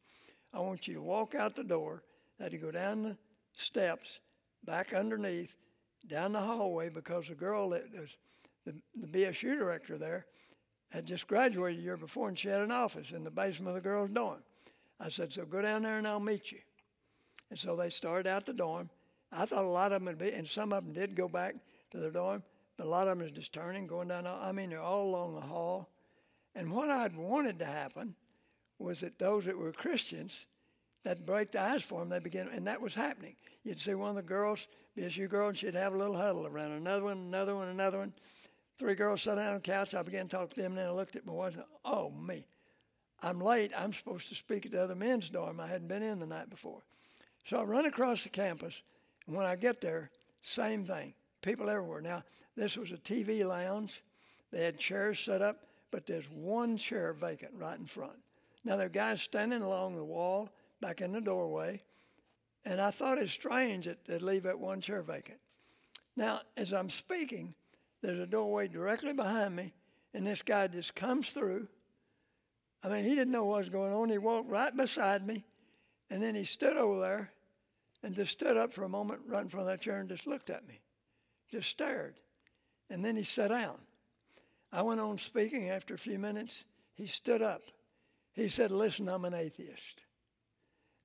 I 0.52 0.61
want 0.61 0.88
you 0.88 0.94
to 0.94 1.02
walk 1.02 1.35
out 1.35 1.55
the 1.55 1.62
door, 1.62 2.02
had 2.40 2.52
to 2.52 2.59
go 2.59 2.70
down 2.70 3.02
the 3.02 3.16
steps, 3.55 4.20
back 4.64 4.94
underneath, 4.94 5.55
down 6.09 6.33
the 6.33 6.40
hallway, 6.40 6.88
because 6.88 7.29
the 7.29 7.35
girl 7.35 7.70
that 7.70 7.85
was 7.92 8.16
the, 8.64 8.74
the 8.98 9.07
BSU 9.07 9.59
director 9.59 9.98
there 9.98 10.26
had 10.90 11.05
just 11.05 11.29
graduated 11.29 11.81
a 11.81 11.83
year 11.83 11.96
before, 11.98 12.29
and 12.29 12.38
she 12.38 12.48
had 12.48 12.62
an 12.62 12.72
office 12.72 13.12
in 13.12 13.24
the 13.24 13.31
basement 13.31 13.76
of 13.76 13.83
the 13.83 13.88
girls' 13.88 14.11
dorm. 14.11 14.42
I 14.98 15.11
said, 15.11 15.35
So 15.35 15.44
go 15.44 15.61
down 15.61 15.83
there 15.83 15.98
and 15.98 16.09
I'll 16.09 16.18
meet 16.18 16.50
you. 16.50 16.61
And 17.50 17.59
so 17.59 17.76
they 17.76 17.90
started 17.90 18.26
out 18.26 18.46
the 18.46 18.55
dorm. 18.55 18.88
I 19.31 19.44
thought 19.44 19.64
a 19.64 19.68
lot 19.68 19.92
of 19.92 20.00
them 20.00 20.07
would 20.07 20.18
be, 20.18 20.33
and 20.33 20.48
some 20.48 20.72
of 20.72 20.83
them 20.83 20.94
did 20.94 21.14
go 21.14 21.29
back 21.29 21.57
to 21.90 21.99
their 21.99 22.11
dorm, 22.11 22.42
but 22.77 22.87
a 22.87 22.90
lot 22.90 23.09
of 23.09 23.18
them 23.18 23.27
is 23.27 23.33
just 23.33 23.53
turning, 23.53 23.87
going 23.87 24.09
down. 24.09 24.27
I 24.27 24.53
mean, 24.53 24.70
they're 24.70 24.81
all 24.81 25.07
along 25.07 25.35
the 25.35 25.40
hall. 25.42 25.88
And 26.55 26.72
what 26.72 26.90
I'd 26.90 27.16
wanted 27.16 27.59
to 27.61 27.66
happen 27.66 28.14
was 28.79 29.01
that 29.01 29.18
those 29.18 29.44
that 29.44 29.59
were 29.59 29.72
Christians 29.72 30.46
that 31.05 31.25
break 31.25 31.53
the 31.53 31.61
ice 31.61 31.83
for 31.83 32.01
them, 32.01 32.09
they 32.09 32.18
begin, 32.18 32.49
and 32.49 32.66
that 32.66 32.81
was 32.81 32.94
happening. 32.94 33.37
You'd 33.62 33.79
see 33.79 33.94
one 33.94 34.11
of 34.11 34.16
the 34.16 34.22
girls, 34.22 34.66
BSU 34.99 35.29
girl, 35.29 35.49
and 35.49 35.57
she'd 35.57 35.75
have 35.75 35.94
a 35.94 35.99
little 35.99 36.16
huddle 36.16 36.46
around 36.46 36.72
another 36.72 37.05
one, 37.05 37.18
another 37.18 37.55
one, 37.55 37.68
another 37.68 37.99
one. 37.99 38.12
Three 38.79 38.94
girls 38.94 39.22
sat 39.22 39.37
down 39.37 39.49
on 39.49 39.55
the 39.55 39.61
couch. 39.61 39.94
I 39.94 40.03
began 40.03 40.29
to 40.29 40.37
talk 40.37 40.51
to 40.51 40.61
them, 40.61 40.72
and 40.72 40.79
then 40.79 40.88
I 40.88 40.90
looked 40.90 41.16
at 41.16 41.25
my 41.25 41.33
wife 41.33 41.55
and 41.55 41.64
Oh, 41.85 42.11
me. 42.11 42.46
I'm 43.22 43.40
late. 43.40 43.72
I'm 43.77 43.92
supposed 43.92 44.29
to 44.29 44.35
speak 44.35 44.66
at 44.66 44.72
the 44.72 44.83
other 44.83 44.94
men's 44.94 45.31
dorm. 45.31 45.61
I 45.61 45.68
hadn't 45.68 45.88
been 45.88 46.03
in 46.03 46.18
the 46.18 46.27
night 46.27 46.51
before. 46.51 46.83
So 47.44 47.59
I 47.59 47.62
run 47.62 47.87
across 47.87 48.25
the 48.25 48.29
campus, 48.29 48.83
and 49.27 49.37
when 49.37 49.46
I 49.46 49.57
get 49.57 49.81
there, 49.81 50.11
same 50.42 50.85
thing. 50.85 51.14
People 51.46 51.70
everywhere. 51.70 52.00
Now, 52.00 52.24
this 52.56 52.76
was 52.76 52.90
a 52.90 52.96
TV 52.96 53.46
lounge. 53.46 54.02
They 54.50 54.64
had 54.64 54.78
chairs 54.78 55.20
set 55.20 55.42
up, 55.42 55.61
but 55.92 56.04
there's 56.04 56.28
one 56.28 56.76
chair 56.76 57.12
vacant 57.12 57.52
right 57.54 57.78
in 57.78 57.87
front. 57.87 58.18
Now, 58.64 58.76
there 58.76 58.87
are 58.87 58.90
guys 58.90 59.22
standing 59.22 59.62
along 59.62 59.94
the 59.94 60.02
wall 60.02 60.50
back 60.80 61.00
in 61.00 61.12
the 61.12 61.20
doorway, 61.20 61.85
and 62.64 62.80
I 62.80 62.90
thought 62.90 63.18
it 63.18 63.30
strange 63.30 63.85
that 63.85 64.04
they'd 64.06 64.22
leave 64.22 64.42
that 64.42 64.59
one 64.59 64.80
chair 64.80 65.02
vacant. 65.02 65.38
Now, 66.16 66.40
as 66.56 66.72
I'm 66.72 66.90
speaking, 66.90 67.54
there's 68.02 68.18
a 68.18 68.26
doorway 68.26 68.66
directly 68.66 69.12
behind 69.12 69.54
me, 69.54 69.72
and 70.12 70.26
this 70.26 70.42
guy 70.42 70.66
just 70.66 70.96
comes 70.96 71.30
through. 71.30 71.68
I 72.82 72.88
mean, 72.88 73.04
he 73.04 73.14
didn't 73.14 73.30
know 73.30 73.44
what 73.44 73.59
was 73.59 73.68
going 73.68 73.92
on. 73.92 74.09
He 74.09 74.18
walked 74.18 74.50
right 74.50 74.76
beside 74.76 75.24
me, 75.24 75.44
and 76.11 76.20
then 76.20 76.35
he 76.35 76.44
stood 76.44 76.76
over 76.76 77.00
there 77.00 77.30
and 78.02 78.16
just 78.16 78.32
stood 78.32 78.56
up 78.56 78.72
for 78.72 78.82
a 78.82 78.88
moment 78.88 79.20
right 79.28 79.44
in 79.44 79.48
front 79.48 79.68
of 79.68 79.72
that 79.72 79.80
chair 79.80 80.00
and 80.00 80.09
just 80.09 80.26
looked 80.26 80.50
at 80.50 80.66
me, 80.66 80.80
just 81.50 81.68
stared. 81.68 82.16
And 82.90 83.04
then 83.04 83.16
he 83.16 83.24
sat 83.24 83.48
down. 83.48 83.78
I 84.72 84.82
went 84.82 85.00
on 85.00 85.18
speaking 85.18 85.70
after 85.70 85.94
a 85.94 85.98
few 85.98 86.18
minutes. 86.18 86.64
He 86.94 87.06
stood 87.06 87.42
up 87.42 87.62
he 88.37 88.50
said, 88.50 88.70
Listen, 88.70 89.09
I'm 89.09 89.24
an 89.24 89.35
atheist. 89.35 90.02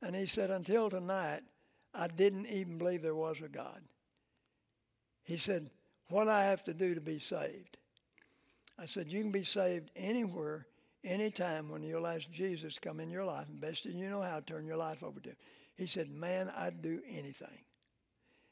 And 0.02 0.16
he 0.16 0.26
said, 0.26 0.52
Until 0.52 0.90
tonight, 0.90 1.42
I 1.94 2.08
didn't 2.08 2.46
even 2.48 2.78
believe 2.78 3.02
there 3.02 3.16
was 3.16 3.40
a 3.42 3.48
God. 3.48 3.82
He 5.24 5.38
said, 5.38 5.70
What 6.10 6.28
I 6.28 6.44
have 6.44 6.64
to 6.66 6.74
do 6.74 6.94
to 6.94 7.02
be 7.02 7.20
saved? 7.20 7.78
I 8.78 8.86
said, 8.86 9.12
You 9.12 9.22
can 9.22 9.32
be 9.32 9.46
saved 9.46 9.92
anywhere, 9.96 10.68
anytime 11.06 11.70
when 11.70 11.84
you'll 11.84 12.06
ask 12.06 12.30
Jesus 12.30 12.78
come 12.78 13.00
in 13.00 13.10
your 13.10 13.26
life, 13.26 13.48
and 13.48 13.62
best 13.62 13.86
you 13.86 14.10
know 14.10 14.22
how, 14.22 14.42
to 14.42 14.46
turn 14.46 14.66
your 14.66 14.78
life 14.78 15.02
over 15.02 15.22
to 15.22 15.30
him. 15.30 15.38
He 15.78 15.88
said, 15.88 16.10
Man, 16.12 16.52
I'd 16.56 16.82
do 16.82 17.00
anything. 17.10 17.64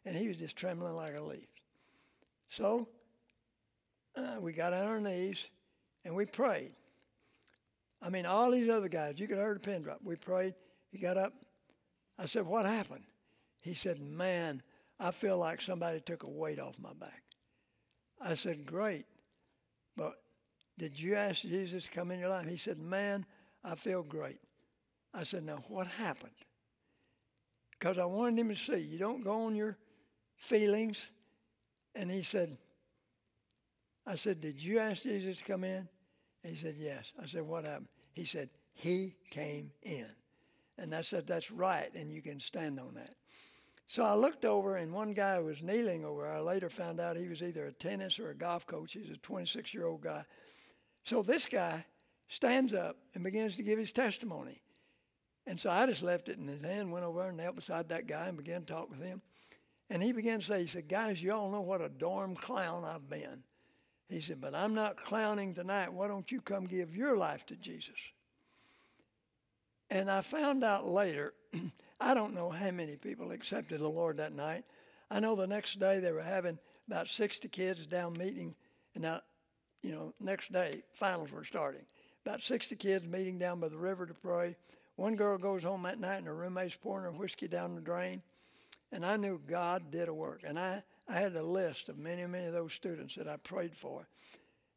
And 0.06 0.15
he 0.15 0.30
was 0.30 0.38
just 0.38 0.56
trembling 0.56 0.95
like 0.95 1.15
a 1.15 1.21
leaf. 1.21 1.49
So 2.50 2.88
uh, 4.16 4.38
we 4.42 4.54
got 4.54 4.74
on 4.74 4.86
our 4.86 5.00
knees 5.00 5.48
and 6.04 6.16
we 6.16 6.26
prayed. 6.26 6.72
I 8.02 8.10
mean, 8.10 8.26
all 8.26 8.52
these 8.52 8.70
other 8.70 8.90
guys, 8.90 9.20
you 9.20 9.28
could 9.28 9.38
hear 9.38 9.54
a 9.54 9.60
pin 9.60 9.84
drop. 9.84 10.00
We 10.04 10.16
prayed. 10.16 10.56
He 10.92 10.98
got 10.98 11.18
up. 11.18 11.34
I 12.18 12.26
said, 12.26 12.46
What 12.46 12.66
happened? 12.66 13.04
He 13.62 13.74
said, 13.74 14.00
Man, 14.00 14.64
I 15.00 15.12
feel 15.12 15.38
like 15.38 15.62
somebody 15.62 16.00
took 16.00 16.24
a 16.24 16.30
weight 16.30 16.60
off 16.60 16.76
my 16.80 16.94
back. 16.94 17.24
I 18.22 18.34
said, 18.34 18.66
Great. 18.66 19.06
But 19.96 20.16
did 20.78 21.00
you 21.00 21.16
ask 21.16 21.42
Jesus 21.42 21.84
to 21.86 21.92
come 21.92 22.12
in 22.12 22.20
your 22.20 22.30
life? 22.30 22.48
He 22.48 22.58
said, 22.58 22.80
Man, 22.80 23.26
I 23.64 23.76
feel 23.76 24.02
great. 24.02 24.40
I 25.14 25.24
said, 25.24 25.44
Now, 25.44 25.64
what 25.68 25.88
happened? 25.88 26.32
Because 27.72 27.98
I 27.98 28.06
wanted 28.06 28.40
him 28.40 28.50
to 28.50 28.56
see 28.56 28.78
you 28.78 28.98
don't 28.98 29.24
go 29.24 29.46
on 29.46 29.56
your 29.56 29.78
feelings. 30.36 31.10
And 31.95 32.10
he 32.10 32.23
said, 32.23 32.58
I 34.06 34.15
said, 34.15 34.42
Did 34.42 34.62
you 34.62 34.79
ask 34.79 35.04
Jesus 35.04 35.37
to 35.37 35.44
come 35.44 35.63
in? 35.63 35.87
And 36.44 36.56
He 36.56 36.56
said, 36.56 36.75
Yes. 36.77 37.13
I 37.21 37.25
said, 37.25 37.44
What 37.44 37.65
happened? 37.65 37.90
He 38.13 38.25
said, 38.25 38.50
He 38.73 39.15
came 39.29 39.71
in. 39.83 40.08
And 40.77 40.96
I 40.96 41.02
said, 41.02 41.27
That's 41.27 41.52
right, 41.52 41.94
and 41.94 42.12
you 42.12 42.21
can 42.21 42.40
stand 42.40 42.79
on 42.79 42.96
that. 42.96 43.15
So 43.87 44.04
I 44.04 44.13
looked 44.13 44.46
over, 44.46 44.75
and 44.75 44.94
one 44.94 45.13
guy 45.13 45.40
was 45.40 45.63
kneeling 45.63 46.06
over. 46.06 46.27
I 46.27 46.40
later 46.42 46.69
found 46.69 47.00
out 47.00 47.17
he 47.17 47.27
was 47.27 47.42
either 47.42 47.65
a 47.65 47.71
tennis 47.71 48.19
or 48.19 48.29
a 48.29 48.35
golf 48.35 48.67
coach. 48.67 48.94
He's 48.94 49.10
a 49.10 49.17
26 49.17 49.73
year 49.73 49.87
old 49.87 50.02
guy. 50.02 50.25
So 51.04 51.23
this 51.23 51.46
guy 51.46 51.85
stands 52.27 52.73
up 52.73 52.98
and 53.15 53.23
begins 53.23 53.56
to 53.58 53.63
give 53.63 53.79
his 53.79 53.92
testimony. 53.92 54.62
And 55.48 55.60
so 55.60 55.71
I 55.71 55.87
just 55.87 56.04
left 56.04 56.29
it 56.29 56.37
in 56.37 56.48
his 56.48 56.62
hand, 56.62 56.92
went 56.92 57.04
over 57.04 57.27
and 57.27 57.37
knelt 57.37 57.56
beside 57.56 57.90
that 57.90 58.06
guy 58.06 58.27
and 58.27 58.37
began 58.37 58.62
to 58.62 58.73
talk 58.73 58.92
with 58.92 59.02
him. 59.02 59.23
And 59.90 60.04
he 60.04 60.12
began 60.12 60.40
to 60.40 60.46
say, 60.46 60.62
he 60.62 60.67
said, 60.67 60.87
guys, 60.87 61.21
you 61.21 61.31
all 61.31 61.50
know 61.50 61.62
what 61.62 61.81
a 61.81 61.90
dorm 61.90 62.35
clown 62.35 62.83
I've 62.83 63.10
been. 63.10 63.44
He 64.10 64.21
said, 64.21 64.42
But 64.42 64.56
I'm 64.56 64.73
not 64.73 64.98
clowning 64.98 65.54
tonight. 65.54 65.94
Why 65.94 66.08
don't 66.08 66.31
you 66.31 66.42
come 66.42 66.65
give 66.65 66.96
your 66.96 67.15
life 67.15 67.46
to 67.48 67.56
Jesus? 67.56 68.00
And 69.92 70.10
I 70.10 70.21
found 70.21 70.63
out 70.63 70.87
later, 70.87 71.33
I 72.02 72.13
don't 72.13 72.33
know 72.33 72.50
how 72.50 72.71
many 72.71 72.96
people 72.96 73.31
accepted 73.31 73.79
the 73.79 73.87
Lord 73.87 74.17
that 74.17 74.33
night. 74.33 74.63
I 75.12 75.19
know 75.19 75.35
the 75.35 75.48
next 75.48 75.79
day 75.79 76.00
they 76.00 76.12
were 76.12 76.21
having 76.21 76.58
about 76.87 77.08
60 77.08 77.48
kids 77.50 77.85
down 77.85 78.13
meeting, 78.13 78.56
and 78.96 79.04
now, 79.04 79.21
you 79.83 79.92
know, 79.92 80.13
next 80.19 80.52
day 80.52 80.81
finals 80.94 81.31
were 81.31 81.44
starting. 81.44 81.85
about 82.25 82.42
60 82.42 82.75
kids 82.75 83.06
meeting 83.06 83.37
down 83.37 83.60
by 83.60 83.69
the 83.69 83.77
river 83.77 84.06
to 84.06 84.13
pray. 84.13 84.56
One 84.96 85.15
girl 85.15 85.37
goes 85.37 85.63
home 85.63 85.83
that 85.83 86.00
night 86.00 86.17
and 86.17 86.27
her 86.27 86.35
roommate's 86.35 86.75
pouring 86.75 87.06
her 87.06 87.12
whiskey 87.12 87.48
down 87.48 87.75
the 87.75 87.81
drain. 87.81 88.21
And 88.92 89.06
I 89.06 89.17
knew 89.17 89.40
God 89.46 89.92
did 89.92 90.10
a 90.10 90.13
work. 90.13 90.42
And 90.46 90.60
I, 90.60 90.83
I 91.08 91.13
had 91.13 91.35
a 91.35 91.44
list 91.44 91.90
of 91.90 91.98
many, 91.98 92.25
many 92.25 92.48
of 92.48 92.54
those 92.54 92.73
students 92.73 93.15
that 93.15 93.27
I 93.27 93.37
prayed 93.37 93.75
for. 93.75 94.08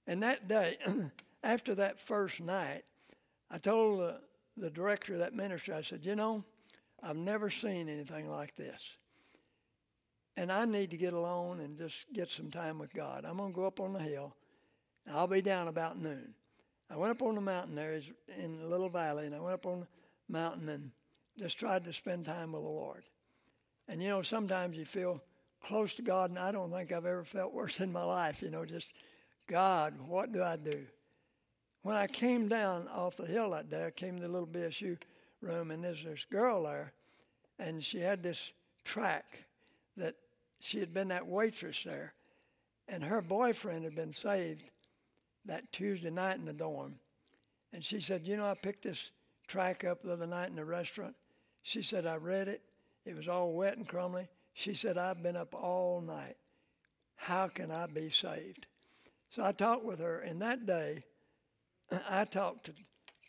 And 0.06 0.22
that 0.22 0.48
day, 0.48 0.76
after 1.42 1.74
that 1.76 2.00
first 2.00 2.40
night, 2.40 2.84
I 3.50 3.58
told 3.58 4.00
the, 4.00 4.20
the 4.56 4.70
director 4.70 5.14
of 5.14 5.20
that 5.20 5.34
ministry, 5.34 5.74
I 5.74 5.82
said, 5.82 6.04
You 6.04 6.16
know, 6.16 6.44
I've 7.02 7.16
never 7.16 7.50
seen 7.50 7.88
anything 7.88 8.30
like 8.30 8.54
this. 8.56 8.96
And 10.36 10.50
I 10.50 10.64
need 10.64 10.90
to 10.90 10.96
get 10.96 11.12
alone 11.12 11.60
and 11.60 11.76
just 11.76 12.06
get 12.12 12.30
some 12.30 12.50
time 12.50 12.78
with 12.78 12.94
God. 12.94 13.24
I'm 13.26 13.36
going 13.36 13.52
to 13.52 13.56
go 13.56 13.66
up 13.66 13.80
on 13.80 13.92
the 13.92 14.00
hill. 14.00 14.34
And 15.06 15.16
I'll 15.16 15.26
be 15.26 15.42
down 15.42 15.68
about 15.68 15.98
noon. 15.98 16.34
I 16.90 16.96
went 16.96 17.10
up 17.10 17.22
on 17.22 17.34
the 17.34 17.40
mountain 17.40 17.74
there 17.74 18.00
in 18.38 18.60
a 18.62 18.66
little 18.66 18.88
valley, 18.88 19.26
and 19.26 19.34
I 19.34 19.40
went 19.40 19.54
up 19.54 19.66
on 19.66 19.80
the 19.80 19.86
mountain 20.28 20.68
and 20.68 20.90
just 21.38 21.58
tried 21.58 21.84
to 21.84 21.92
spend 21.92 22.26
time 22.26 22.52
with 22.52 22.62
the 22.62 22.68
Lord. 22.68 23.04
And 23.93 24.03
you 24.03 24.09
know, 24.09 24.22
sometimes 24.22 24.78
you 24.78 24.86
feel 24.86 25.22
close 25.62 25.95
to 25.97 26.03
God, 26.03 26.30
and 26.30 26.38
I 26.38 26.51
don't 26.51 26.72
think 26.72 26.93
I've 26.93 27.05
ever 27.05 27.24
felt 27.24 27.53
worse 27.53 27.78
in 27.78 27.93
my 27.93 28.03
life. 28.03 28.40
You 28.40 28.51
know, 28.51 28.64
just 28.64 28.95
God, 29.47 29.93
what 30.07 30.32
do 30.32 30.43
I 30.43 30.57
do? 30.57 30.86
When 31.82 31.95
I 31.95 32.07
came 32.07 32.49
down 32.49 32.88
off 32.88 33.18
the 33.18 33.26
hill 33.26 33.51
that 33.51 33.68
day, 33.68 33.84
I 33.84 33.90
came 33.90 34.16
to 34.16 34.22
the 34.22 34.32
little 34.32 34.49
BSU 34.49 34.97
room, 35.43 35.70
and 35.70 35.84
there's 35.84 36.03
this 36.03 36.24
girl 36.24 36.62
there, 36.62 36.95
and 37.59 37.84
she 37.84 38.01
had 38.01 38.22
this 38.22 38.53
track 38.82 39.45
that 39.99 40.14
she 40.59 40.78
had 40.80 40.95
been 40.95 41.09
that 41.09 41.26
waitress 41.26 41.84
there, 41.84 42.14
and 42.88 43.05
her 43.05 43.20
boyfriend 43.20 43.84
had 43.84 43.95
been 43.95 44.14
saved 44.14 44.64
that 45.45 45.70
Tuesday 45.70 46.09
night 46.09 46.38
in 46.38 46.47
the 46.47 46.55
dorm. 46.55 46.95
And 47.74 47.84
she 47.84 48.01
said, 48.01 48.26
You 48.26 48.38
know, 48.38 48.47
I 48.47 48.55
picked 48.55 48.84
this 48.84 49.11
track 49.49 49.84
up 49.84 50.03
the 50.03 50.14
other 50.14 50.26
night 50.26 50.49
in 50.49 50.57
the 50.57 50.64
restaurant. 50.64 51.14
She 51.62 51.82
said, 51.82 52.07
I 52.07 52.16
read 52.16 52.49
it. 52.49 52.62
It 53.05 53.16
was 53.16 53.28
all 53.28 53.53
wet 53.53 53.76
and 53.76 53.88
crumbly. 53.88 54.28
She 54.55 54.74
said, 54.74 54.98
I've 54.98 55.22
been 55.22 55.36
up 55.36 55.55
all 55.55 56.00
night. 56.00 56.36
How 57.16 57.48
can 57.48 57.70
I 57.70 57.86
be 57.86 58.11
saved? 58.11 58.66
So 59.30 59.44
I 59.44 59.53
talked 59.53 59.84
with 59.84 60.00
her, 60.00 60.20
and 60.20 60.42
that 60.42 60.66
day 60.66 61.05
I 62.11 62.24
talked 62.24 62.66
to 62.66 62.72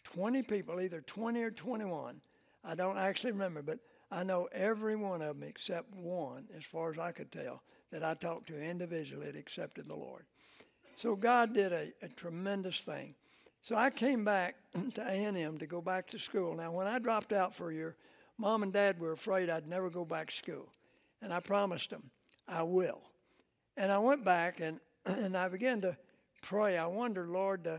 20 0.03 0.43
people, 0.43 0.81
either 0.81 1.01
20 1.01 1.41
or 1.41 1.51
21. 1.51 2.21
I 2.65 2.75
don't 2.75 2.97
actually 2.97 3.31
remember, 3.31 3.61
but 3.61 3.79
I 4.11 4.23
know 4.23 4.47
every 4.51 4.95
one 4.95 5.21
of 5.21 5.39
them 5.39 5.47
except 5.47 5.95
one, 5.95 6.45
as 6.55 6.63
far 6.63 6.91
as 6.91 6.99
I 6.99 7.11
could 7.11 7.31
tell, 7.31 7.63
that 7.91 8.03
I 8.03 8.13
talked 8.13 8.47
to 8.47 8.61
individually 8.61 9.27
had 9.27 9.35
accepted 9.35 9.87
the 9.87 9.95
Lord. 9.95 10.25
So 10.95 11.15
God 11.15 11.53
did 11.53 11.73
a, 11.73 11.91
a 12.01 12.09
tremendous 12.09 12.81
thing. 12.81 13.15
So 13.61 13.75
I 13.75 13.89
came 13.89 14.23
back 14.25 14.55
to 14.95 15.01
A&M 15.01 15.57
to 15.57 15.65
go 15.65 15.81
back 15.81 16.07
to 16.07 16.19
school. 16.19 16.55
Now, 16.55 16.71
when 16.71 16.87
I 16.87 16.99
dropped 16.99 17.33
out 17.33 17.55
for 17.55 17.71
a 17.71 17.73
year, 17.73 17.95
mom 18.37 18.63
and 18.63 18.73
dad 18.73 18.99
were 18.99 19.11
afraid 19.11 19.49
I'd 19.49 19.67
never 19.67 19.89
go 19.89 20.05
back 20.05 20.29
to 20.29 20.35
school. 20.35 20.69
And 21.21 21.33
I 21.33 21.39
promised 21.39 21.89
them, 21.89 22.11
I 22.47 22.63
will. 22.63 23.01
And 23.77 23.91
I 23.91 23.97
went 23.99 24.25
back 24.25 24.59
and, 24.59 24.79
and 25.05 25.37
I 25.37 25.47
began 25.47 25.81
to 25.81 25.97
pray. 26.41 26.77
I 26.77 26.87
wondered, 26.87 27.29
Lord, 27.29 27.65
uh, 27.65 27.77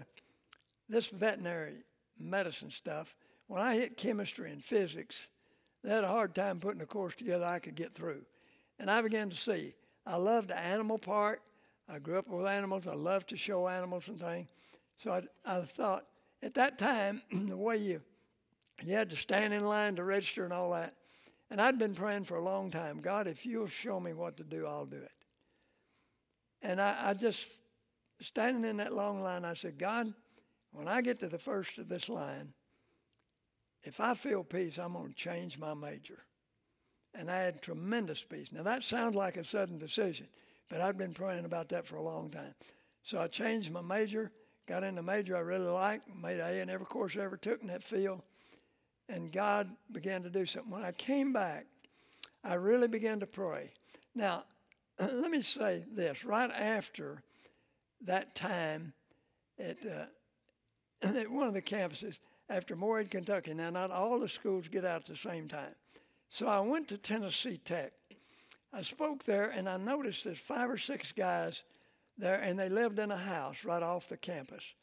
this 0.88 1.08
veterinary 1.08 1.84
medicine 2.18 2.70
stuff, 2.70 3.14
when 3.46 3.60
I 3.60 3.76
hit 3.76 3.96
chemistry 3.96 4.50
and 4.50 4.64
physics, 4.64 5.28
they 5.82 5.90
had 5.90 6.04
a 6.04 6.08
hard 6.08 6.34
time 6.34 6.60
putting 6.60 6.80
a 6.80 6.86
course 6.86 7.14
together 7.14 7.44
I 7.44 7.58
could 7.58 7.74
get 7.74 7.94
through. 7.94 8.22
And 8.78 8.90
I 8.90 9.02
began 9.02 9.30
to 9.30 9.36
see 9.36 9.74
I 10.06 10.16
loved 10.16 10.48
the 10.48 10.58
animal 10.58 10.98
part. 10.98 11.42
I 11.88 11.98
grew 11.98 12.18
up 12.18 12.28
with 12.28 12.46
animals. 12.46 12.86
I 12.86 12.94
loved 12.94 13.28
to 13.28 13.36
show 13.36 13.68
animals 13.68 14.08
and 14.08 14.18
things. 14.18 14.48
So 14.98 15.12
I, 15.12 15.22
I 15.44 15.60
thought 15.62 16.06
at 16.42 16.54
that 16.54 16.78
time, 16.78 17.22
the 17.32 17.56
way 17.56 17.76
you 17.76 18.00
you 18.82 18.94
had 18.94 19.10
to 19.10 19.16
stand 19.16 19.54
in 19.54 19.64
line 19.64 19.96
to 19.96 20.04
register 20.04 20.44
and 20.44 20.52
all 20.52 20.70
that. 20.72 20.94
And 21.50 21.60
I'd 21.60 21.78
been 21.78 21.94
praying 21.94 22.24
for 22.24 22.36
a 22.36 22.44
long 22.44 22.70
time 22.70 23.00
God, 23.00 23.26
if 23.26 23.46
you'll 23.46 23.66
show 23.66 24.00
me 24.00 24.12
what 24.12 24.36
to 24.38 24.44
do, 24.44 24.66
I'll 24.66 24.86
do 24.86 24.96
it. 24.96 25.12
And 26.62 26.80
I, 26.80 27.10
I 27.10 27.14
just, 27.14 27.62
standing 28.20 28.68
in 28.68 28.78
that 28.78 28.92
long 28.92 29.22
line, 29.22 29.44
I 29.44 29.54
said, 29.54 29.78
God, 29.78 30.12
when 30.72 30.88
I 30.88 31.02
get 31.02 31.20
to 31.20 31.28
the 31.28 31.38
first 31.38 31.78
of 31.78 31.88
this 31.88 32.08
line, 32.08 32.54
if 33.82 34.00
I 34.00 34.14
feel 34.14 34.42
peace, 34.42 34.78
I'm 34.78 34.94
going 34.94 35.10
to 35.10 35.14
change 35.14 35.58
my 35.58 35.74
major. 35.74 36.24
And 37.14 37.30
I 37.30 37.42
had 37.42 37.62
tremendous 37.62 38.24
peace. 38.24 38.48
Now, 38.50 38.62
that 38.62 38.82
sounds 38.82 39.14
like 39.14 39.36
a 39.36 39.44
sudden 39.44 39.78
decision, 39.78 40.26
but 40.68 40.80
I'd 40.80 40.98
been 40.98 41.14
praying 41.14 41.44
about 41.44 41.68
that 41.68 41.86
for 41.86 41.96
a 41.96 42.02
long 42.02 42.30
time. 42.30 42.54
So 43.02 43.20
I 43.20 43.28
changed 43.28 43.70
my 43.70 43.82
major, 43.82 44.32
got 44.66 44.82
in 44.82 44.94
the 44.94 45.02
major 45.02 45.36
I 45.36 45.40
really 45.40 45.68
liked, 45.68 46.08
made 46.12 46.40
A 46.40 46.60
in 46.60 46.70
every 46.70 46.86
course 46.86 47.14
I 47.16 47.20
ever 47.20 47.36
took 47.36 47.60
in 47.60 47.68
that 47.68 47.82
field, 47.82 48.22
and 49.08 49.32
God 49.32 49.70
began 49.92 50.22
to 50.22 50.30
do 50.30 50.46
something. 50.46 50.72
When 50.72 50.84
I 50.84 50.92
came 50.92 51.32
back, 51.32 51.66
I 52.42 52.54
really 52.54 52.88
began 52.88 53.20
to 53.20 53.26
pray. 53.26 53.72
Now, 54.14 54.44
let 54.98 55.30
me 55.30 55.42
say 55.42 55.84
this 55.90 56.24
right 56.24 56.50
after 56.50 57.22
that 58.02 58.34
time 58.34 58.92
at, 59.58 59.78
uh, 59.84 61.08
at 61.18 61.30
one 61.30 61.48
of 61.48 61.54
the 61.54 61.62
campuses, 61.62 62.18
after 62.48 62.76
Morehead, 62.76 63.10
Kentucky. 63.10 63.54
Now, 63.54 63.70
not 63.70 63.90
all 63.90 64.18
the 64.20 64.28
schools 64.28 64.68
get 64.68 64.84
out 64.84 65.02
at 65.02 65.06
the 65.06 65.16
same 65.16 65.48
time. 65.48 65.74
So 66.28 66.46
I 66.46 66.60
went 66.60 66.88
to 66.88 66.98
Tennessee 66.98 67.58
Tech. 67.58 67.92
I 68.72 68.82
spoke 68.82 69.24
there, 69.24 69.48
and 69.48 69.68
I 69.68 69.76
noticed 69.76 70.24
there's 70.24 70.38
five 70.38 70.68
or 70.68 70.78
six 70.78 71.12
guys 71.12 71.62
there, 72.18 72.34
and 72.34 72.58
they 72.58 72.68
lived 72.68 72.98
in 72.98 73.10
a 73.10 73.16
house 73.16 73.64
right 73.64 73.82
off 73.82 74.08
the 74.08 74.16
campus. 74.16 74.74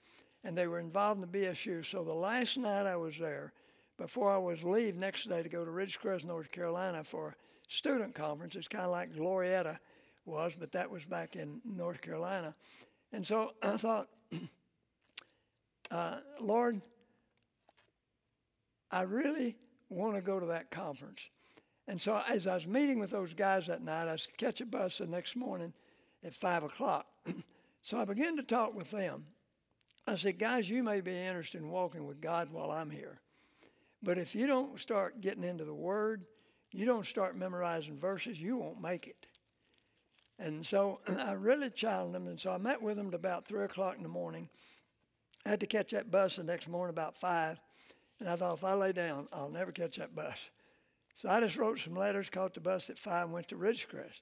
And 0.44 0.58
they 0.58 0.66
were 0.66 0.80
involved 0.80 1.22
in 1.22 1.30
the 1.30 1.40
BSU. 1.40 1.86
So 1.86 2.04
the 2.04 2.14
last 2.14 2.58
night 2.58 2.88
I 2.88 2.96
was 2.96 3.18
there, 3.20 3.54
before 4.02 4.34
I 4.34 4.38
was 4.38 4.64
leave 4.64 4.96
next 4.96 5.30
day 5.30 5.44
to 5.44 5.50
go 5.50 5.64
to 5.64 5.70
Ridgecrest, 5.70 6.26
North 6.26 6.52
Carolina 6.52 7.04
for 7.04 7.30
a 7.30 7.36
student 7.68 8.16
conference, 8.16 8.56
it's 8.56 8.68
kind 8.68 8.84
of 8.84 8.90
like 8.90 9.14
Glorieta 9.14 9.78
was, 10.26 10.56
but 10.60 10.72
that 10.72 10.90
was 10.90 11.06
back 11.06 11.36
in 11.36 11.62
North 11.64 12.02
Carolina. 12.02 12.56
And 13.14 13.26
so 13.26 13.52
I 13.62 13.78
thought, 13.78 14.08
uh, 15.92 16.16
Lord, 16.40 16.82
I 18.90 19.02
really 19.02 19.58
want 19.90 20.16
to 20.16 20.22
go 20.22 20.40
to 20.40 20.48
that 20.48 20.72
conference. 20.72 21.22
And 21.88 22.02
so 22.02 22.24
as 22.28 22.48
I 22.48 22.56
was 22.56 22.66
meeting 22.66 23.00
with 23.00 23.12
those 23.12 23.36
guys 23.36 23.68
that 23.68 23.84
night, 23.84 24.08
I 24.08 24.14
was 24.14 24.28
catch 24.36 24.62
a 24.62 24.66
bus 24.66 24.98
the 24.98 25.06
next 25.06 25.36
morning 25.36 25.74
at 26.24 26.34
5 26.34 26.64
o'clock. 26.64 27.06
so 27.84 28.00
I 28.00 28.06
began 28.06 28.36
to 28.38 28.44
talk 28.44 28.74
with 28.74 28.90
them. 28.90 29.26
I 30.08 30.16
said, 30.16 30.40
guys, 30.40 30.68
you 30.72 30.82
may 30.82 31.02
be 31.02 31.16
interested 31.16 31.62
in 31.62 31.70
walking 31.70 32.08
with 32.08 32.20
God 32.20 32.50
while 32.52 32.72
I'm 32.72 32.90
here. 32.90 33.21
But 34.04 34.18
if 34.18 34.36
you 34.36 34.48
don't 34.48 34.80
start 34.80 35.22
getting 35.22 35.44
into 35.44 35.66
the 35.66 35.74
Word, 35.74 36.26
you 36.72 36.86
don't 36.86 37.06
start 37.06 37.38
memorizing 37.38 38.00
verses, 38.00 38.40
you 38.40 38.58
won't 38.58 38.82
make 38.82 39.08
it. 39.08 39.28
And 40.40 40.66
so 40.66 41.00
I 41.08 41.34
really 41.34 41.70
challenged 41.70 42.16
them. 42.16 42.28
And 42.28 42.40
so 42.40 42.52
I 42.52 42.58
met 42.58 42.82
with 42.82 42.98
them 42.98 43.10
at 43.10 43.14
about 43.14 43.46
3 43.46 43.64
o'clock 43.64 43.98
in 43.98 44.04
the 44.04 44.10
morning. 44.10 44.50
I 45.46 45.50
had 45.50 45.60
to 45.60 45.68
catch 45.68 45.92
that 45.92 46.12
bus 46.12 46.36
the 46.36 46.44
next 46.44 46.68
morning 46.68 46.94
about 46.94 47.18
5. 47.18 47.60
And 48.20 48.30
I 48.30 48.36
thought, 48.36 48.58
if 48.58 48.64
I 48.64 48.74
lay 48.74 48.92
down, 48.92 49.28
I'll 49.32 49.50
never 49.50 49.72
catch 49.72 49.98
that 49.98 50.16
bus. 50.16 50.50
So 51.16 51.30
I 51.30 51.40
just 51.40 51.58
wrote 51.58 51.80
some 51.80 51.96
letters, 51.96 52.30
caught 52.30 52.54
the 52.54 52.60
bus 52.60 52.90
at 52.90 53.00
5, 53.00 53.26
and 53.26 53.34
went 53.34 53.48
to 53.50 53.56
Ridgecrest. 53.56 54.22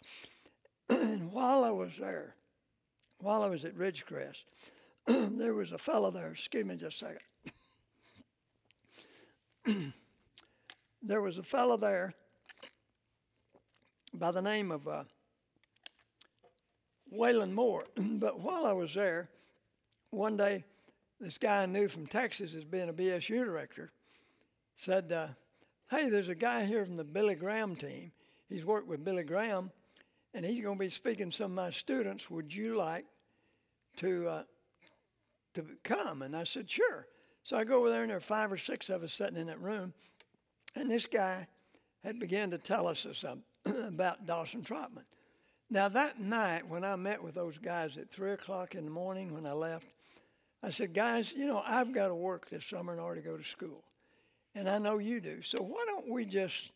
and 0.90 1.32
while 1.32 1.64
I 1.64 1.72
was 1.72 1.92
there, 2.00 2.36
while 3.20 3.44
I 3.44 3.48
was 3.48 3.66
at 3.66 3.76
Ridgecrest, 3.76 4.44
there 5.08 5.54
was 5.54 5.72
a 5.72 5.78
fellow 5.78 6.12
there. 6.12 6.32
Excuse 6.32 6.66
me 6.66 6.76
just 6.76 7.02
a 7.02 7.06
second. 7.06 7.54
there 11.02 11.22
was 11.22 11.38
a 11.38 11.44
fellow 11.44 11.78
there 11.78 12.14
by 14.14 14.32
the 14.32 14.42
name 14.42 14.72
of 14.72 14.88
uh, 14.88 15.04
Waylon 17.14 17.52
Moore. 17.52 17.86
but 17.96 18.40
while 18.40 18.66
I 18.66 18.74
was 18.74 18.94
there, 18.94 19.30
one 20.12 20.38
day 20.38 20.64
this 21.20 21.38
guy 21.38 21.64
I 21.64 21.66
knew 21.66 21.88
from 21.88 22.08
Texas 22.08 22.54
as 22.54 22.64
being 22.64 22.90
a 22.90 22.94
BSU 22.94 23.44
director 23.44 23.92
said, 24.76 25.12
uh, 25.12 25.28
Hey, 25.90 26.10
there's 26.10 26.30
a 26.30 26.36
guy 26.36 26.66
here 26.66 26.86
from 26.86 26.98
the 26.98 27.04
Billy 27.04 27.36
Graham 27.36 27.76
team. 27.76 28.12
He's 28.48 28.64
worked 28.64 28.88
with 28.88 29.04
Billy 29.04 29.24
Graham, 29.24 29.72
and 30.36 30.46
he's 30.46 30.62
going 30.62 30.78
to 30.78 30.80
be 30.80 30.90
speaking 30.90 31.32
to 31.32 31.36
some 31.36 31.52
of 31.52 31.56
my 31.56 31.72
students. 31.72 32.30
Would 32.30 32.54
you 32.54 32.78
like 32.78 33.06
to, 33.98 34.28
uh, 34.28 34.44
to 35.56 35.66
come? 35.84 36.22
And 36.22 36.36
I 36.36 36.44
said, 36.44 36.70
Sure. 36.70 37.08
So 37.50 37.58
I 37.58 37.64
go 37.64 37.80
over 37.80 37.90
there, 37.90 38.04
and 38.04 38.12
there 38.12 38.18
are 38.18 38.22
five 38.22 38.52
or 38.52 38.60
six 38.60 38.92
of 38.92 39.02
us 39.02 39.12
sitting 39.12 39.36
in 39.36 39.48
that 39.48 39.60
room, 39.60 39.92
and 40.76 40.88
this 40.88 41.08
guy 41.08 41.48
had 42.04 42.20
begun 42.20 42.52
to 42.52 42.60
tell 42.60 42.86
us 42.86 43.08
something 43.12 43.42
about 43.88 44.28
Dawson 44.28 44.62
Trotman. 44.62 45.04
Now, 45.68 45.90
that 45.90 46.20
night 46.20 46.68
when 46.68 46.84
I 46.84 46.96
met 46.96 47.24
with 47.24 47.34
those 47.34 47.58
guys 47.58 47.98
at 47.98 48.12
3 48.12 48.34
o'clock 48.34 48.76
in 48.76 48.86
the 48.86 48.92
morning 48.92 49.34
when 49.34 49.48
I 49.48 49.54
left, 49.54 49.88
I 50.62 50.70
said, 50.70 50.94
guys, 50.94 51.34
you 51.34 51.48
know, 51.48 51.64
I've 51.66 51.92
got 51.92 52.10
to 52.10 52.14
work 52.16 52.52
this 52.52 52.68
summer 52.68 52.94
in 52.94 53.00
order 53.00 53.20
to 53.20 53.28
go 53.28 53.36
to 53.36 53.44
school. 53.44 53.84
And 54.54 54.70
I 54.70 54.78
know 54.78 55.00
you 55.00 55.20
do. 55.20 55.42
So 55.42 55.58
why 55.64 55.84
don't 55.88 56.08
we 56.08 56.26
just 56.26 56.70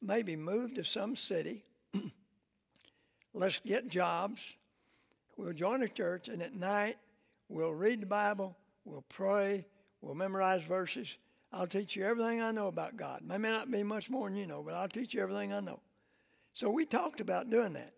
maybe 0.00 0.36
move 0.36 0.74
to 0.74 0.84
some 0.84 1.16
city? 1.16 1.64
Let's 3.34 3.58
get 3.66 3.88
jobs. 3.88 4.40
We'll 5.36 5.54
join 5.54 5.82
a 5.82 5.88
church, 5.88 6.28
and 6.28 6.40
at 6.40 6.54
night 6.54 6.98
we'll 7.48 7.74
read 7.74 8.02
the 8.02 8.06
Bible, 8.06 8.56
we'll 8.84 9.04
pray, 9.08 9.66
We'll 10.04 10.14
memorize 10.14 10.62
verses. 10.62 11.16
I'll 11.50 11.66
teach 11.66 11.96
you 11.96 12.04
everything 12.04 12.42
I 12.42 12.50
know 12.50 12.66
about 12.66 12.96
God. 12.96 13.22
May 13.24 13.38
not 13.38 13.70
be 13.70 13.82
much 13.82 14.10
more 14.10 14.28
than 14.28 14.36
you 14.36 14.46
know, 14.46 14.62
but 14.62 14.74
I'll 14.74 14.88
teach 14.88 15.14
you 15.14 15.22
everything 15.22 15.52
I 15.52 15.60
know. 15.60 15.80
So 16.52 16.68
we 16.68 16.84
talked 16.84 17.22
about 17.22 17.48
doing 17.48 17.72
that. 17.72 17.94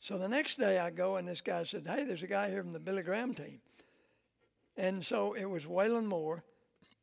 So 0.00 0.18
the 0.18 0.28
next 0.28 0.56
day 0.56 0.80
I 0.80 0.90
go 0.90 1.16
and 1.16 1.28
this 1.28 1.40
guy 1.40 1.62
said, 1.62 1.86
Hey, 1.86 2.04
there's 2.04 2.24
a 2.24 2.26
guy 2.26 2.50
here 2.50 2.62
from 2.62 2.72
the 2.72 2.80
Billy 2.80 3.02
Graham 3.02 3.32
team. 3.32 3.60
And 4.76 5.06
so 5.06 5.34
it 5.34 5.44
was 5.44 5.64
Waylon 5.64 6.06
Moore. 6.06 6.42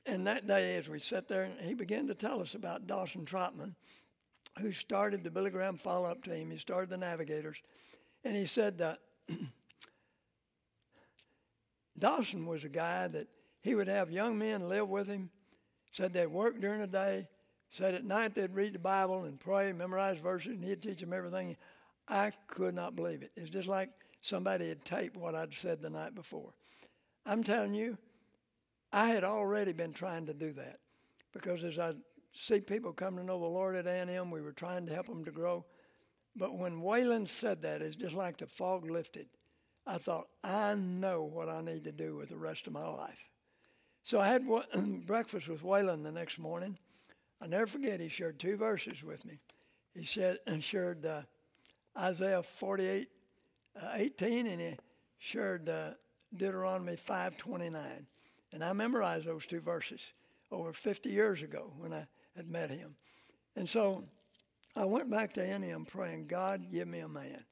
And 0.06 0.28
that 0.28 0.46
day, 0.46 0.76
as 0.76 0.90
we 0.90 1.00
sat 1.00 1.30
there, 1.30 1.50
he 1.62 1.74
began 1.74 2.08
to 2.08 2.14
tell 2.14 2.42
us 2.42 2.54
about 2.54 2.86
Dawson 2.86 3.26
Trotman, 3.26 3.76
who 4.60 4.74
started 4.74 5.24
the 5.24 5.32
Billy 5.32 5.52
Graham 5.52 5.78
follow 5.78 6.10
up 6.10 6.22
team. 6.22 6.52
He 6.52 6.58
started 6.58 6.90
the 6.90 6.98
Navigators. 6.98 7.62
And 8.26 8.36
he 8.36 8.46
said 8.46 8.80
that 8.80 9.00
Dawson 11.98 12.46
was 12.46 12.66
a 12.66 12.70
guy 12.70 13.08
that 13.08 13.28
he 13.64 13.76
would 13.76 13.88
have 13.88 14.12
young 14.12 14.38
men 14.38 14.68
live 14.68 14.90
with 14.90 15.08
him, 15.08 15.30
said 15.94 16.14
they'd 16.14 16.28
work 16.28 16.60
during 16.60 16.82
the 16.82 16.88
day, 16.88 17.30
said 17.72 17.96
at 17.96 18.04
night 18.04 18.36
they'd 18.36 18.54
read 18.54 18.74
the 18.74 18.80
Bible 18.80 19.24
and 19.24 19.40
pray, 19.40 19.72
memorize 19.72 20.20
verses, 20.20 20.52
and 20.52 20.64
he'd 20.66 20.82
teach 20.82 21.00
them 21.00 21.14
everything. 21.14 21.56
I 22.08 22.34
could 22.48 22.76
not 22.76 22.96
believe 22.96 23.24
it. 23.24 23.32
It's 23.38 23.50
just 23.50 23.70
like 23.70 23.90
somebody 24.22 24.68
had 24.68 24.84
taped 24.84 25.16
what 25.16 25.34
I'd 25.34 25.54
said 25.54 25.82
the 25.82 25.90
night 25.90 26.14
before. 26.14 26.54
I'm 27.26 27.42
telling 27.42 27.74
you, 27.74 27.98
I 28.92 29.08
had 29.08 29.24
already 29.24 29.72
been 29.72 29.94
trying 29.94 30.26
to 30.26 30.34
do 30.34 30.52
that 30.54 30.80
because 31.32 31.64
as 31.64 31.80
I 31.80 31.94
see 32.34 32.60
people 32.60 32.92
come 32.92 33.16
to 33.16 33.24
know 33.24 33.40
the 33.40 33.46
Lord 33.46 33.78
at 33.78 33.88
A&M, 33.88 34.30
we 34.30 34.42
were 34.42 34.52
trying 34.52 34.86
to 34.88 34.94
help 34.94 35.08
them 35.08 35.24
to 35.24 35.32
grow. 35.32 35.64
But 36.36 36.58
when 36.58 36.82
Waylon 36.82 37.30
said 37.30 37.62
that, 37.62 37.82
it's 37.82 37.96
just 37.96 38.14
like 38.14 38.38
the 38.38 38.48
fog 38.48 38.92
lifted. 38.92 39.28
I 39.88 40.00
thought, 40.00 40.28
I 40.44 40.76
know 40.76 41.24
what 41.24 41.48
I 41.48 41.62
need 41.62 41.86
to 41.86 41.94
do 41.94 42.18
with 42.18 42.30
the 42.30 42.38
rest 42.38 42.68
of 42.68 42.74
my 42.74 42.86
life. 42.86 43.30
So 44.04 44.20
I 44.20 44.28
had 44.28 44.44
breakfast 45.08 45.48
with 45.48 45.64
Waylon 45.64 46.04
the 46.04 46.12
next 46.12 46.38
morning. 46.38 46.78
I 47.42 47.48
never 47.48 47.68
forget, 47.68 48.00
he 48.00 48.10
shared 48.10 48.40
two 48.40 48.58
verses 48.58 49.02
with 49.02 49.26
me. 49.26 49.40
He 49.96 50.06
said, 50.06 50.38
and 50.46 50.64
shared 50.64 51.06
uh, 51.06 51.22
Isaiah 51.98 52.44
48, 52.44 53.08
uh, 53.82 53.90
18, 53.94 54.48
and 54.48 54.62
he 54.62 54.78
shared 55.20 55.70
uh, 55.70 55.92
Deuteronomy 56.36 56.98
5:29. 56.98 58.06
And 58.52 58.64
I 58.64 58.74
memorized 58.74 59.26
those 59.26 59.48
two 59.48 59.62
verses 59.62 60.14
over 60.52 60.74
50 60.74 61.10
years 61.10 61.42
ago 61.42 61.74
when 61.78 61.94
I 61.94 62.06
had 62.36 62.48
met 62.48 62.70
him. 62.70 62.96
And 63.56 63.70
so 63.70 64.04
I 64.76 64.86
went 64.86 65.10
back 65.10 65.34
to 65.36 65.42
A&M 65.42 65.86
praying, 65.86 66.28
God, 66.28 66.72
give 66.72 66.88
me 66.88 67.00
a 67.00 67.08
man. 67.08 67.46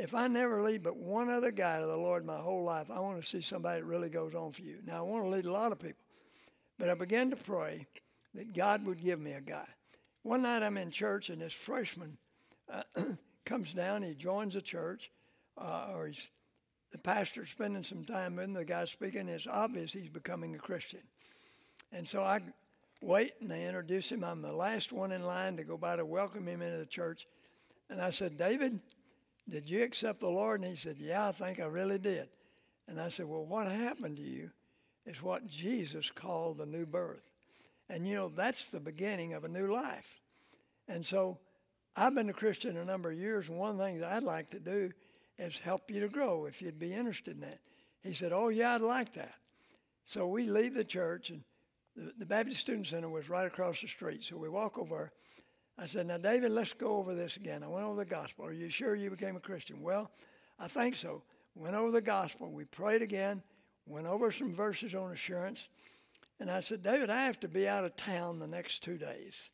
If 0.00 0.14
I 0.14 0.28
never 0.28 0.62
lead 0.62 0.82
but 0.82 0.96
one 0.96 1.28
other 1.28 1.50
guy 1.50 1.78
to 1.78 1.86
the 1.86 1.94
Lord 1.94 2.24
my 2.24 2.38
whole 2.38 2.64
life, 2.64 2.90
I 2.90 3.00
want 3.00 3.20
to 3.20 3.28
see 3.28 3.42
somebody 3.42 3.80
that 3.80 3.86
really 3.86 4.08
goes 4.08 4.34
on 4.34 4.50
for 4.50 4.62
you. 4.62 4.78
Now, 4.82 5.00
I 5.00 5.02
want 5.02 5.26
to 5.26 5.28
lead 5.28 5.44
a 5.44 5.52
lot 5.52 5.72
of 5.72 5.78
people. 5.78 6.02
But 6.78 6.88
I 6.88 6.94
began 6.94 7.28
to 7.28 7.36
pray 7.36 7.86
that 8.32 8.54
God 8.54 8.86
would 8.86 9.02
give 9.02 9.20
me 9.20 9.32
a 9.32 9.42
guy. 9.42 9.68
One 10.22 10.40
night 10.40 10.62
I'm 10.62 10.78
in 10.78 10.90
church, 10.90 11.28
and 11.28 11.42
this 11.42 11.52
freshman 11.52 12.16
uh, 12.72 12.84
comes 13.44 13.74
down. 13.74 14.02
He 14.02 14.14
joins 14.14 14.54
the 14.54 14.62
church, 14.62 15.10
uh, 15.58 15.88
or 15.94 16.06
he's 16.06 16.28
the 16.92 16.98
pastor 16.98 17.44
spending 17.44 17.84
some 17.84 18.06
time 18.06 18.36
with 18.36 18.46
him. 18.46 18.52
The 18.54 18.64
guy 18.64 18.86
speaking. 18.86 19.28
It's 19.28 19.46
obvious 19.46 19.92
he's 19.92 20.08
becoming 20.08 20.54
a 20.54 20.58
Christian. 20.58 21.02
And 21.92 22.08
so 22.08 22.22
I 22.22 22.40
wait, 23.02 23.32
and 23.42 23.50
they 23.50 23.66
introduce 23.66 24.10
him. 24.10 24.24
I'm 24.24 24.40
the 24.40 24.50
last 24.50 24.94
one 24.94 25.12
in 25.12 25.26
line 25.26 25.58
to 25.58 25.64
go 25.64 25.76
by 25.76 25.96
to 25.96 26.06
welcome 26.06 26.48
him 26.48 26.62
into 26.62 26.78
the 26.78 26.86
church. 26.86 27.26
And 27.90 28.00
I 28.00 28.12
said, 28.12 28.38
David, 28.38 28.80
did 29.50 29.68
you 29.68 29.82
accept 29.82 30.20
the 30.20 30.28
Lord? 30.28 30.60
And 30.60 30.70
he 30.70 30.76
said, 30.76 30.96
Yeah, 30.98 31.28
I 31.28 31.32
think 31.32 31.60
I 31.60 31.64
really 31.64 31.98
did. 31.98 32.28
And 32.88 33.00
I 33.00 33.10
said, 33.10 33.26
Well, 33.26 33.44
what 33.44 33.70
happened 33.70 34.16
to 34.16 34.22
you 34.22 34.50
is 35.06 35.22
what 35.22 35.46
Jesus 35.46 36.10
called 36.10 36.58
the 36.58 36.66
new 36.66 36.86
birth. 36.86 37.22
And 37.88 38.06
you 38.06 38.14
know, 38.14 38.30
that's 38.34 38.66
the 38.66 38.80
beginning 38.80 39.34
of 39.34 39.44
a 39.44 39.48
new 39.48 39.72
life. 39.72 40.20
And 40.88 41.04
so 41.04 41.38
I've 41.96 42.14
been 42.14 42.30
a 42.30 42.34
Christian 42.34 42.76
a 42.76 42.84
number 42.84 43.10
of 43.10 43.18
years, 43.18 43.48
and 43.48 43.58
one 43.58 43.72
of 43.72 43.78
the 43.78 43.84
things 43.84 44.02
I'd 44.02 44.22
like 44.22 44.50
to 44.50 44.60
do 44.60 44.90
is 45.38 45.58
help 45.58 45.90
you 45.90 46.00
to 46.00 46.08
grow 46.08 46.46
if 46.46 46.62
you'd 46.62 46.78
be 46.78 46.94
interested 46.94 47.34
in 47.34 47.40
that. 47.40 47.58
He 48.02 48.12
said, 48.14 48.32
Oh, 48.32 48.48
yeah, 48.48 48.74
I'd 48.74 48.80
like 48.80 49.14
that. 49.14 49.34
So 50.06 50.26
we 50.26 50.48
leave 50.48 50.74
the 50.74 50.84
church, 50.84 51.30
and 51.30 51.42
the, 51.96 52.12
the 52.18 52.26
Baptist 52.26 52.60
Student 52.60 52.86
Center 52.86 53.08
was 53.08 53.28
right 53.28 53.46
across 53.46 53.80
the 53.80 53.88
street. 53.88 54.24
So 54.24 54.36
we 54.36 54.48
walk 54.48 54.78
over 54.78 55.12
I 55.80 55.86
said, 55.86 56.06
Now, 56.06 56.18
David, 56.18 56.52
let's 56.52 56.74
go 56.74 56.98
over 56.98 57.14
this 57.14 57.36
again. 57.36 57.62
I 57.62 57.68
went 57.68 57.86
over 57.86 57.96
the 57.96 58.10
gospel. 58.10 58.44
Are 58.44 58.52
you 58.52 58.68
sure 58.68 58.94
you 58.94 59.08
became 59.08 59.34
a 59.34 59.40
Christian? 59.40 59.80
Well, 59.80 60.10
I 60.58 60.68
think 60.68 60.94
so. 60.94 61.22
Went 61.54 61.74
over 61.74 61.90
the 61.90 62.02
gospel. 62.02 62.52
We 62.52 62.64
prayed 62.64 63.00
again, 63.00 63.42
went 63.86 64.06
over 64.06 64.30
some 64.30 64.54
verses 64.54 64.94
on 64.94 65.10
assurance. 65.10 65.68
And 66.38 66.50
I 66.50 66.60
said, 66.60 66.82
David, 66.82 67.08
I 67.08 67.24
have 67.24 67.40
to 67.40 67.48
be 67.48 67.66
out 67.66 67.84
of 67.84 67.96
town 67.96 68.38
the 68.38 68.46
next 68.46 68.82
two 68.82 68.98
days. 68.98 69.48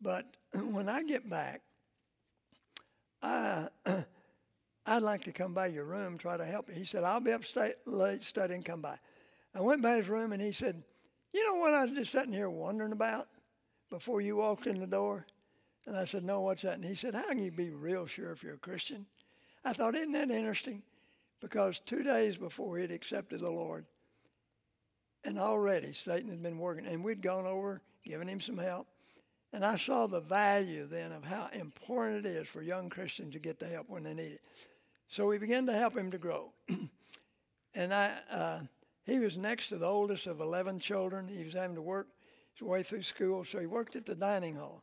But 0.00 0.24
when 0.54 0.88
I 0.88 1.02
get 1.02 1.28
back, 1.28 1.60
I, 3.22 3.68
I'd 4.86 5.02
like 5.02 5.24
to 5.24 5.32
come 5.32 5.52
by 5.52 5.66
your 5.66 5.84
room, 5.84 6.16
try 6.16 6.38
to 6.38 6.46
help 6.46 6.70
you. 6.70 6.74
He 6.74 6.86
said, 6.86 7.04
I'll 7.04 7.20
be 7.20 7.32
up 7.32 7.44
stay, 7.44 7.74
late 7.84 8.22
studying, 8.22 8.62
come 8.62 8.80
by. 8.80 8.96
I 9.54 9.60
went 9.60 9.82
by 9.82 9.96
his 9.96 10.08
room 10.08 10.32
and 10.32 10.40
he 10.40 10.52
said, 10.52 10.82
You 11.34 11.44
know 11.46 11.60
what 11.60 11.74
I 11.74 11.84
was 11.84 11.92
just 11.92 12.12
sitting 12.12 12.32
here 12.32 12.48
wondering 12.48 12.92
about 12.92 13.28
before 13.90 14.22
you 14.22 14.36
walked 14.36 14.66
in 14.66 14.80
the 14.80 14.86
door? 14.86 15.26
And 15.86 15.96
I 15.96 16.04
said, 16.04 16.24
No, 16.24 16.40
what's 16.40 16.62
that? 16.62 16.74
And 16.74 16.84
he 16.84 16.94
said, 16.94 17.14
How 17.14 17.28
can 17.28 17.38
you 17.38 17.50
be 17.50 17.70
real 17.70 18.06
sure 18.06 18.32
if 18.32 18.42
you're 18.42 18.54
a 18.54 18.58
Christian? 18.58 19.06
I 19.64 19.72
thought, 19.72 19.94
Isn't 19.94 20.12
that 20.12 20.30
interesting? 20.30 20.82
Because 21.40 21.80
two 21.80 22.02
days 22.02 22.36
before 22.36 22.78
he'd 22.78 22.92
accepted 22.92 23.40
the 23.40 23.50
Lord, 23.50 23.84
and 25.24 25.38
already 25.38 25.92
Satan 25.92 26.28
had 26.28 26.42
been 26.42 26.58
working, 26.58 26.86
and 26.86 27.04
we'd 27.04 27.22
gone 27.22 27.46
over, 27.46 27.80
giving 28.04 28.28
him 28.28 28.40
some 28.40 28.58
help. 28.58 28.86
And 29.52 29.64
I 29.64 29.76
saw 29.76 30.06
the 30.06 30.20
value 30.20 30.86
then 30.86 31.12
of 31.12 31.24
how 31.24 31.48
important 31.52 32.24
it 32.24 32.28
is 32.30 32.48
for 32.48 32.62
young 32.62 32.88
Christians 32.88 33.34
to 33.34 33.38
get 33.38 33.58
the 33.58 33.68
help 33.68 33.88
when 33.88 34.02
they 34.02 34.14
need 34.14 34.32
it. 34.32 34.40
So 35.08 35.26
we 35.26 35.36
began 35.36 35.66
to 35.66 35.74
help 35.74 35.96
him 35.96 36.10
to 36.10 36.18
grow. 36.18 36.52
and 37.74 37.92
I, 37.92 38.14
uh, 38.30 38.60
he 39.04 39.18
was 39.18 39.36
next 39.36 39.68
to 39.68 39.76
the 39.76 39.86
oldest 39.86 40.26
of 40.26 40.40
11 40.40 40.80
children. 40.80 41.28
He 41.28 41.44
was 41.44 41.52
having 41.52 41.74
to 41.74 41.82
work 41.82 42.08
his 42.54 42.66
way 42.66 42.82
through 42.82 43.02
school, 43.02 43.44
so 43.44 43.58
he 43.58 43.66
worked 43.66 43.94
at 43.94 44.06
the 44.06 44.14
dining 44.14 44.56
hall. 44.56 44.82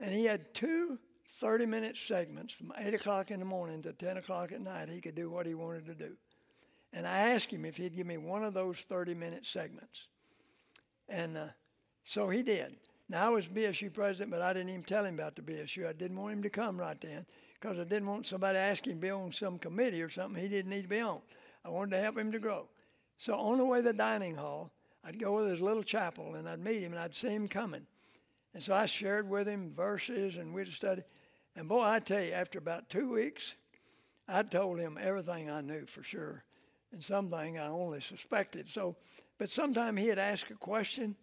And 0.00 0.12
he 0.12 0.24
had 0.24 0.54
two 0.54 0.98
30 1.40 1.66
minute 1.66 1.98
segments 1.98 2.52
from 2.52 2.72
8 2.76 2.94
o'clock 2.94 3.30
in 3.30 3.40
the 3.40 3.46
morning 3.46 3.82
to 3.82 3.92
10 3.92 4.16
o'clock 4.16 4.52
at 4.52 4.60
night. 4.60 4.88
He 4.88 5.00
could 5.00 5.14
do 5.14 5.30
what 5.30 5.46
he 5.46 5.54
wanted 5.54 5.86
to 5.86 5.94
do. 5.94 6.16
And 6.92 7.06
I 7.06 7.30
asked 7.30 7.50
him 7.50 7.64
if 7.64 7.76
he'd 7.76 7.96
give 7.96 8.06
me 8.06 8.16
one 8.16 8.42
of 8.42 8.54
those 8.54 8.78
30 8.80 9.14
minute 9.14 9.44
segments. 9.44 10.06
And 11.08 11.36
uh, 11.36 11.46
so 12.04 12.30
he 12.30 12.42
did. 12.42 12.76
Now, 13.08 13.26
I 13.26 13.28
was 13.28 13.46
BSU 13.46 13.92
president, 13.92 14.30
but 14.32 14.42
I 14.42 14.52
didn't 14.52 14.70
even 14.70 14.82
tell 14.82 15.04
him 15.04 15.14
about 15.14 15.36
the 15.36 15.42
BSU. 15.42 15.88
I 15.88 15.92
didn't 15.92 16.16
want 16.16 16.32
him 16.32 16.42
to 16.42 16.50
come 16.50 16.76
right 16.76 17.00
then 17.00 17.24
because 17.60 17.78
I 17.78 17.84
didn't 17.84 18.08
want 18.08 18.26
somebody 18.26 18.58
asking 18.58 18.94
him 18.94 18.98
to 18.98 19.02
be 19.02 19.10
on 19.10 19.32
some 19.32 19.58
committee 19.58 20.02
or 20.02 20.10
something 20.10 20.40
he 20.40 20.48
didn't 20.48 20.70
need 20.70 20.82
to 20.82 20.88
be 20.88 21.00
on. 21.00 21.20
I 21.64 21.68
wanted 21.68 21.92
to 21.92 22.02
help 22.02 22.18
him 22.18 22.32
to 22.32 22.38
grow. 22.38 22.68
So 23.18 23.34
on 23.34 23.58
the 23.58 23.64
way 23.64 23.78
to 23.78 23.84
the 23.84 23.92
dining 23.92 24.36
hall, 24.36 24.72
I'd 25.04 25.20
go 25.20 25.36
with 25.36 25.50
his 25.50 25.60
little 25.60 25.84
chapel 25.84 26.34
and 26.34 26.48
I'd 26.48 26.58
meet 26.58 26.82
him 26.82 26.92
and 26.92 27.00
I'd 27.00 27.14
see 27.14 27.28
him 27.28 27.46
coming. 27.46 27.86
And 28.56 28.64
so 28.64 28.72
I 28.72 28.86
shared 28.86 29.28
with 29.28 29.46
him 29.46 29.74
verses 29.74 30.36
and 30.36 30.54
we'd 30.54 30.72
study. 30.72 31.02
And 31.54 31.68
boy, 31.68 31.82
I 31.82 31.98
tell 31.98 32.22
you, 32.22 32.32
after 32.32 32.58
about 32.58 32.88
two 32.88 33.12
weeks, 33.12 33.54
I 34.26 34.44
told 34.44 34.78
him 34.78 34.96
everything 34.98 35.50
I 35.50 35.60
knew 35.60 35.84
for 35.84 36.02
sure, 36.02 36.42
and 36.90 37.04
something 37.04 37.58
I 37.58 37.66
only 37.66 38.00
suspected. 38.00 38.70
So, 38.70 38.96
but 39.36 39.50
sometime 39.50 39.98
he'd 39.98 40.18
ask 40.18 40.48
a 40.48 40.54
question, 40.54 41.16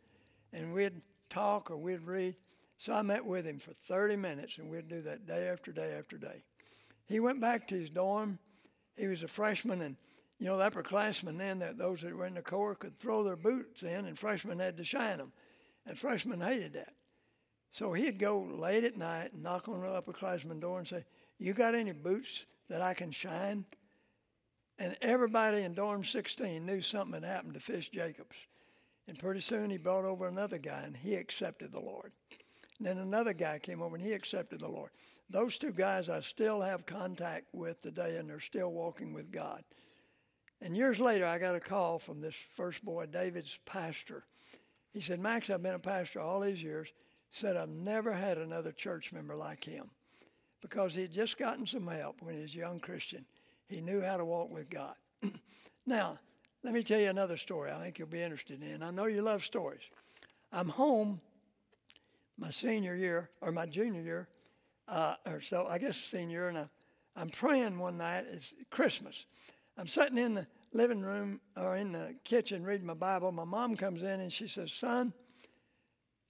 and 0.53 0.75
we'd 0.75 1.01
talk 1.31 1.71
or 1.71 1.77
we'd 1.77 2.05
read. 2.05 2.35
So 2.77 2.93
I 2.93 3.01
met 3.01 3.25
with 3.25 3.47
him 3.47 3.57
for 3.57 3.73
30 3.73 4.15
minutes, 4.15 4.59
and 4.59 4.69
we'd 4.69 4.87
do 4.87 5.01
that 5.01 5.25
day 5.25 5.47
after 5.47 5.71
day 5.71 5.95
after 5.97 6.19
day. 6.19 6.43
He 7.07 7.19
went 7.19 7.41
back 7.41 7.67
to 7.69 7.75
his 7.75 7.89
dorm. 7.89 8.37
He 8.95 9.07
was 9.07 9.23
a 9.23 9.27
freshman, 9.27 9.81
and 9.81 9.95
you 10.37 10.45
know, 10.45 10.57
the 10.57 10.69
upperclassmen 10.69 11.39
then, 11.39 11.57
that 11.57 11.79
those 11.79 12.01
that 12.01 12.15
were 12.15 12.27
in 12.27 12.35
the 12.35 12.43
Corps 12.43 12.75
could 12.75 12.99
throw 12.99 13.23
their 13.23 13.35
boots 13.35 13.81
in, 13.81 14.05
and 14.05 14.19
freshmen 14.19 14.59
had 14.59 14.77
to 14.77 14.85
shine 14.85 15.17
them, 15.17 15.33
and 15.87 15.97
freshmen 15.97 16.39
hated 16.39 16.73
that. 16.73 16.93
So 17.73 17.91
he'd 17.91 18.19
go 18.19 18.39
late 18.39 18.83
at 18.83 18.97
night 18.97 19.31
knock 19.35 19.67
on 19.67 19.81
the 19.81 19.87
upperclassman 19.87 20.61
door 20.61 20.77
and 20.77 20.87
say, 20.87 21.03
You 21.39 21.53
got 21.53 21.73
any 21.73 21.91
boots 21.91 22.45
that 22.69 22.81
I 22.81 22.93
can 22.93 23.11
shine? 23.11 23.65
And 24.77 24.95
everybody 25.01 25.63
in 25.63 25.73
dorm 25.73 26.03
16 26.03 26.63
knew 26.63 26.81
something 26.81 27.21
had 27.21 27.29
happened 27.29 27.55
to 27.55 27.59
Fish 27.59 27.89
Jacobs. 27.89 28.35
And 29.07 29.17
pretty 29.17 29.41
soon 29.41 29.71
he 29.71 29.77
brought 29.77 30.05
over 30.05 30.27
another 30.27 30.59
guy 30.59 30.83
and 30.85 30.95
he 30.95 31.15
accepted 31.15 31.71
the 31.71 31.79
Lord. 31.79 32.11
And 32.77 32.87
then 32.87 32.99
another 32.99 33.33
guy 33.33 33.57
came 33.57 33.81
over 33.81 33.95
and 33.95 34.05
he 34.05 34.13
accepted 34.13 34.59
the 34.59 34.69
Lord. 34.69 34.91
Those 35.29 35.57
two 35.57 35.71
guys 35.71 36.09
I 36.09 36.21
still 36.21 36.61
have 36.61 36.85
contact 36.85 37.47
with 37.53 37.81
today 37.81 38.17
and 38.17 38.29
they're 38.29 38.39
still 38.39 38.71
walking 38.71 39.13
with 39.13 39.31
God. 39.31 39.63
And 40.61 40.77
years 40.77 40.99
later, 40.99 41.25
I 41.25 41.39
got 41.39 41.55
a 41.55 41.59
call 41.59 41.97
from 41.97 42.21
this 42.21 42.35
first 42.55 42.85
boy, 42.85 43.07
David's 43.07 43.59
pastor. 43.65 44.25
He 44.93 45.01
said, 45.01 45.19
Max, 45.19 45.49
I've 45.49 45.63
been 45.63 45.73
a 45.73 45.79
pastor 45.79 46.19
all 46.21 46.39
these 46.39 46.61
years 46.61 46.93
said, 47.33 47.57
I've 47.57 47.69
never 47.69 48.13
had 48.13 48.37
another 48.37 48.71
church 48.71 49.11
member 49.11 49.35
like 49.35 49.63
him 49.63 49.89
because 50.61 50.93
he'd 50.93 51.11
just 51.11 51.37
gotten 51.37 51.65
some 51.65 51.87
help 51.87 52.21
when 52.21 52.35
he 52.35 52.41
was 52.41 52.53
a 52.53 52.59
young 52.59 52.79
Christian. 52.79 53.25
He 53.67 53.81
knew 53.81 54.01
how 54.01 54.17
to 54.17 54.25
walk 54.25 54.51
with 54.51 54.69
God. 54.69 54.93
now, 55.85 56.19
let 56.63 56.73
me 56.73 56.83
tell 56.83 56.99
you 56.99 57.09
another 57.09 57.37
story 57.37 57.71
I 57.71 57.79
think 57.79 57.97
you'll 57.97 58.07
be 58.07 58.21
interested 58.21 58.61
in. 58.61 58.83
I 58.83 58.91
know 58.91 59.05
you 59.05 59.23
love 59.23 59.43
stories. 59.43 59.81
I'm 60.51 60.69
home 60.69 61.21
my 62.37 62.51
senior 62.51 62.95
year, 62.95 63.29
or 63.41 63.51
my 63.51 63.65
junior 63.65 64.01
year, 64.01 64.27
uh, 64.87 65.15
or 65.25 65.41
so, 65.41 65.67
I 65.67 65.77
guess 65.77 65.97
senior 65.97 66.39
year, 66.39 66.49
and 66.49 66.57
I, 66.57 66.65
I'm 67.15 67.29
praying 67.29 67.79
one 67.79 67.97
night. 67.97 68.25
It's 68.31 68.53
Christmas. 68.69 69.25
I'm 69.77 69.87
sitting 69.87 70.17
in 70.17 70.35
the 70.35 70.47
living 70.71 71.01
room 71.01 71.41
or 71.55 71.75
in 71.75 71.91
the 71.91 72.15
kitchen 72.23 72.63
reading 72.63 72.85
my 72.85 72.93
Bible. 72.93 73.31
My 73.31 73.43
mom 73.43 73.75
comes 73.75 74.03
in 74.03 74.19
and 74.19 74.31
she 74.31 74.47
says, 74.47 74.71
Son, 74.71 75.13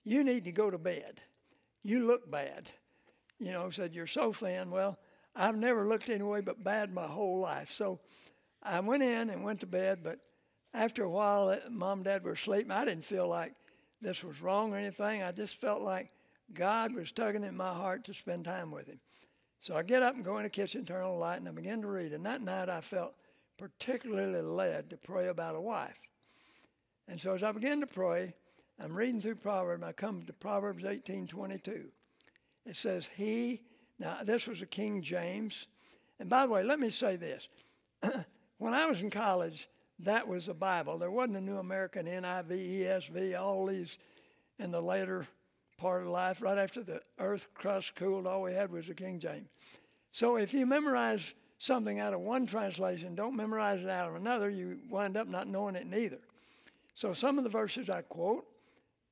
you 0.03 0.23
need 0.23 0.45
to 0.45 0.51
go 0.51 0.69
to 0.69 0.77
bed. 0.77 1.21
You 1.83 2.05
look 2.05 2.29
bad. 2.29 2.69
You 3.39 3.51
know, 3.51 3.69
said, 3.69 3.93
You're 3.93 4.07
so 4.07 4.31
thin. 4.33 4.71
Well, 4.71 4.97
I've 5.35 5.57
never 5.57 5.87
looked 5.87 6.09
any 6.09 6.23
way 6.23 6.41
but 6.41 6.63
bad 6.63 6.93
my 6.93 7.07
whole 7.07 7.39
life. 7.39 7.71
So 7.71 7.99
I 8.61 8.79
went 8.79 9.03
in 9.03 9.29
and 9.29 9.43
went 9.43 9.61
to 9.61 9.65
bed, 9.65 9.99
but 10.03 10.19
after 10.73 11.03
a 11.03 11.09
while, 11.09 11.49
uh, 11.49 11.69
mom 11.69 11.99
and 11.99 12.05
dad 12.05 12.23
were 12.23 12.35
sleeping. 12.35 12.71
I 12.71 12.85
didn't 12.85 13.05
feel 13.05 13.27
like 13.27 13.53
this 14.01 14.23
was 14.23 14.41
wrong 14.41 14.73
or 14.73 14.77
anything. 14.77 15.23
I 15.23 15.31
just 15.31 15.59
felt 15.59 15.81
like 15.81 16.11
God 16.53 16.93
was 16.93 17.11
tugging 17.11 17.43
at 17.43 17.53
my 17.53 17.73
heart 17.73 18.03
to 18.05 18.13
spend 18.13 18.45
time 18.45 18.71
with 18.71 18.87
Him. 18.87 18.99
So 19.61 19.75
I 19.75 19.83
get 19.83 20.03
up 20.03 20.15
and 20.15 20.25
go 20.25 20.37
in 20.37 20.43
the 20.43 20.49
kitchen, 20.49 20.85
turn 20.85 21.03
on 21.03 21.11
the 21.11 21.17
light, 21.17 21.37
and 21.39 21.47
I 21.47 21.51
begin 21.51 21.81
to 21.81 21.87
read. 21.87 22.11
And 22.11 22.25
that 22.25 22.41
night 22.41 22.69
I 22.69 22.81
felt 22.81 23.13
particularly 23.57 24.41
led 24.41 24.89
to 24.89 24.97
pray 24.97 25.27
about 25.27 25.55
a 25.55 25.61
wife. 25.61 25.99
And 27.07 27.19
so 27.19 27.33
as 27.33 27.43
I 27.43 27.51
began 27.51 27.79
to 27.79 27.87
pray, 27.87 28.33
I'm 28.79 28.95
reading 28.95 29.21
through 29.21 29.35
Proverbs. 29.35 29.83
I 29.83 29.91
come 29.91 30.23
to 30.23 30.33
Proverbs 30.33 30.83
18:22. 30.83 31.91
It 32.65 32.75
says, 32.75 33.07
"He." 33.15 33.61
Now 33.99 34.23
this 34.23 34.47
was 34.47 34.61
a 34.61 34.65
King 34.65 35.01
James. 35.01 35.67
And 36.19 36.29
by 36.29 36.45
the 36.45 36.51
way, 36.51 36.63
let 36.63 36.79
me 36.79 36.89
say 36.89 37.15
this: 37.15 37.47
when 38.57 38.73
I 38.73 38.89
was 38.89 39.01
in 39.01 39.09
college, 39.09 39.69
that 39.99 40.27
was 40.27 40.47
the 40.47 40.53
Bible. 40.53 40.97
There 40.97 41.11
wasn't 41.11 41.37
a 41.37 41.41
New 41.41 41.57
American, 41.57 42.07
NIV, 42.07 42.81
ESV, 42.81 43.39
all 43.39 43.65
these 43.65 43.97
in 44.59 44.71
the 44.71 44.81
later 44.81 45.27
part 45.77 46.01
of 46.01 46.07
life. 46.07 46.41
Right 46.41 46.57
after 46.57 46.83
the 46.83 47.01
earth 47.19 47.47
crust 47.53 47.95
cooled, 47.95 48.27
all 48.27 48.41
we 48.41 48.53
had 48.53 48.71
was 48.71 48.87
the 48.87 48.95
King 48.95 49.19
James. 49.19 49.49
So 50.11 50.35
if 50.35 50.53
you 50.53 50.65
memorize 50.65 51.33
something 51.57 51.99
out 51.99 52.13
of 52.13 52.19
one 52.19 52.45
translation, 52.45 53.15
don't 53.15 53.35
memorize 53.35 53.81
it 53.81 53.89
out 53.89 54.09
of 54.09 54.15
another, 54.15 54.49
you 54.49 54.79
wind 54.89 55.15
up 55.15 55.27
not 55.27 55.47
knowing 55.47 55.75
it 55.75 55.87
neither. 55.87 56.19
So 56.95 57.13
some 57.13 57.37
of 57.37 57.43
the 57.43 57.49
verses 57.49 57.89
I 57.89 58.01
quote 58.01 58.45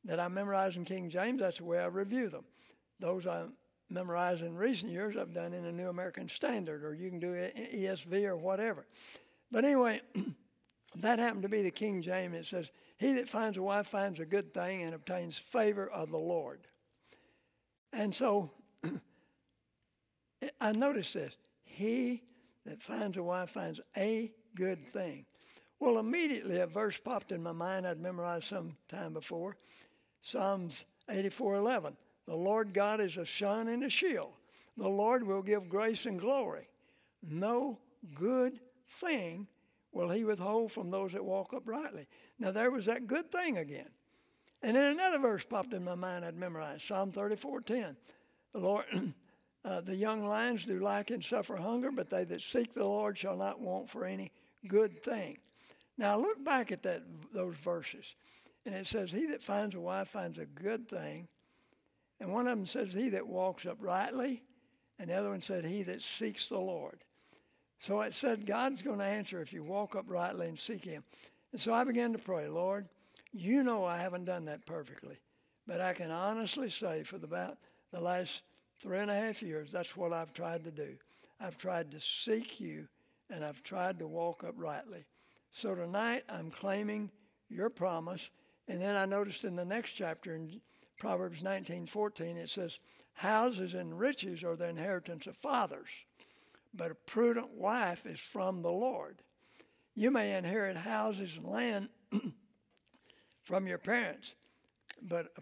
that 0.06 0.20
I 0.20 0.28
memorize 0.28 0.76
in 0.76 0.86
King 0.86 1.10
James, 1.10 1.42
that's 1.42 1.60
the 1.60 1.64
way 1.64 1.80
I 1.80 1.86
review 1.86 2.30
them. 2.30 2.46
Those 3.00 3.28
I 3.28 3.46
memorize 3.90 4.42
in 4.42 4.56
recent 4.56 4.92
years, 4.92 5.16
I've 5.18 5.34
done 5.34 5.54
in 5.54 5.66
a 5.66 5.72
New 5.72 5.90
American 5.90 6.30
Standard, 6.30 6.84
or 6.84 6.94
you 6.94 7.10
can 7.10 7.20
do 7.20 7.34
ESV 7.34 8.26
or 8.26 8.38
whatever. 8.38 8.86
But 9.52 9.66
anyway, 9.66 10.02
that 10.96 11.20
happened 11.20 11.44
to 11.44 11.50
be 11.50 11.62
the 11.62 11.72
King 11.72 12.02
James. 12.02 12.36
It 12.36 12.46
says, 12.46 12.72
He 12.98 13.14
that 13.14 13.28
finds 13.28 13.58
a 13.58 13.62
wife 13.62 13.88
finds 13.88 14.20
a 14.20 14.26
good 14.26 14.54
thing 14.54 14.84
and 14.84 14.96
obtains 14.96 15.38
favor 15.38 15.88
of 15.88 16.10
the 16.10 16.18
Lord. 16.18 16.62
And 17.94 18.16
so 18.16 18.52
I 20.62 20.72
noticed 20.72 21.14
this. 21.14 21.38
He 21.64 22.24
that 22.66 22.82
finds 22.82 23.18
a 23.18 23.24
wife 23.24 23.52
finds 23.52 23.82
a 23.98 24.32
good 24.56 24.90
thing. 24.92 25.26
Well, 25.80 25.98
immediately 25.98 26.60
a 26.60 26.68
verse 26.68 27.00
popped 27.00 27.32
in 27.32 27.42
my 27.42 27.54
mind 27.54 27.88
I'd 27.88 28.00
memorized 28.00 28.46
some 28.46 28.78
time 28.88 29.14
before. 29.14 29.58
Psalms 30.22 30.86
84:11. 31.10 31.98
The 32.26 32.36
Lord 32.36 32.74
God 32.74 33.02
is 33.02 33.18
a 33.18 33.26
sun 33.26 33.68
and 33.68 33.84
a 33.84 33.90
shield. 33.90 34.34
The 34.78 34.88
Lord 34.88 35.26
will 35.26 35.42
give 35.42 35.70
grace 35.70 36.06
and 36.06 36.20
glory. 36.20 36.70
No 37.22 37.80
good 38.14 38.60
thing 38.88 39.48
will 39.92 40.10
he 40.10 40.24
withhold 40.24 40.72
from 40.72 40.90
those 40.90 41.12
that 41.12 41.26
walk 41.26 41.54
uprightly. 41.54 42.08
Now 42.40 42.52
there 42.52 42.72
was 42.72 42.86
that 42.86 43.08
good 43.08 43.32
thing 43.32 43.58
again. 43.58 43.90
And 44.62 44.76
then 44.76 44.94
another 44.94 45.18
verse 45.18 45.44
popped 45.44 45.74
in 45.74 45.84
my 45.84 45.96
mind 45.96 46.24
I'd 46.24 46.36
memorized, 46.36 46.84
Psalm 46.84 47.12
34:10. 47.12 47.96
The 48.54 48.60
Lord 48.60 48.86
uh, 49.66 49.82
the 49.82 49.96
young 49.96 50.26
lions 50.26 50.66
do 50.66 50.82
lack 50.82 51.10
and 51.10 51.24
suffer 51.24 51.58
hunger, 51.58 51.92
but 51.92 52.10
they 52.10 52.24
that 52.26 52.42
seek 52.42 52.74
the 52.74 52.84
Lord 52.84 53.18
shall 53.18 53.36
not 53.36 53.60
want 53.60 53.90
for 53.90 54.06
any 54.06 54.32
good 54.68 55.04
thing. 55.04 55.40
Now 55.98 56.20
look 56.20 56.44
back 56.44 56.72
at 56.72 56.84
that 56.84 57.04
those 57.34 57.56
verses. 57.56 58.16
And 58.66 58.76
it 58.76 58.88
says, 58.88 59.12
He 59.12 59.26
that 59.28 59.44
finds 59.44 59.76
a 59.76 59.80
wife 59.80 60.10
finds 60.10 60.38
a 60.38 60.46
good 60.46 60.88
thing. 60.88 61.28
And 62.20 62.32
one 62.32 62.48
of 62.48 62.58
them 62.58 62.66
says, 62.66 62.94
He 62.94 63.10
that 63.10 63.28
walks 63.28 63.66
uprightly. 63.66 64.44
And 65.00 65.10
the 65.10 65.16
other 65.16 65.30
one 65.30 65.42
said, 65.42 65.66
He 65.66 65.84
that 65.84 66.02
seeks 66.02 66.50
the 66.50 66.60
Lord. 66.60 67.04
So 67.80 68.02
it 68.02 68.14
said, 68.14 68.46
God's 68.46 68.84
going 68.84 69.00
to 69.00 69.06
answer 69.06 69.42
if 69.42 69.54
you 69.54 69.64
walk 69.64 69.96
uprightly 69.96 70.48
and 70.48 70.60
seek 70.60 70.86
Him. 70.86 71.04
And 71.52 71.60
so 71.60 71.74
I 71.74 71.84
began 71.84 72.14
to 72.14 72.20
pray, 72.20 72.48
Lord, 72.48 72.88
you 73.32 73.64
know 73.64 73.86
I 73.86 73.98
haven't 73.98 74.26
done 74.26 74.46
that 74.46 74.66
perfectly. 74.66 75.20
But 75.66 75.82
I 75.82 75.94
can 75.94 76.12
honestly 76.12 76.70
say 76.70 77.04
for 77.04 77.18
the, 77.18 77.26
about 77.26 77.58
the 77.92 78.00
last 78.00 78.44
three 78.82 79.00
and 79.00 79.12
a 79.12 79.16
half 79.16 79.42
years, 79.42 79.72
that's 79.72 79.96
what 79.96 80.14
I've 80.14 80.34
tried 80.34 80.64
to 80.66 80.72
do. 80.72 80.96
I've 81.40 81.58
tried 81.58 81.92
to 81.92 82.00
seek 82.00 82.60
you 82.60 82.88
and 83.30 83.44
I've 83.44 83.64
tried 83.64 84.00
to 84.00 84.08
walk 84.08 84.44
uprightly. 84.48 85.06
So 85.52 85.74
tonight 85.76 86.24
I'm 86.30 86.52
claiming 86.52 87.10
your 87.50 87.70
promise. 87.70 88.30
And 88.72 88.82
then 88.82 88.96
I 88.96 89.06
noticed 89.06 89.44
in 89.44 89.56
the 89.56 89.66
next 89.66 89.92
chapter 89.92 90.34
in 90.34 90.62
Proverbs 90.98 91.42
19:14 91.44 92.38
it 92.38 92.50
says, 92.50 92.80
"Houses 93.14 93.74
and 93.74 94.00
riches 94.00 94.44
are 94.44 94.56
the 94.56 94.70
inheritance 94.70 95.28
of 95.28 95.36
fathers." 95.36 95.90
but 96.74 96.92
a 96.92 96.96
prudent 96.96 97.52
wife 97.52 98.06
is 98.06 98.20
from 98.20 98.62
the 98.62 98.72
Lord. 98.72 99.22
You 99.94 100.12
may 100.12 100.38
inherit 100.38 100.78
houses 100.78 101.36
and 101.36 101.46
land 101.46 101.90
from 103.44 103.68
your 103.68 103.78
parents, 103.78 104.36
but 105.02 105.34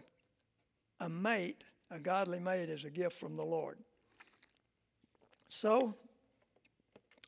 a, 0.98 1.08
mate, 1.08 1.62
a 1.90 1.98
godly 1.98 2.40
mate, 2.40 2.68
is 2.68 2.84
a 2.84 2.90
gift 2.90 3.16
from 3.16 3.36
the 3.36 3.44
Lord. 3.44 3.78
So, 5.48 5.94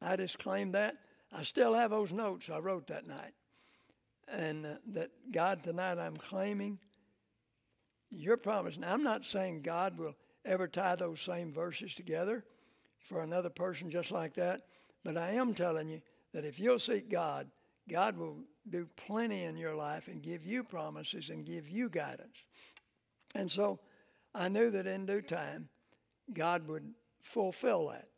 I 0.00 0.16
just 0.16 0.38
claim 0.38 0.72
that. 0.72 0.96
I 1.32 1.44
still 1.44 1.74
have 1.74 1.90
those 1.90 2.12
notes 2.12 2.50
I 2.50 2.58
wrote 2.58 2.88
that 2.88 3.06
night. 3.06 3.32
And 4.32 4.64
uh, 4.64 4.68
that 4.92 5.10
God, 5.30 5.62
tonight 5.62 5.98
I'm 5.98 6.16
claiming 6.16 6.78
your 8.10 8.36
promise. 8.36 8.78
Now, 8.78 8.94
I'm 8.94 9.02
not 9.02 9.24
saying 9.24 9.62
God 9.62 9.98
will 9.98 10.14
ever 10.44 10.66
tie 10.66 10.96
those 10.96 11.20
same 11.20 11.52
verses 11.52 11.94
together 11.94 12.44
for 13.08 13.22
another 13.22 13.50
person 13.50 13.90
just 13.90 14.10
like 14.10 14.34
that. 14.34 14.62
But 15.04 15.16
I 15.16 15.32
am 15.32 15.54
telling 15.54 15.88
you 15.88 16.00
that 16.32 16.44
if 16.44 16.58
you'll 16.58 16.78
seek 16.78 17.10
God, 17.10 17.48
God 17.88 18.16
will 18.16 18.38
do 18.68 18.88
plenty 18.96 19.42
in 19.44 19.56
your 19.56 19.74
life 19.74 20.08
and 20.08 20.22
give 20.22 20.46
you 20.46 20.62
promises 20.64 21.30
and 21.30 21.44
give 21.44 21.68
you 21.68 21.88
guidance. 21.88 22.44
And 23.34 23.50
so 23.50 23.80
I 24.34 24.48
knew 24.48 24.70
that 24.70 24.86
in 24.86 25.06
due 25.06 25.22
time, 25.22 25.68
God 26.32 26.68
would 26.68 26.94
fulfill 27.22 27.88
that. 27.88 28.08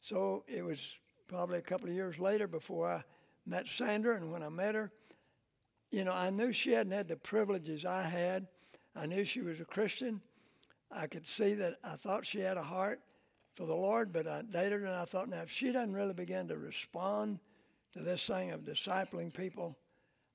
So 0.00 0.44
it 0.46 0.62
was 0.62 0.86
probably 1.26 1.58
a 1.58 1.62
couple 1.62 1.88
of 1.88 1.94
years 1.94 2.18
later 2.18 2.46
before 2.46 2.92
I 2.92 3.02
met 3.46 3.66
Sandra, 3.66 4.16
and 4.16 4.30
when 4.30 4.42
I 4.42 4.48
met 4.48 4.74
her, 4.74 4.92
you 5.94 6.02
know, 6.02 6.12
I 6.12 6.30
knew 6.30 6.52
she 6.52 6.72
hadn't 6.72 6.92
had 6.92 7.06
the 7.06 7.14
privileges 7.14 7.84
I 7.84 8.02
had. 8.02 8.48
I 8.96 9.06
knew 9.06 9.24
she 9.24 9.42
was 9.42 9.60
a 9.60 9.64
Christian. 9.64 10.22
I 10.90 11.06
could 11.06 11.24
see 11.24 11.54
that 11.54 11.76
I 11.84 11.94
thought 11.94 12.26
she 12.26 12.40
had 12.40 12.56
a 12.56 12.64
heart 12.64 12.98
for 13.54 13.64
the 13.64 13.76
Lord, 13.76 14.12
but 14.12 14.26
I 14.26 14.42
dated 14.42 14.80
her 14.80 14.86
and 14.86 14.96
I 14.96 15.04
thought, 15.04 15.28
now, 15.28 15.42
if 15.42 15.52
she 15.52 15.70
doesn't 15.70 15.92
really 15.92 16.12
begin 16.12 16.48
to 16.48 16.56
respond 16.56 17.38
to 17.92 18.00
this 18.00 18.26
thing 18.26 18.50
of 18.50 18.62
discipling 18.62 19.32
people, 19.32 19.78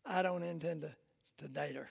I 0.06 0.22
don't 0.22 0.44
intend 0.44 0.84
to, 0.84 0.96
to 1.40 1.50
date 1.50 1.76
her 1.76 1.90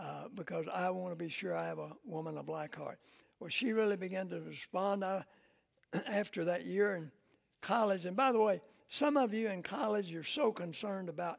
uh, 0.00 0.24
because 0.34 0.66
I 0.66 0.90
want 0.90 1.12
to 1.12 1.24
be 1.24 1.30
sure 1.30 1.56
I 1.56 1.66
have 1.66 1.78
a 1.78 1.92
woman 2.04 2.36
of 2.38 2.46
black 2.46 2.74
heart. 2.74 2.98
Well, 3.38 3.50
she 3.50 3.70
really 3.72 3.96
began 3.96 4.28
to 4.30 4.40
respond 4.40 5.04
I, 5.04 5.22
after 6.08 6.44
that 6.46 6.66
year 6.66 6.96
in 6.96 7.12
college. 7.60 8.04
And 8.04 8.16
by 8.16 8.32
the 8.32 8.40
way, 8.40 8.60
some 8.88 9.16
of 9.16 9.32
you 9.32 9.48
in 9.48 9.62
college, 9.62 10.10
you're 10.10 10.24
so 10.24 10.50
concerned 10.50 11.08
about 11.08 11.38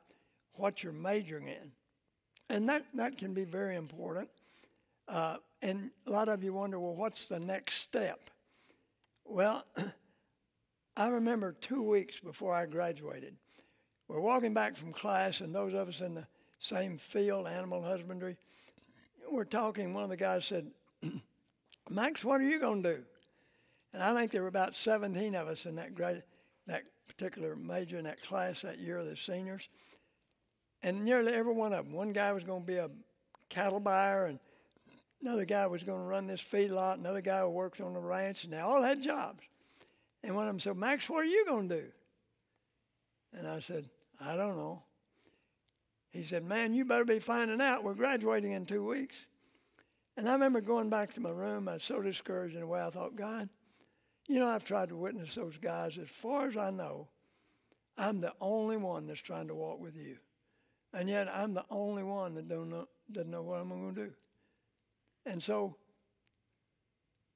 what 0.54 0.84
you're 0.84 0.94
majoring 0.94 1.48
in. 1.48 1.72
And 2.50 2.68
that, 2.70 2.84
that 2.96 3.18
can 3.18 3.34
be 3.34 3.46
very 3.46 3.76
important. 3.76 4.30
Uh, 5.08 5.38
and 5.62 5.92
a 6.08 6.12
lot 6.12 6.30
of 6.30 6.44
you 6.44 6.54
wonder, 6.54 6.80
well, 6.80 6.96
what's 6.96 7.28
the 7.28 7.40
next 7.40 7.76
step? 7.82 8.30
Well, 9.26 9.66
I 10.98 11.08
remember 11.08 11.54
two 11.54 11.82
weeks 11.82 12.20
before 12.20 12.54
I 12.54 12.66
graduated. 12.66 13.36
We're 14.08 14.20
walking 14.20 14.54
back 14.54 14.76
from 14.76 14.92
class, 14.92 15.40
and 15.40 15.56
those 15.56 15.74
of 15.74 15.88
us 15.88 16.02
in 16.02 16.16
the 16.16 16.28
same 16.60 16.98
field, 16.98 17.48
animal 17.48 17.82
husbandry, 17.82 18.38
we're 19.32 19.46
talking. 19.46 19.94
One 19.94 20.04
of 20.04 20.10
the 20.10 20.18
guys 20.18 20.46
said, 20.46 20.72
Max, 21.90 22.26
what 22.26 22.42
are 22.42 22.46
you 22.46 22.60
going 22.60 22.84
to 22.84 22.96
do? 22.98 23.04
And 23.94 24.04
I 24.04 24.14
think 24.14 24.32
there 24.32 24.42
were 24.42 24.48
about 24.48 24.76
17 24.76 25.36
of 25.36 25.48
us 25.48 25.66
in 25.66 25.76
that 25.76 25.96
grade, 25.96 26.24
that 26.68 26.84
particular 27.08 27.56
major 27.56 27.98
in 27.98 28.06
that 28.06 28.22
class 28.22 28.62
that 28.62 28.80
year, 28.80 29.04
the 29.04 29.16
seniors. 29.16 29.68
And 30.84 31.06
nearly 31.06 31.34
every 31.34 31.54
one 31.54 31.74
of 31.74 31.86
them, 31.86 31.94
one 31.94 32.12
guy 32.12 32.32
was 32.34 32.44
going 32.44 32.62
to 32.62 32.68
be 32.68 32.78
a 32.78 32.90
cattle 33.50 33.80
buyer, 33.80 34.26
and 34.26 34.40
Another 35.22 35.46
guy 35.46 35.68
was 35.68 35.84
going 35.84 36.00
to 36.00 36.06
run 36.06 36.26
this 36.26 36.42
feedlot. 36.42 36.96
Another 36.96 37.22
guy 37.22 37.42
who 37.42 37.50
worked 37.50 37.80
on 37.80 37.94
the 37.94 38.00
ranch, 38.00 38.44
and 38.44 38.52
they 38.52 38.60
all 38.60 38.82
had 38.82 39.04
jobs. 39.04 39.44
And 40.24 40.36
one 40.36 40.48
of 40.48 40.54
them 40.54 40.60
said, 40.60 40.78
Max, 40.78 41.10
what 41.10 41.20
are 41.20 41.26
you 41.26 41.46
going 41.46 41.70
to 41.70 41.82
do? 41.82 41.88
And 43.34 43.48
I 43.48 43.60
said, 43.60 43.90
I 44.20 44.36
don't 44.36 44.58
know. 44.58 44.84
he 46.12 46.26
said, 46.26 46.44
Man, 46.44 46.74
you 46.74 46.86
better 46.86 47.06
be 47.06 47.20
finding 47.20 47.62
out. 47.62 47.84
We're 47.84 47.94
graduating 47.94 48.52
in 48.52 48.66
two 48.66 48.86
weeks. 48.86 49.28
And 50.18 50.28
I 50.28 50.34
remember 50.34 50.60
going 50.60 50.90
back 50.90 51.14
to 51.14 51.22
my 51.22 51.30
room. 51.30 51.70
I 51.70 51.74
was 51.74 51.84
so 51.84 52.02
discouraged 52.02 52.56
in 52.56 52.64
a 52.64 52.68
way. 52.68 52.82
I 52.82 52.90
thought, 52.90 53.16
God, 53.16 53.48
you 54.28 54.40
know, 54.40 54.48
I've 54.48 54.66
tried 54.66 54.90
to 54.90 54.96
witness 54.96 55.36
those 55.36 55.58
guys. 55.58 55.98
As 55.98 56.10
far 56.10 56.48
as 56.48 56.58
I 56.58 56.72
know, 56.72 57.08
I'm 57.98 58.22
the 58.22 58.34
only 58.42 58.78
one 58.78 59.08
that's 59.08 59.22
trying 59.22 59.48
to 59.48 59.56
walk 59.56 59.80
with 59.80 59.96
you. 59.96 60.18
And 60.94 61.10
yet 61.10 61.30
I'm 61.34 61.54
the 61.54 61.66
only 61.70 62.04
one 62.04 62.36
that 62.36 62.48
don't 62.48 62.70
know, 62.70 62.88
doesn't 63.12 63.32
know 63.32 63.44
what 63.44 63.60
I'm 63.60 63.70
going 63.70 63.96
to 63.96 64.06
do. 64.06 64.12
And 65.26 65.42
so 65.42 65.76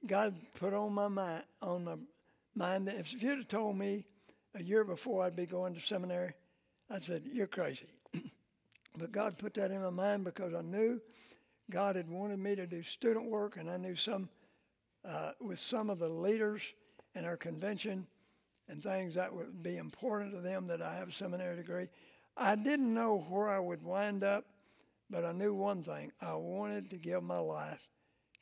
God 0.06 0.36
put 0.56 0.74
on 0.74 0.94
my 0.94 1.08
mind, 1.08 1.44
on 1.62 1.86
my 1.86 1.96
mind 2.56 2.88
that 2.88 2.96
if 2.96 3.14
you'd 3.14 3.38
have 3.38 3.48
told 3.48 3.78
me 3.78 4.06
a 4.56 4.64
year 4.64 4.84
before 4.84 5.24
I'd 5.24 5.36
be 5.36 5.46
going 5.46 5.74
to 5.74 5.80
seminary, 5.80 6.34
I 6.90 7.00
said, 7.00 7.24
You're 7.32 7.48
crazy. 7.48 7.88
but 8.98 9.12
God 9.12 9.38
put 9.38 9.54
that 9.56 9.72
in 9.72 9.82
my 9.82 9.90
mind 9.90 10.24
because 10.24 10.54
I 10.54 10.62
knew 10.62 11.02
God 11.70 11.96
had 11.96 12.10
wanted 12.10 12.40
me 12.40 12.56
to 12.56 12.68
do 12.68 12.84
student 12.84 13.30
work, 13.30 13.58
and 13.58 13.70
I 13.70 13.78
knew 13.78 13.96
some, 13.96 14.30
uh, 15.08 15.32
with 15.42 15.60
some 15.60 15.90
of 15.90 16.00
the 16.00 16.10
leaders 16.10 16.62
in 17.16 17.26
our 17.26 17.38
convention 17.38 18.06
and 18.68 18.84
things 18.84 19.16
that 19.16 19.34
would 19.34 19.64
be 19.64 19.78
important 19.78 20.34
to 20.34 20.42
them 20.42 20.68
that 20.68 20.82
I 20.82 20.96
have 20.96 21.10
a 21.10 21.12
seminary 21.12 21.56
degree. 21.56 21.88
I 22.38 22.56
didn't 22.56 22.94
know 22.94 23.26
where 23.30 23.50
I 23.50 23.60
would 23.60 23.84
wind 23.84 24.24
up, 24.24 24.46
but 25.10 25.24
I 25.24 25.32
knew 25.32 25.54
one 25.54 25.84
thing 25.84 26.12
I 26.22 26.36
wanted 26.36 26.90
to 26.90 26.98
give 26.98 27.24
my 27.24 27.40
life 27.40 27.82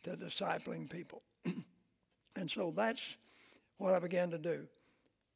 to 0.03 0.17
discipling 0.17 0.89
people. 0.89 1.21
and 2.35 2.49
so 2.49 2.73
that's 2.75 3.15
what 3.77 3.93
I 3.93 3.99
began 3.99 4.31
to 4.31 4.37
do. 4.37 4.67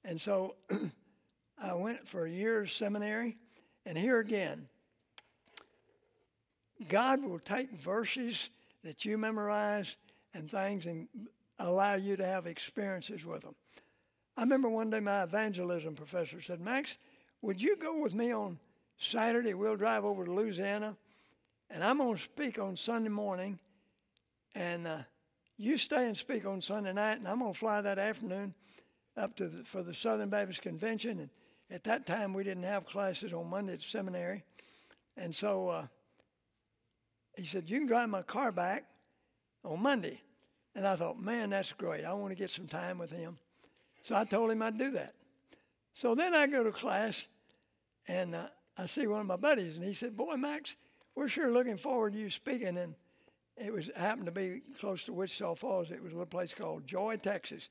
And 0.04 0.20
so 0.20 0.56
I 1.62 1.74
went 1.74 2.08
for 2.08 2.26
a 2.26 2.30
year's 2.30 2.74
seminary, 2.74 3.38
and 3.86 3.98
here 3.98 4.20
again, 4.20 4.68
God 6.88 7.24
will 7.24 7.40
take 7.40 7.72
verses 7.72 8.50
that 8.84 9.06
you 9.06 9.18
memorize 9.18 9.96
and 10.34 10.50
things 10.50 10.86
and 10.86 11.08
allow 11.60 11.96
you 11.96 12.16
to 12.16 12.26
have 12.26 12.46
experiences 12.46 13.26
with 13.26 13.42
them. 13.42 13.56
I 14.36 14.42
remember 14.42 14.70
one 14.70 14.92
day 14.92 15.00
my 15.00 15.24
evangelism 15.24 15.96
professor 15.96 16.42
said, 16.42 16.62
Max, 16.62 16.98
would 17.42 17.62
you 17.62 17.78
go 17.78 18.02
with 18.02 18.14
me 18.14 18.34
on 18.34 18.60
Saturday? 18.98 19.54
We'll 19.54 19.76
drive 19.76 20.06
over 20.06 20.26
to 20.26 20.34
Louisiana, 20.34 20.98
and 21.70 21.84
I'm 21.84 21.98
going 21.98 22.16
to 22.16 22.22
speak 22.22 22.60
on 22.60 22.76
Sunday 22.76 23.10
morning, 23.10 23.60
and 24.56 24.88
uh, 24.88 24.98
you 25.58 25.78
stay 25.78 26.08
and 26.08 26.18
speak 26.18 26.46
on 26.46 26.62
Sunday 26.62 26.94
night, 26.94 27.20
and 27.20 27.28
I'm 27.28 27.40
going 27.40 27.54
to 27.54 27.60
fly 27.60 27.82
that 27.82 28.00
afternoon 28.00 28.54
up 29.16 29.36
to 29.38 29.48
the, 29.48 29.64
for 29.64 29.84
the 29.84 29.94
Southern 29.94 30.30
Baptist 30.30 30.62
Convention. 30.62 31.20
And 31.20 31.30
at 31.70 31.84
that 31.86 32.06
time, 32.06 32.34
we 32.34 32.44
didn't 32.44 32.64
have 32.64 32.86
classes 32.86 33.34
on 33.34 33.50
Monday 33.50 33.74
at 33.74 33.82
seminary, 33.82 34.44
and 35.16 35.36
so 35.36 35.70
uh, 35.70 35.88
he 37.38 37.46
said, 37.46 37.70
You 37.70 37.80
can 37.80 37.88
drive 37.88 38.10
my 38.10 38.24
car 38.24 38.52
back 38.52 38.86
on 39.64 39.82
Monday. 39.82 40.22
And 40.76 40.86
I 40.86 40.96
thought, 40.96 41.20
Man, 41.20 41.52
that's 41.52 41.72
great. 41.72 42.04
I 42.04 42.14
want 42.14 42.32
to 42.32 42.36
get 42.36 42.52
some 42.52 42.68
time 42.68 42.98
with 42.98 43.12
him. 43.12 43.38
So 44.04 44.16
I 44.16 44.26
told 44.26 44.52
him 44.52 44.62
I'd 44.62 44.78
do 44.78 44.92
that. 44.92 45.14
So 45.98 46.14
then 46.14 46.36
I 46.36 46.46
go 46.46 46.64
to 46.64 46.72
class 46.72 47.26
and 48.08 48.36
uh, 48.36 48.50
I 48.78 48.86
see 48.86 49.08
one 49.08 49.22
of 49.22 49.26
my 49.26 49.36
buddies, 49.36 49.78
and 49.78 49.84
he 49.84 49.96
said, 49.96 50.16
Boy, 50.16 50.36
Max, 50.36 50.76
we're 51.16 51.28
sure 51.28 51.52
looking 51.52 51.76
forward 51.76 52.14
to 52.14 52.20
you 52.20 52.30
speaking. 52.30 52.78
And 52.78 52.94
it 53.58 53.74
was 53.74 53.90
happened 53.96 54.28
to 54.28 54.32
be 54.32 54.62
close 54.80 55.06
to 55.06 55.14
Wichita 55.14 55.56
Falls. 55.56 55.90
It 55.90 56.04
was 56.04 56.12
a 56.12 56.16
little 56.16 56.28
place 56.28 56.54
called 56.54 56.86
Joy, 56.86 57.18
Texas. 57.18 57.70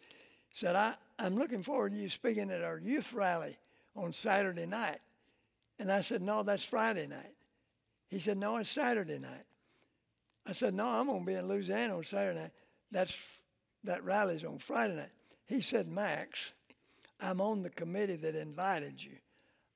Said, 0.50 0.74
I, 0.74 0.94
I'm 1.20 1.38
looking 1.38 1.62
forward 1.62 1.92
to 1.92 1.98
you 1.98 2.08
speaking 2.08 2.50
at 2.50 2.64
our 2.64 2.80
youth 2.80 3.12
rally 3.12 3.58
on 3.94 4.12
Saturday 4.12 4.66
night. 4.66 4.98
And 5.78 5.92
I 5.92 6.00
said, 6.00 6.20
No, 6.20 6.42
that's 6.42 6.64
Friday 6.64 7.06
night. 7.06 7.34
He 8.08 8.18
said, 8.18 8.38
No, 8.38 8.56
it's 8.56 8.70
Saturday 8.70 9.20
night. 9.20 9.44
I 10.44 10.50
said, 10.50 10.74
No, 10.74 10.88
I'm 10.88 11.06
going 11.06 11.20
to 11.20 11.26
be 11.26 11.34
in 11.34 11.46
Louisiana 11.46 11.96
on 11.96 12.02
Saturday 12.02 12.40
night. 12.40 12.52
That's, 12.90 13.16
that 13.84 14.02
rally's 14.02 14.42
on 14.42 14.58
Friday 14.58 14.96
night. 14.96 15.12
He 15.46 15.60
said, 15.60 15.86
Max, 15.86 16.50
I'm 17.20 17.40
on 17.40 17.62
the 17.62 17.70
committee 17.70 18.16
that 18.16 18.34
invited 18.34 19.02
you. 19.02 19.18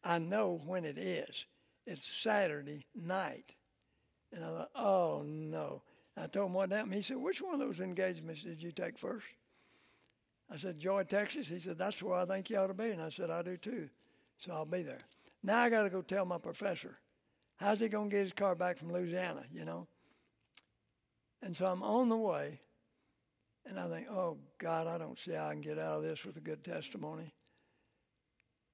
I 0.05 0.19
know 0.19 0.61
when 0.65 0.85
it 0.85 0.99
is. 0.99 1.45
It's 1.87 2.07
Saturday 2.07 2.87
night. 2.95 3.53
And 4.33 4.45
I 4.45 4.49
thought, 4.49 4.71
oh 4.75 5.23
no. 5.25 5.83
I 6.17 6.27
told 6.27 6.49
him 6.49 6.55
what 6.55 6.71
happened. 6.71 6.95
He 6.95 7.03
said, 7.03 7.17
which 7.17 7.41
one 7.41 7.55
of 7.55 7.61
those 7.61 7.81
engagements 7.81 8.43
did 8.43 8.63
you 8.63 8.73
take 8.73 8.99
first? 8.99 9.27
I 10.53 10.57
said, 10.57 10.81
Joy, 10.81 11.05
Texas. 11.05 11.49
He 11.49 11.61
said, 11.61 11.79
that's 11.79 12.03
where 12.03 12.19
I 12.19 12.27
think 12.27 12.51
you 12.51 12.59
ought 12.59 12.67
to 12.67 12.75
be. 12.75 12.91
And 12.91 13.01
I 13.01 13.09
said, 13.09 13.31
I 13.31 13.43
do 13.43 13.57
too. 13.57 13.89
So 14.39 14.53
I'll 14.53 14.65
be 14.67 14.83
there. 14.83 15.03
Now 15.43 15.61
I 15.61 15.71
got 15.71 15.85
to 15.85 15.91
go 15.91 16.03
tell 16.03 16.25
my 16.25 16.39
professor. 16.39 16.99
How's 17.57 17.81
he 17.81 17.89
going 17.89 18.11
to 18.11 18.17
get 18.17 18.25
his 18.25 18.33
car 18.33 18.55
back 18.55 18.79
from 18.79 18.93
Louisiana, 18.93 19.45
you 19.53 19.65
know? 19.65 19.87
And 21.43 21.57
so 21.57 21.67
I'm 21.67 21.83
on 21.83 22.09
the 22.09 22.17
way, 22.17 22.61
and 23.67 23.79
I 23.79 23.89
think, 23.89 24.09
oh, 24.11 24.39
God, 24.59 24.87
I 24.87 24.99
don't 24.99 25.19
see 25.19 25.33
how 25.33 25.49
I 25.49 25.53
can 25.53 25.61
get 25.61 25.79
out 25.79 25.99
of 25.99 26.03
this 26.03 26.25
with 26.25 26.37
a 26.37 26.41
good 26.41 26.65
testimony. 26.65 27.33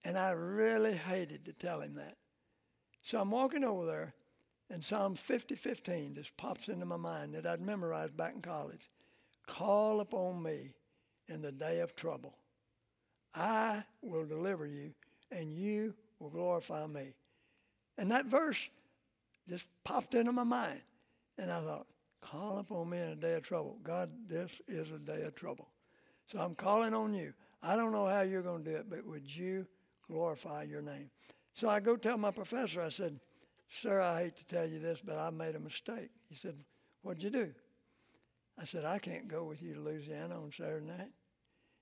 And 0.05 0.17
I 0.17 0.31
really 0.31 0.95
hated 0.95 1.45
to 1.47 1.53
tell 1.53 1.81
him 1.81 1.95
that. 1.97 2.17
So 3.03 3.21
I'm 3.21 3.31
walking 3.31 3.65
over 3.65 3.87
there, 3.87 4.15
and 4.71 4.85
Psalm 4.85 5.15
50 5.15 5.55
15 5.55 6.15
just 6.15 6.37
pops 6.37 6.69
into 6.69 6.87
my 6.87 6.97
mind 6.97 7.35
that 7.35 7.47
I'd 7.47 7.61
memorized 7.61 8.17
back 8.17 8.35
in 8.35 8.43
college. 8.43 8.89
Call 9.47 10.01
upon 10.01 10.43
me 10.43 10.73
in 11.29 11.43
the 11.43 11.53
day 11.53 11.81
of 11.81 11.95
trouble. 11.95 12.37
I 13.35 13.85
will 14.03 14.25
deliver 14.25 14.67
you, 14.67 14.93
and 15.31 15.53
you 15.53 15.95
will 16.19 16.31
glorify 16.31 16.87
me. 16.87 17.15
And 17.99 18.11
that 18.11 18.27
verse 18.27 18.69
just 19.49 19.67
popped 19.85 20.15
into 20.15 20.33
my 20.33 20.45
mind. 20.45 20.83
And 21.39 21.51
I 21.51 21.61
thought, 21.61 21.87
Call 22.21 22.59
upon 22.59 22.91
me 22.91 22.99
in 22.99 23.09
a 23.11 23.17
day 23.17 23.35
of 23.35 23.43
trouble. 23.43 23.79
God, 23.83 24.11
this 24.27 24.61
is 24.67 24.91
a 24.91 24.99
day 24.99 25.23
of 25.23 25.35
trouble. 25.35 25.69
So 26.27 26.41
I'm 26.41 26.55
calling 26.55 26.95
on 26.95 27.15
you. 27.15 27.33
I 27.63 27.77
don't 27.77 27.93
know 27.93 28.07
how 28.07 28.23
you're 28.23 28.43
going 28.43 28.65
to 28.65 28.71
do 28.71 28.77
it, 28.77 28.91
but 28.91 29.07
would 29.07 29.35
you 29.35 29.67
glorify 30.07 30.65
your 30.65 30.83
name? 30.83 31.11
So 31.55 31.69
I 31.69 31.81
go 31.81 31.97
tell 31.97 32.19
my 32.19 32.31
professor, 32.31 32.83
I 32.83 32.91
said, 32.91 33.21
Sir, 33.69 34.01
I 34.01 34.25
hate 34.25 34.37
to 34.37 34.45
tell 34.45 34.67
you 34.67 34.79
this, 34.79 35.01
but 35.05 35.19
I 35.19 35.31
made 35.31 35.57
a 35.57 35.61
mistake. 35.61 36.11
He 36.29 36.37
said, 36.37 36.55
What'd 37.03 37.23
you 37.23 37.31
do? 37.31 37.53
I 38.59 38.65
said, 38.65 38.85
I 38.85 38.99
can't 38.99 39.29
go 39.29 39.45
with 39.45 39.63
you 39.63 39.75
to 39.75 39.81
Louisiana 39.81 40.41
on 40.41 40.53
Saturday 40.53 40.87
night. 40.87 41.13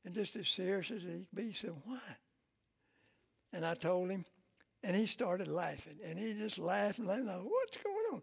And 0.04 0.14
just 0.14 0.36
as 0.36 0.48
serious 0.48 0.90
as 0.90 1.02
he 1.02 1.08
could 1.08 1.26
be, 1.34 1.48
he 1.48 1.52
said, 1.52 1.72
Why? 1.84 1.98
And 3.52 3.64
I 3.64 3.74
told 3.74 4.10
him, 4.10 4.24
and 4.82 4.94
he 4.94 5.06
started 5.06 5.48
laughing. 5.48 5.96
And 6.04 6.18
he 6.18 6.34
just 6.34 6.58
laughed 6.58 6.98
and 6.98 7.08
laughed. 7.08 7.26
What's 7.26 7.76
going 7.78 7.96
on? 8.12 8.22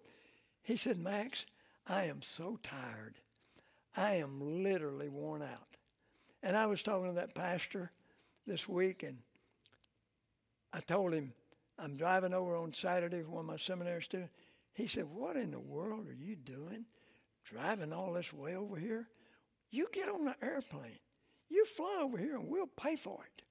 He 0.61 0.77
said, 0.77 0.99
Max, 0.99 1.45
I 1.87 2.05
am 2.05 2.21
so 2.21 2.59
tired. 2.61 3.15
I 3.95 4.15
am 4.15 4.63
literally 4.63 5.09
worn 5.09 5.41
out. 5.41 5.77
And 6.43 6.57
I 6.57 6.65
was 6.65 6.81
talking 6.81 7.07
to 7.07 7.15
that 7.15 7.35
pastor 7.35 7.91
this 8.47 8.67
week, 8.67 9.03
and 9.03 9.19
I 10.73 10.79
told 10.79 11.13
him, 11.13 11.33
I'm 11.77 11.97
driving 11.97 12.33
over 12.33 12.55
on 12.55 12.73
Saturday 12.73 13.17
with 13.17 13.27
one 13.27 13.45
of 13.45 13.45
my 13.47 13.57
seminary 13.57 14.01
students. 14.01 14.33
He 14.73 14.87
said, 14.87 15.05
What 15.05 15.35
in 15.35 15.51
the 15.51 15.59
world 15.59 16.07
are 16.07 16.13
you 16.13 16.35
doing? 16.35 16.85
Driving 17.43 17.91
all 17.91 18.13
this 18.13 18.31
way 18.31 18.55
over 18.55 18.77
here? 18.77 19.07
You 19.71 19.87
get 19.91 20.09
on 20.09 20.25
the 20.25 20.35
airplane. 20.41 20.99
You 21.49 21.65
fly 21.65 21.99
over 22.01 22.17
here 22.17 22.35
and 22.35 22.47
we'll 22.47 22.67
pay 22.67 22.95
for 22.95 23.19
it. 23.25 23.43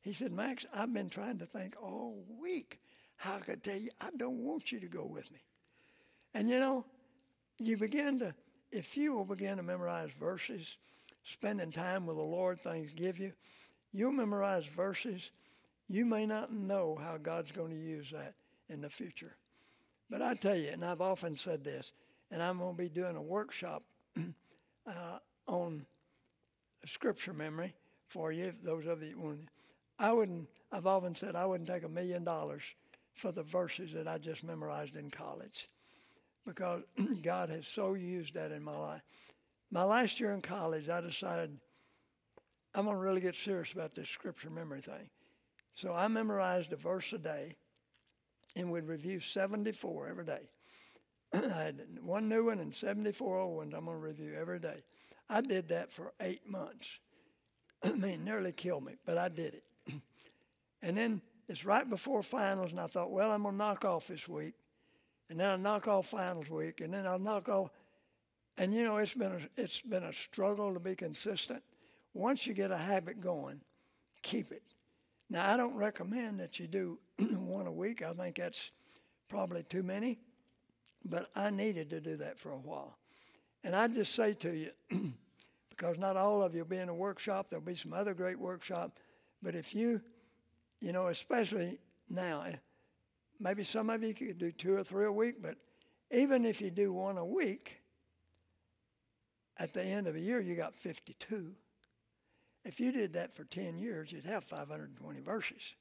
He 0.00 0.12
said, 0.12 0.32
Max, 0.32 0.66
I've 0.72 0.92
been 0.92 1.10
trying 1.10 1.38
to 1.38 1.46
think 1.46 1.74
all 1.80 2.24
week 2.40 2.80
how 3.16 3.36
I 3.36 3.40
could 3.40 3.62
tell 3.62 3.76
you 3.76 3.90
I 4.00 4.10
don't 4.16 4.44
want 4.44 4.72
you 4.72 4.80
to 4.80 4.86
go 4.86 5.04
with 5.04 5.30
me. 5.30 5.38
And 6.34 6.48
you 6.48 6.58
know, 6.58 6.84
you 7.58 7.76
begin 7.76 8.18
to, 8.20 8.34
if 8.70 8.96
you 8.96 9.14
will 9.14 9.24
begin 9.24 9.56
to 9.56 9.62
memorize 9.62 10.10
verses, 10.18 10.76
spending 11.24 11.72
time 11.72 12.06
with 12.06 12.16
the 12.16 12.22
Lord, 12.22 12.60
things 12.60 12.92
give 12.92 13.18
you, 13.18 13.32
you'll 13.92 14.12
memorize 14.12 14.66
verses. 14.66 15.30
You 15.88 16.04
may 16.04 16.26
not 16.26 16.52
know 16.52 16.98
how 17.00 17.16
God's 17.18 17.52
going 17.52 17.70
to 17.70 17.78
use 17.78 18.10
that 18.10 18.34
in 18.68 18.80
the 18.80 18.90
future. 18.90 19.36
But 20.10 20.22
I 20.22 20.34
tell 20.34 20.56
you, 20.56 20.70
and 20.70 20.84
I've 20.84 21.00
often 21.00 21.36
said 21.36 21.64
this, 21.64 21.92
and 22.30 22.42
I'm 22.42 22.58
going 22.58 22.76
to 22.76 22.82
be 22.82 22.88
doing 22.88 23.16
a 23.16 23.22
workshop 23.22 23.82
uh, 24.86 25.18
on 25.46 25.86
scripture 26.86 27.32
memory 27.32 27.74
for 28.08 28.32
you, 28.32 28.52
those 28.62 28.86
of 28.86 29.02
you 29.02 29.18
want. 29.18 29.48
I 29.98 30.12
wouldn't. 30.12 30.48
I've 30.72 30.86
often 30.86 31.14
said 31.14 31.36
I 31.36 31.46
wouldn't 31.46 31.68
take 31.68 31.84
a 31.84 31.88
million 31.88 32.24
dollars 32.24 32.62
for 33.14 33.30
the 33.30 33.44
verses 33.44 33.92
that 33.92 34.08
I 34.08 34.18
just 34.18 34.42
memorized 34.42 34.96
in 34.96 35.10
college 35.10 35.68
because 36.46 36.82
God 37.22 37.50
has 37.50 37.66
so 37.66 37.94
used 37.94 38.34
that 38.34 38.52
in 38.52 38.62
my 38.62 38.76
life. 38.76 39.02
My 39.70 39.84
last 39.84 40.20
year 40.20 40.32
in 40.32 40.40
college, 40.40 40.88
I 40.88 41.00
decided 41.00 41.58
I'm 42.74 42.84
going 42.84 42.96
to 42.96 43.00
really 43.00 43.20
get 43.20 43.36
serious 43.36 43.72
about 43.72 43.94
this 43.94 44.08
scripture 44.08 44.50
memory 44.50 44.80
thing. 44.80 45.10
So 45.74 45.92
I 45.92 46.08
memorized 46.08 46.72
a 46.72 46.76
verse 46.76 47.12
a 47.12 47.18
day 47.18 47.56
and 48.56 48.70
would 48.70 48.86
review 48.86 49.20
74 49.20 50.08
every 50.08 50.24
day. 50.24 50.48
I 51.32 51.38
had 51.62 51.80
one 52.00 52.28
new 52.28 52.46
one 52.46 52.60
and 52.60 52.74
74 52.74 53.38
old 53.38 53.56
ones 53.56 53.74
I'm 53.74 53.86
going 53.86 53.96
to 53.96 54.02
review 54.02 54.34
every 54.38 54.60
day. 54.60 54.84
I 55.28 55.40
did 55.40 55.68
that 55.68 55.92
for 55.92 56.12
eight 56.20 56.48
months. 56.48 57.00
I 57.82 57.92
mean, 57.92 58.24
nearly 58.24 58.52
killed 58.52 58.84
me, 58.84 58.94
but 59.04 59.18
I 59.18 59.28
did 59.28 59.54
it. 59.54 59.64
and 60.82 60.96
then 60.96 61.22
it's 61.48 61.64
right 61.64 61.88
before 61.88 62.22
finals, 62.22 62.70
and 62.70 62.80
I 62.80 62.86
thought, 62.86 63.10
well, 63.10 63.30
I'm 63.30 63.42
gonna 63.42 63.56
knock 63.56 63.84
off 63.84 64.06
this 64.06 64.28
week, 64.28 64.54
and 65.30 65.40
then 65.40 65.50
I 65.50 65.56
knock 65.56 65.88
off 65.88 66.06
finals 66.06 66.48
week, 66.48 66.80
and 66.80 66.92
then 66.92 67.06
I'll 67.06 67.18
knock 67.18 67.48
off. 67.48 67.70
And 68.56 68.72
you 68.72 68.84
know, 68.84 68.98
it's 68.98 69.14
been 69.14 69.32
a, 69.32 69.60
it's 69.60 69.80
been 69.80 70.04
a 70.04 70.12
struggle 70.12 70.72
to 70.74 70.80
be 70.80 70.94
consistent. 70.94 71.62
Once 72.12 72.46
you 72.46 72.54
get 72.54 72.70
a 72.70 72.76
habit 72.76 73.20
going, 73.20 73.60
keep 74.22 74.52
it. 74.52 74.62
Now, 75.28 75.52
I 75.52 75.56
don't 75.56 75.74
recommend 75.74 76.38
that 76.40 76.60
you 76.60 76.66
do 76.66 76.98
one 77.18 77.66
a 77.66 77.72
week. 77.72 78.02
I 78.02 78.12
think 78.12 78.36
that's 78.36 78.70
probably 79.28 79.62
too 79.64 79.82
many, 79.82 80.18
but 81.04 81.30
I 81.34 81.50
needed 81.50 81.90
to 81.90 82.00
do 82.00 82.16
that 82.18 82.38
for 82.38 82.52
a 82.52 82.58
while. 82.58 82.98
And 83.64 83.74
I 83.74 83.88
just 83.88 84.14
say 84.14 84.34
to 84.34 84.52
you, 84.52 84.70
because 85.70 85.98
not 85.98 86.16
all 86.16 86.42
of 86.42 86.54
you 86.54 86.60
will 86.60 86.68
be 86.68 86.76
in 86.76 86.88
a 86.88 86.94
workshop, 86.94 87.46
there'll 87.48 87.64
be 87.64 87.74
some 87.74 87.92
other 87.92 88.14
great 88.14 88.38
workshop, 88.38 88.98
but 89.42 89.54
if 89.54 89.74
you, 89.74 90.00
you 90.80 90.92
know, 90.92 91.08
especially 91.08 91.78
now, 92.08 92.44
maybe 93.40 93.64
some 93.64 93.90
of 93.90 94.02
you 94.02 94.14
could 94.14 94.38
do 94.38 94.52
two 94.52 94.74
or 94.74 94.84
three 94.84 95.06
a 95.06 95.12
week, 95.12 95.42
but 95.42 95.56
even 96.10 96.44
if 96.44 96.60
you 96.60 96.70
do 96.70 96.92
one 96.92 97.18
a 97.18 97.24
week, 97.24 97.80
at 99.56 99.72
the 99.72 99.82
end 99.82 100.06
of 100.06 100.16
a 100.16 100.20
year, 100.20 100.40
you 100.40 100.56
got 100.56 100.74
52. 100.74 101.52
If 102.64 102.80
you 102.80 102.92
did 102.92 103.12
that 103.12 103.34
for 103.34 103.44
10 103.44 103.78
years, 103.78 104.10
you'd 104.10 104.26
have 104.26 104.44
520 104.44 105.20
verses. 105.20 105.74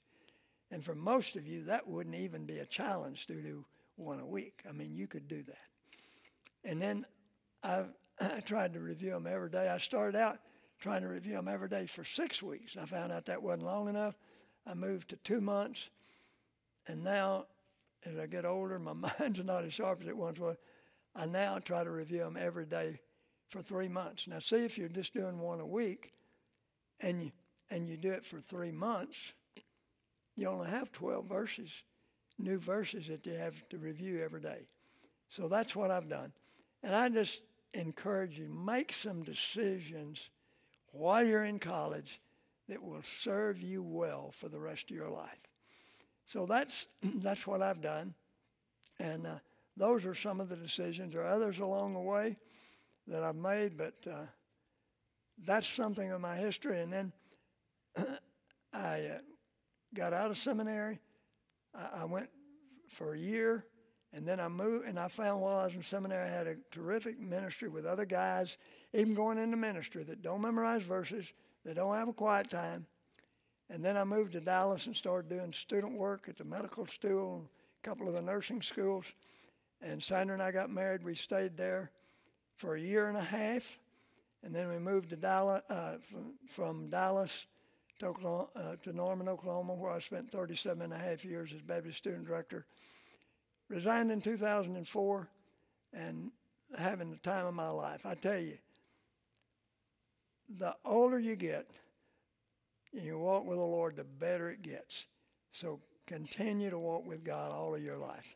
And 0.70 0.84
for 0.84 0.96
most 0.96 1.36
of 1.36 1.48
you, 1.48 1.64
that 1.66 1.88
wouldn't 1.88 2.16
even 2.16 2.46
be 2.46 2.60
a 2.60 2.66
challenge 2.66 3.28
to 3.28 3.36
do 3.36 3.66
one 3.96 4.20
a 4.20 4.26
week. 4.26 4.62
I 4.68 4.74
mean, 4.74 4.96
you 4.96 5.08
could 5.08 5.28
do 5.28 5.44
that. 5.44 5.58
And 6.64 6.82
then 6.82 7.06
I, 7.64 7.84
I 8.20 8.42
tried 8.42 8.74
to 8.74 8.80
review 8.80 9.12
them 9.12 9.28
every 9.28 9.50
day. 9.50 9.70
I 9.70 9.78
started 9.78 10.18
out 10.18 10.40
trying 10.80 11.02
to 11.02 11.08
review 11.08 11.36
them 11.36 11.48
every 11.48 11.70
day 11.70 11.86
for 11.86 12.04
six 12.04 12.44
weeks. 12.44 12.76
I 12.76 12.86
found 12.86 13.12
out 13.12 13.26
that 13.26 13.42
wasn't 13.42 13.64
long 13.64 13.88
enough. 13.88 14.16
I 14.66 14.74
moved 14.74 15.10
to 15.10 15.16
two 15.18 15.42
months. 15.42 15.90
And 16.88 17.04
now, 17.04 17.46
as 18.06 18.18
I 18.18 18.28
get 18.28 18.46
older, 18.46 18.80
my 18.80 18.94
mind's 19.20 19.44
not 19.44 19.64
as 19.64 19.74
sharp 19.74 20.02
as 20.02 20.08
it 20.08 20.18
once 20.18 20.40
was. 20.40 20.58
I 21.16 21.26
now 21.26 21.60
try 21.60 21.84
to 21.84 21.92
review 21.92 22.20
them 22.20 22.38
every 22.40 22.66
day 22.66 23.00
for 23.50 23.62
three 23.62 23.88
months. 23.88 24.28
Now, 24.28 24.40
see 24.40 24.58
if 24.58 24.78
you're 24.78 24.90
just 24.90 25.14
doing 25.14 25.40
one 25.40 25.60
a 25.60 25.66
week 25.66 26.14
and 27.00 27.22
you, 27.22 27.32
and 27.70 27.88
you 27.88 27.98
do 27.98 28.12
it 28.12 28.26
for 28.26 28.40
three 28.42 28.72
months, 28.72 29.34
you 30.36 30.48
only 30.48 30.70
have 30.70 30.92
12 30.92 31.26
verses, 31.26 31.70
new 32.40 32.58
verses 32.58 33.08
that 33.08 33.26
you 33.26 33.34
have 33.34 33.68
to 33.70 33.78
review 33.78 34.22
every 34.24 34.42
day. 34.42 34.68
So 35.30 35.48
that's 35.48 35.76
what 35.76 35.92
I've 35.92 36.10
done. 36.10 36.34
And 36.82 36.96
I 36.96 37.10
just 37.10 37.44
encourage 37.74 38.38
you, 38.38 38.50
make 38.50 38.94
some 38.94 39.24
decisions 39.24 40.30
while 40.92 41.24
you're 41.24 41.44
in 41.44 41.60
college 41.60 42.20
that 42.70 42.84
will 42.84 43.04
serve 43.04 43.62
you 43.62 43.84
well 43.84 44.32
for 44.32 44.50
the 44.50 44.60
rest 44.60 44.90
of 44.90 44.96
your 44.96 45.10
life. 45.10 45.53
So 46.26 46.46
that's, 46.46 46.88
that's 47.16 47.46
what 47.46 47.62
I've 47.62 47.82
done. 47.82 48.14
And 49.00 49.28
uh, 49.28 49.36
those 49.76 50.06
are 50.06 50.16
some 50.16 50.40
of 50.40 50.50
the 50.50 50.56
decisions. 50.56 51.14
There 51.14 51.24
are 51.24 51.34
others 51.34 51.60
along 51.60 51.94
the 51.94 52.00
way 52.00 52.38
that 53.08 53.24
I've 53.24 53.36
made, 53.36 53.78
but 53.78 53.96
uh, 54.10 54.26
that's 55.46 55.68
something 55.68 56.12
of 56.12 56.22
my 56.22 56.38
history. 56.38 56.82
And 56.82 56.94
then 56.94 57.14
I 58.74 59.02
uh, 59.02 59.18
got 59.94 60.14
out 60.14 60.32
of 60.32 60.38
seminary. 60.38 61.00
I, 61.76 62.02
I, 62.02 62.06
went 62.06 62.30
for 62.90 63.14
a 63.14 63.20
year, 63.20 63.66
and 64.14 64.28
then 64.28 64.40
I 64.40 64.48
moved. 64.48 64.88
And 64.88 65.00
I 65.00 65.08
found 65.08 65.42
while 65.42 65.58
I 65.58 65.66
was 65.66 65.76
in 65.76 65.84
seminary, 65.84 66.30
I 66.30 66.32
had 66.32 66.48
a 66.48 66.56
terrific 66.72 67.20
ministry 67.20 67.68
with 67.68 67.86
other 67.86 68.06
guys, 68.06 68.58
even 68.94 69.14
going 69.14 69.38
into 69.38 69.58
ministry 69.58 70.04
that 70.04 70.22
don't 70.22 70.42
memorize 70.42 70.84
verses, 70.84 71.26
that 71.66 71.76
don't 71.76 71.96
have 71.96 72.08
a 72.08 72.14
quiet 72.14 72.50
time. 72.50 72.86
And 73.74 73.84
then 73.84 73.98
I 73.98 74.04
moved 74.04 74.34
to 74.34 74.40
Dallas 74.40 74.86
and 74.86 74.96
started 74.96 75.30
doing 75.30 75.52
student 75.52 75.98
work 75.98 76.30
at 76.30 76.38
the 76.38 76.44
medical 76.44 76.86
school, 76.86 77.50
a 77.84 77.88
couple 77.88 78.08
of 78.08 78.14
the 78.14 78.22
nursing 78.22 78.62
schools. 78.62 79.06
And 79.82 80.02
Sandra 80.02 80.36
and 80.36 80.44
I 80.44 80.52
got 80.52 80.70
married. 80.70 81.04
We 81.04 81.16
stayed 81.16 81.58
there 81.58 81.90
for 82.56 82.76
a 82.76 82.80
year 82.80 83.08
and 83.08 83.18
a 83.18 83.24
half. 83.24 83.80
And 84.44 84.54
then 84.54 84.70
we 84.70 84.78
moved 84.78 85.10
to 85.10 85.16
Dallas, 85.16 85.64
uh, 85.72 85.94
from, 86.08 86.34
from, 86.48 86.90
Dallas 86.92 87.48
to, 87.98 88.06
Oklahoma, 88.06 88.48
uh, 88.56 88.76
to 88.84 88.94
Norman, 88.94 89.28
Oklahoma, 89.28 89.74
where 89.74 89.92
I 89.92 90.00
spent 90.02 90.32
37 90.32 90.84
and 90.84 90.94
a 90.94 90.98
half 90.98 91.26
years 91.26 91.50
as 91.52 91.62
Baptist 91.64 91.98
student 91.98 92.28
director. 92.28 92.68
Resigned 93.70 94.12
in 94.12 94.22
2004 94.22 95.30
and 95.94 96.32
having 96.78 97.10
the 97.10 97.18
time 97.18 97.48
of 97.48 97.56
my 97.56 97.70
life. 97.70 98.06
I 98.06 98.14
tell 98.14 98.38
you, 98.38 98.60
the 100.60 100.76
older 100.86 101.18
you 101.18 101.36
get 101.36 101.66
you 102.94 103.18
walk 103.18 103.46
with 103.46 103.58
the 103.58 103.64
Lord, 103.64 103.96
the 103.96 104.04
better 104.04 104.50
it 104.50 104.62
gets. 104.62 105.06
So 105.52 105.80
continue 106.06 106.70
to 106.70 106.80
walk 106.80 107.06
with 107.06 107.24
God 107.24 107.52
all 107.52 107.76
of 107.76 107.84
your 107.84 107.98
life. 107.98 108.36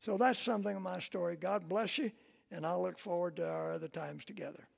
So 0.00 0.16
that's 0.16 0.38
something 0.38 0.76
of 0.76 0.82
my 0.82 1.00
story. 1.00 1.36
God 1.36 1.68
bless 1.68 1.98
you, 1.98 2.12
and 2.50 2.66
I 2.66 2.76
look 2.76 2.98
forward 2.98 3.36
to 3.36 3.48
our 3.48 3.74
other 3.74 3.88
times 3.88 4.24
together. 4.24 4.68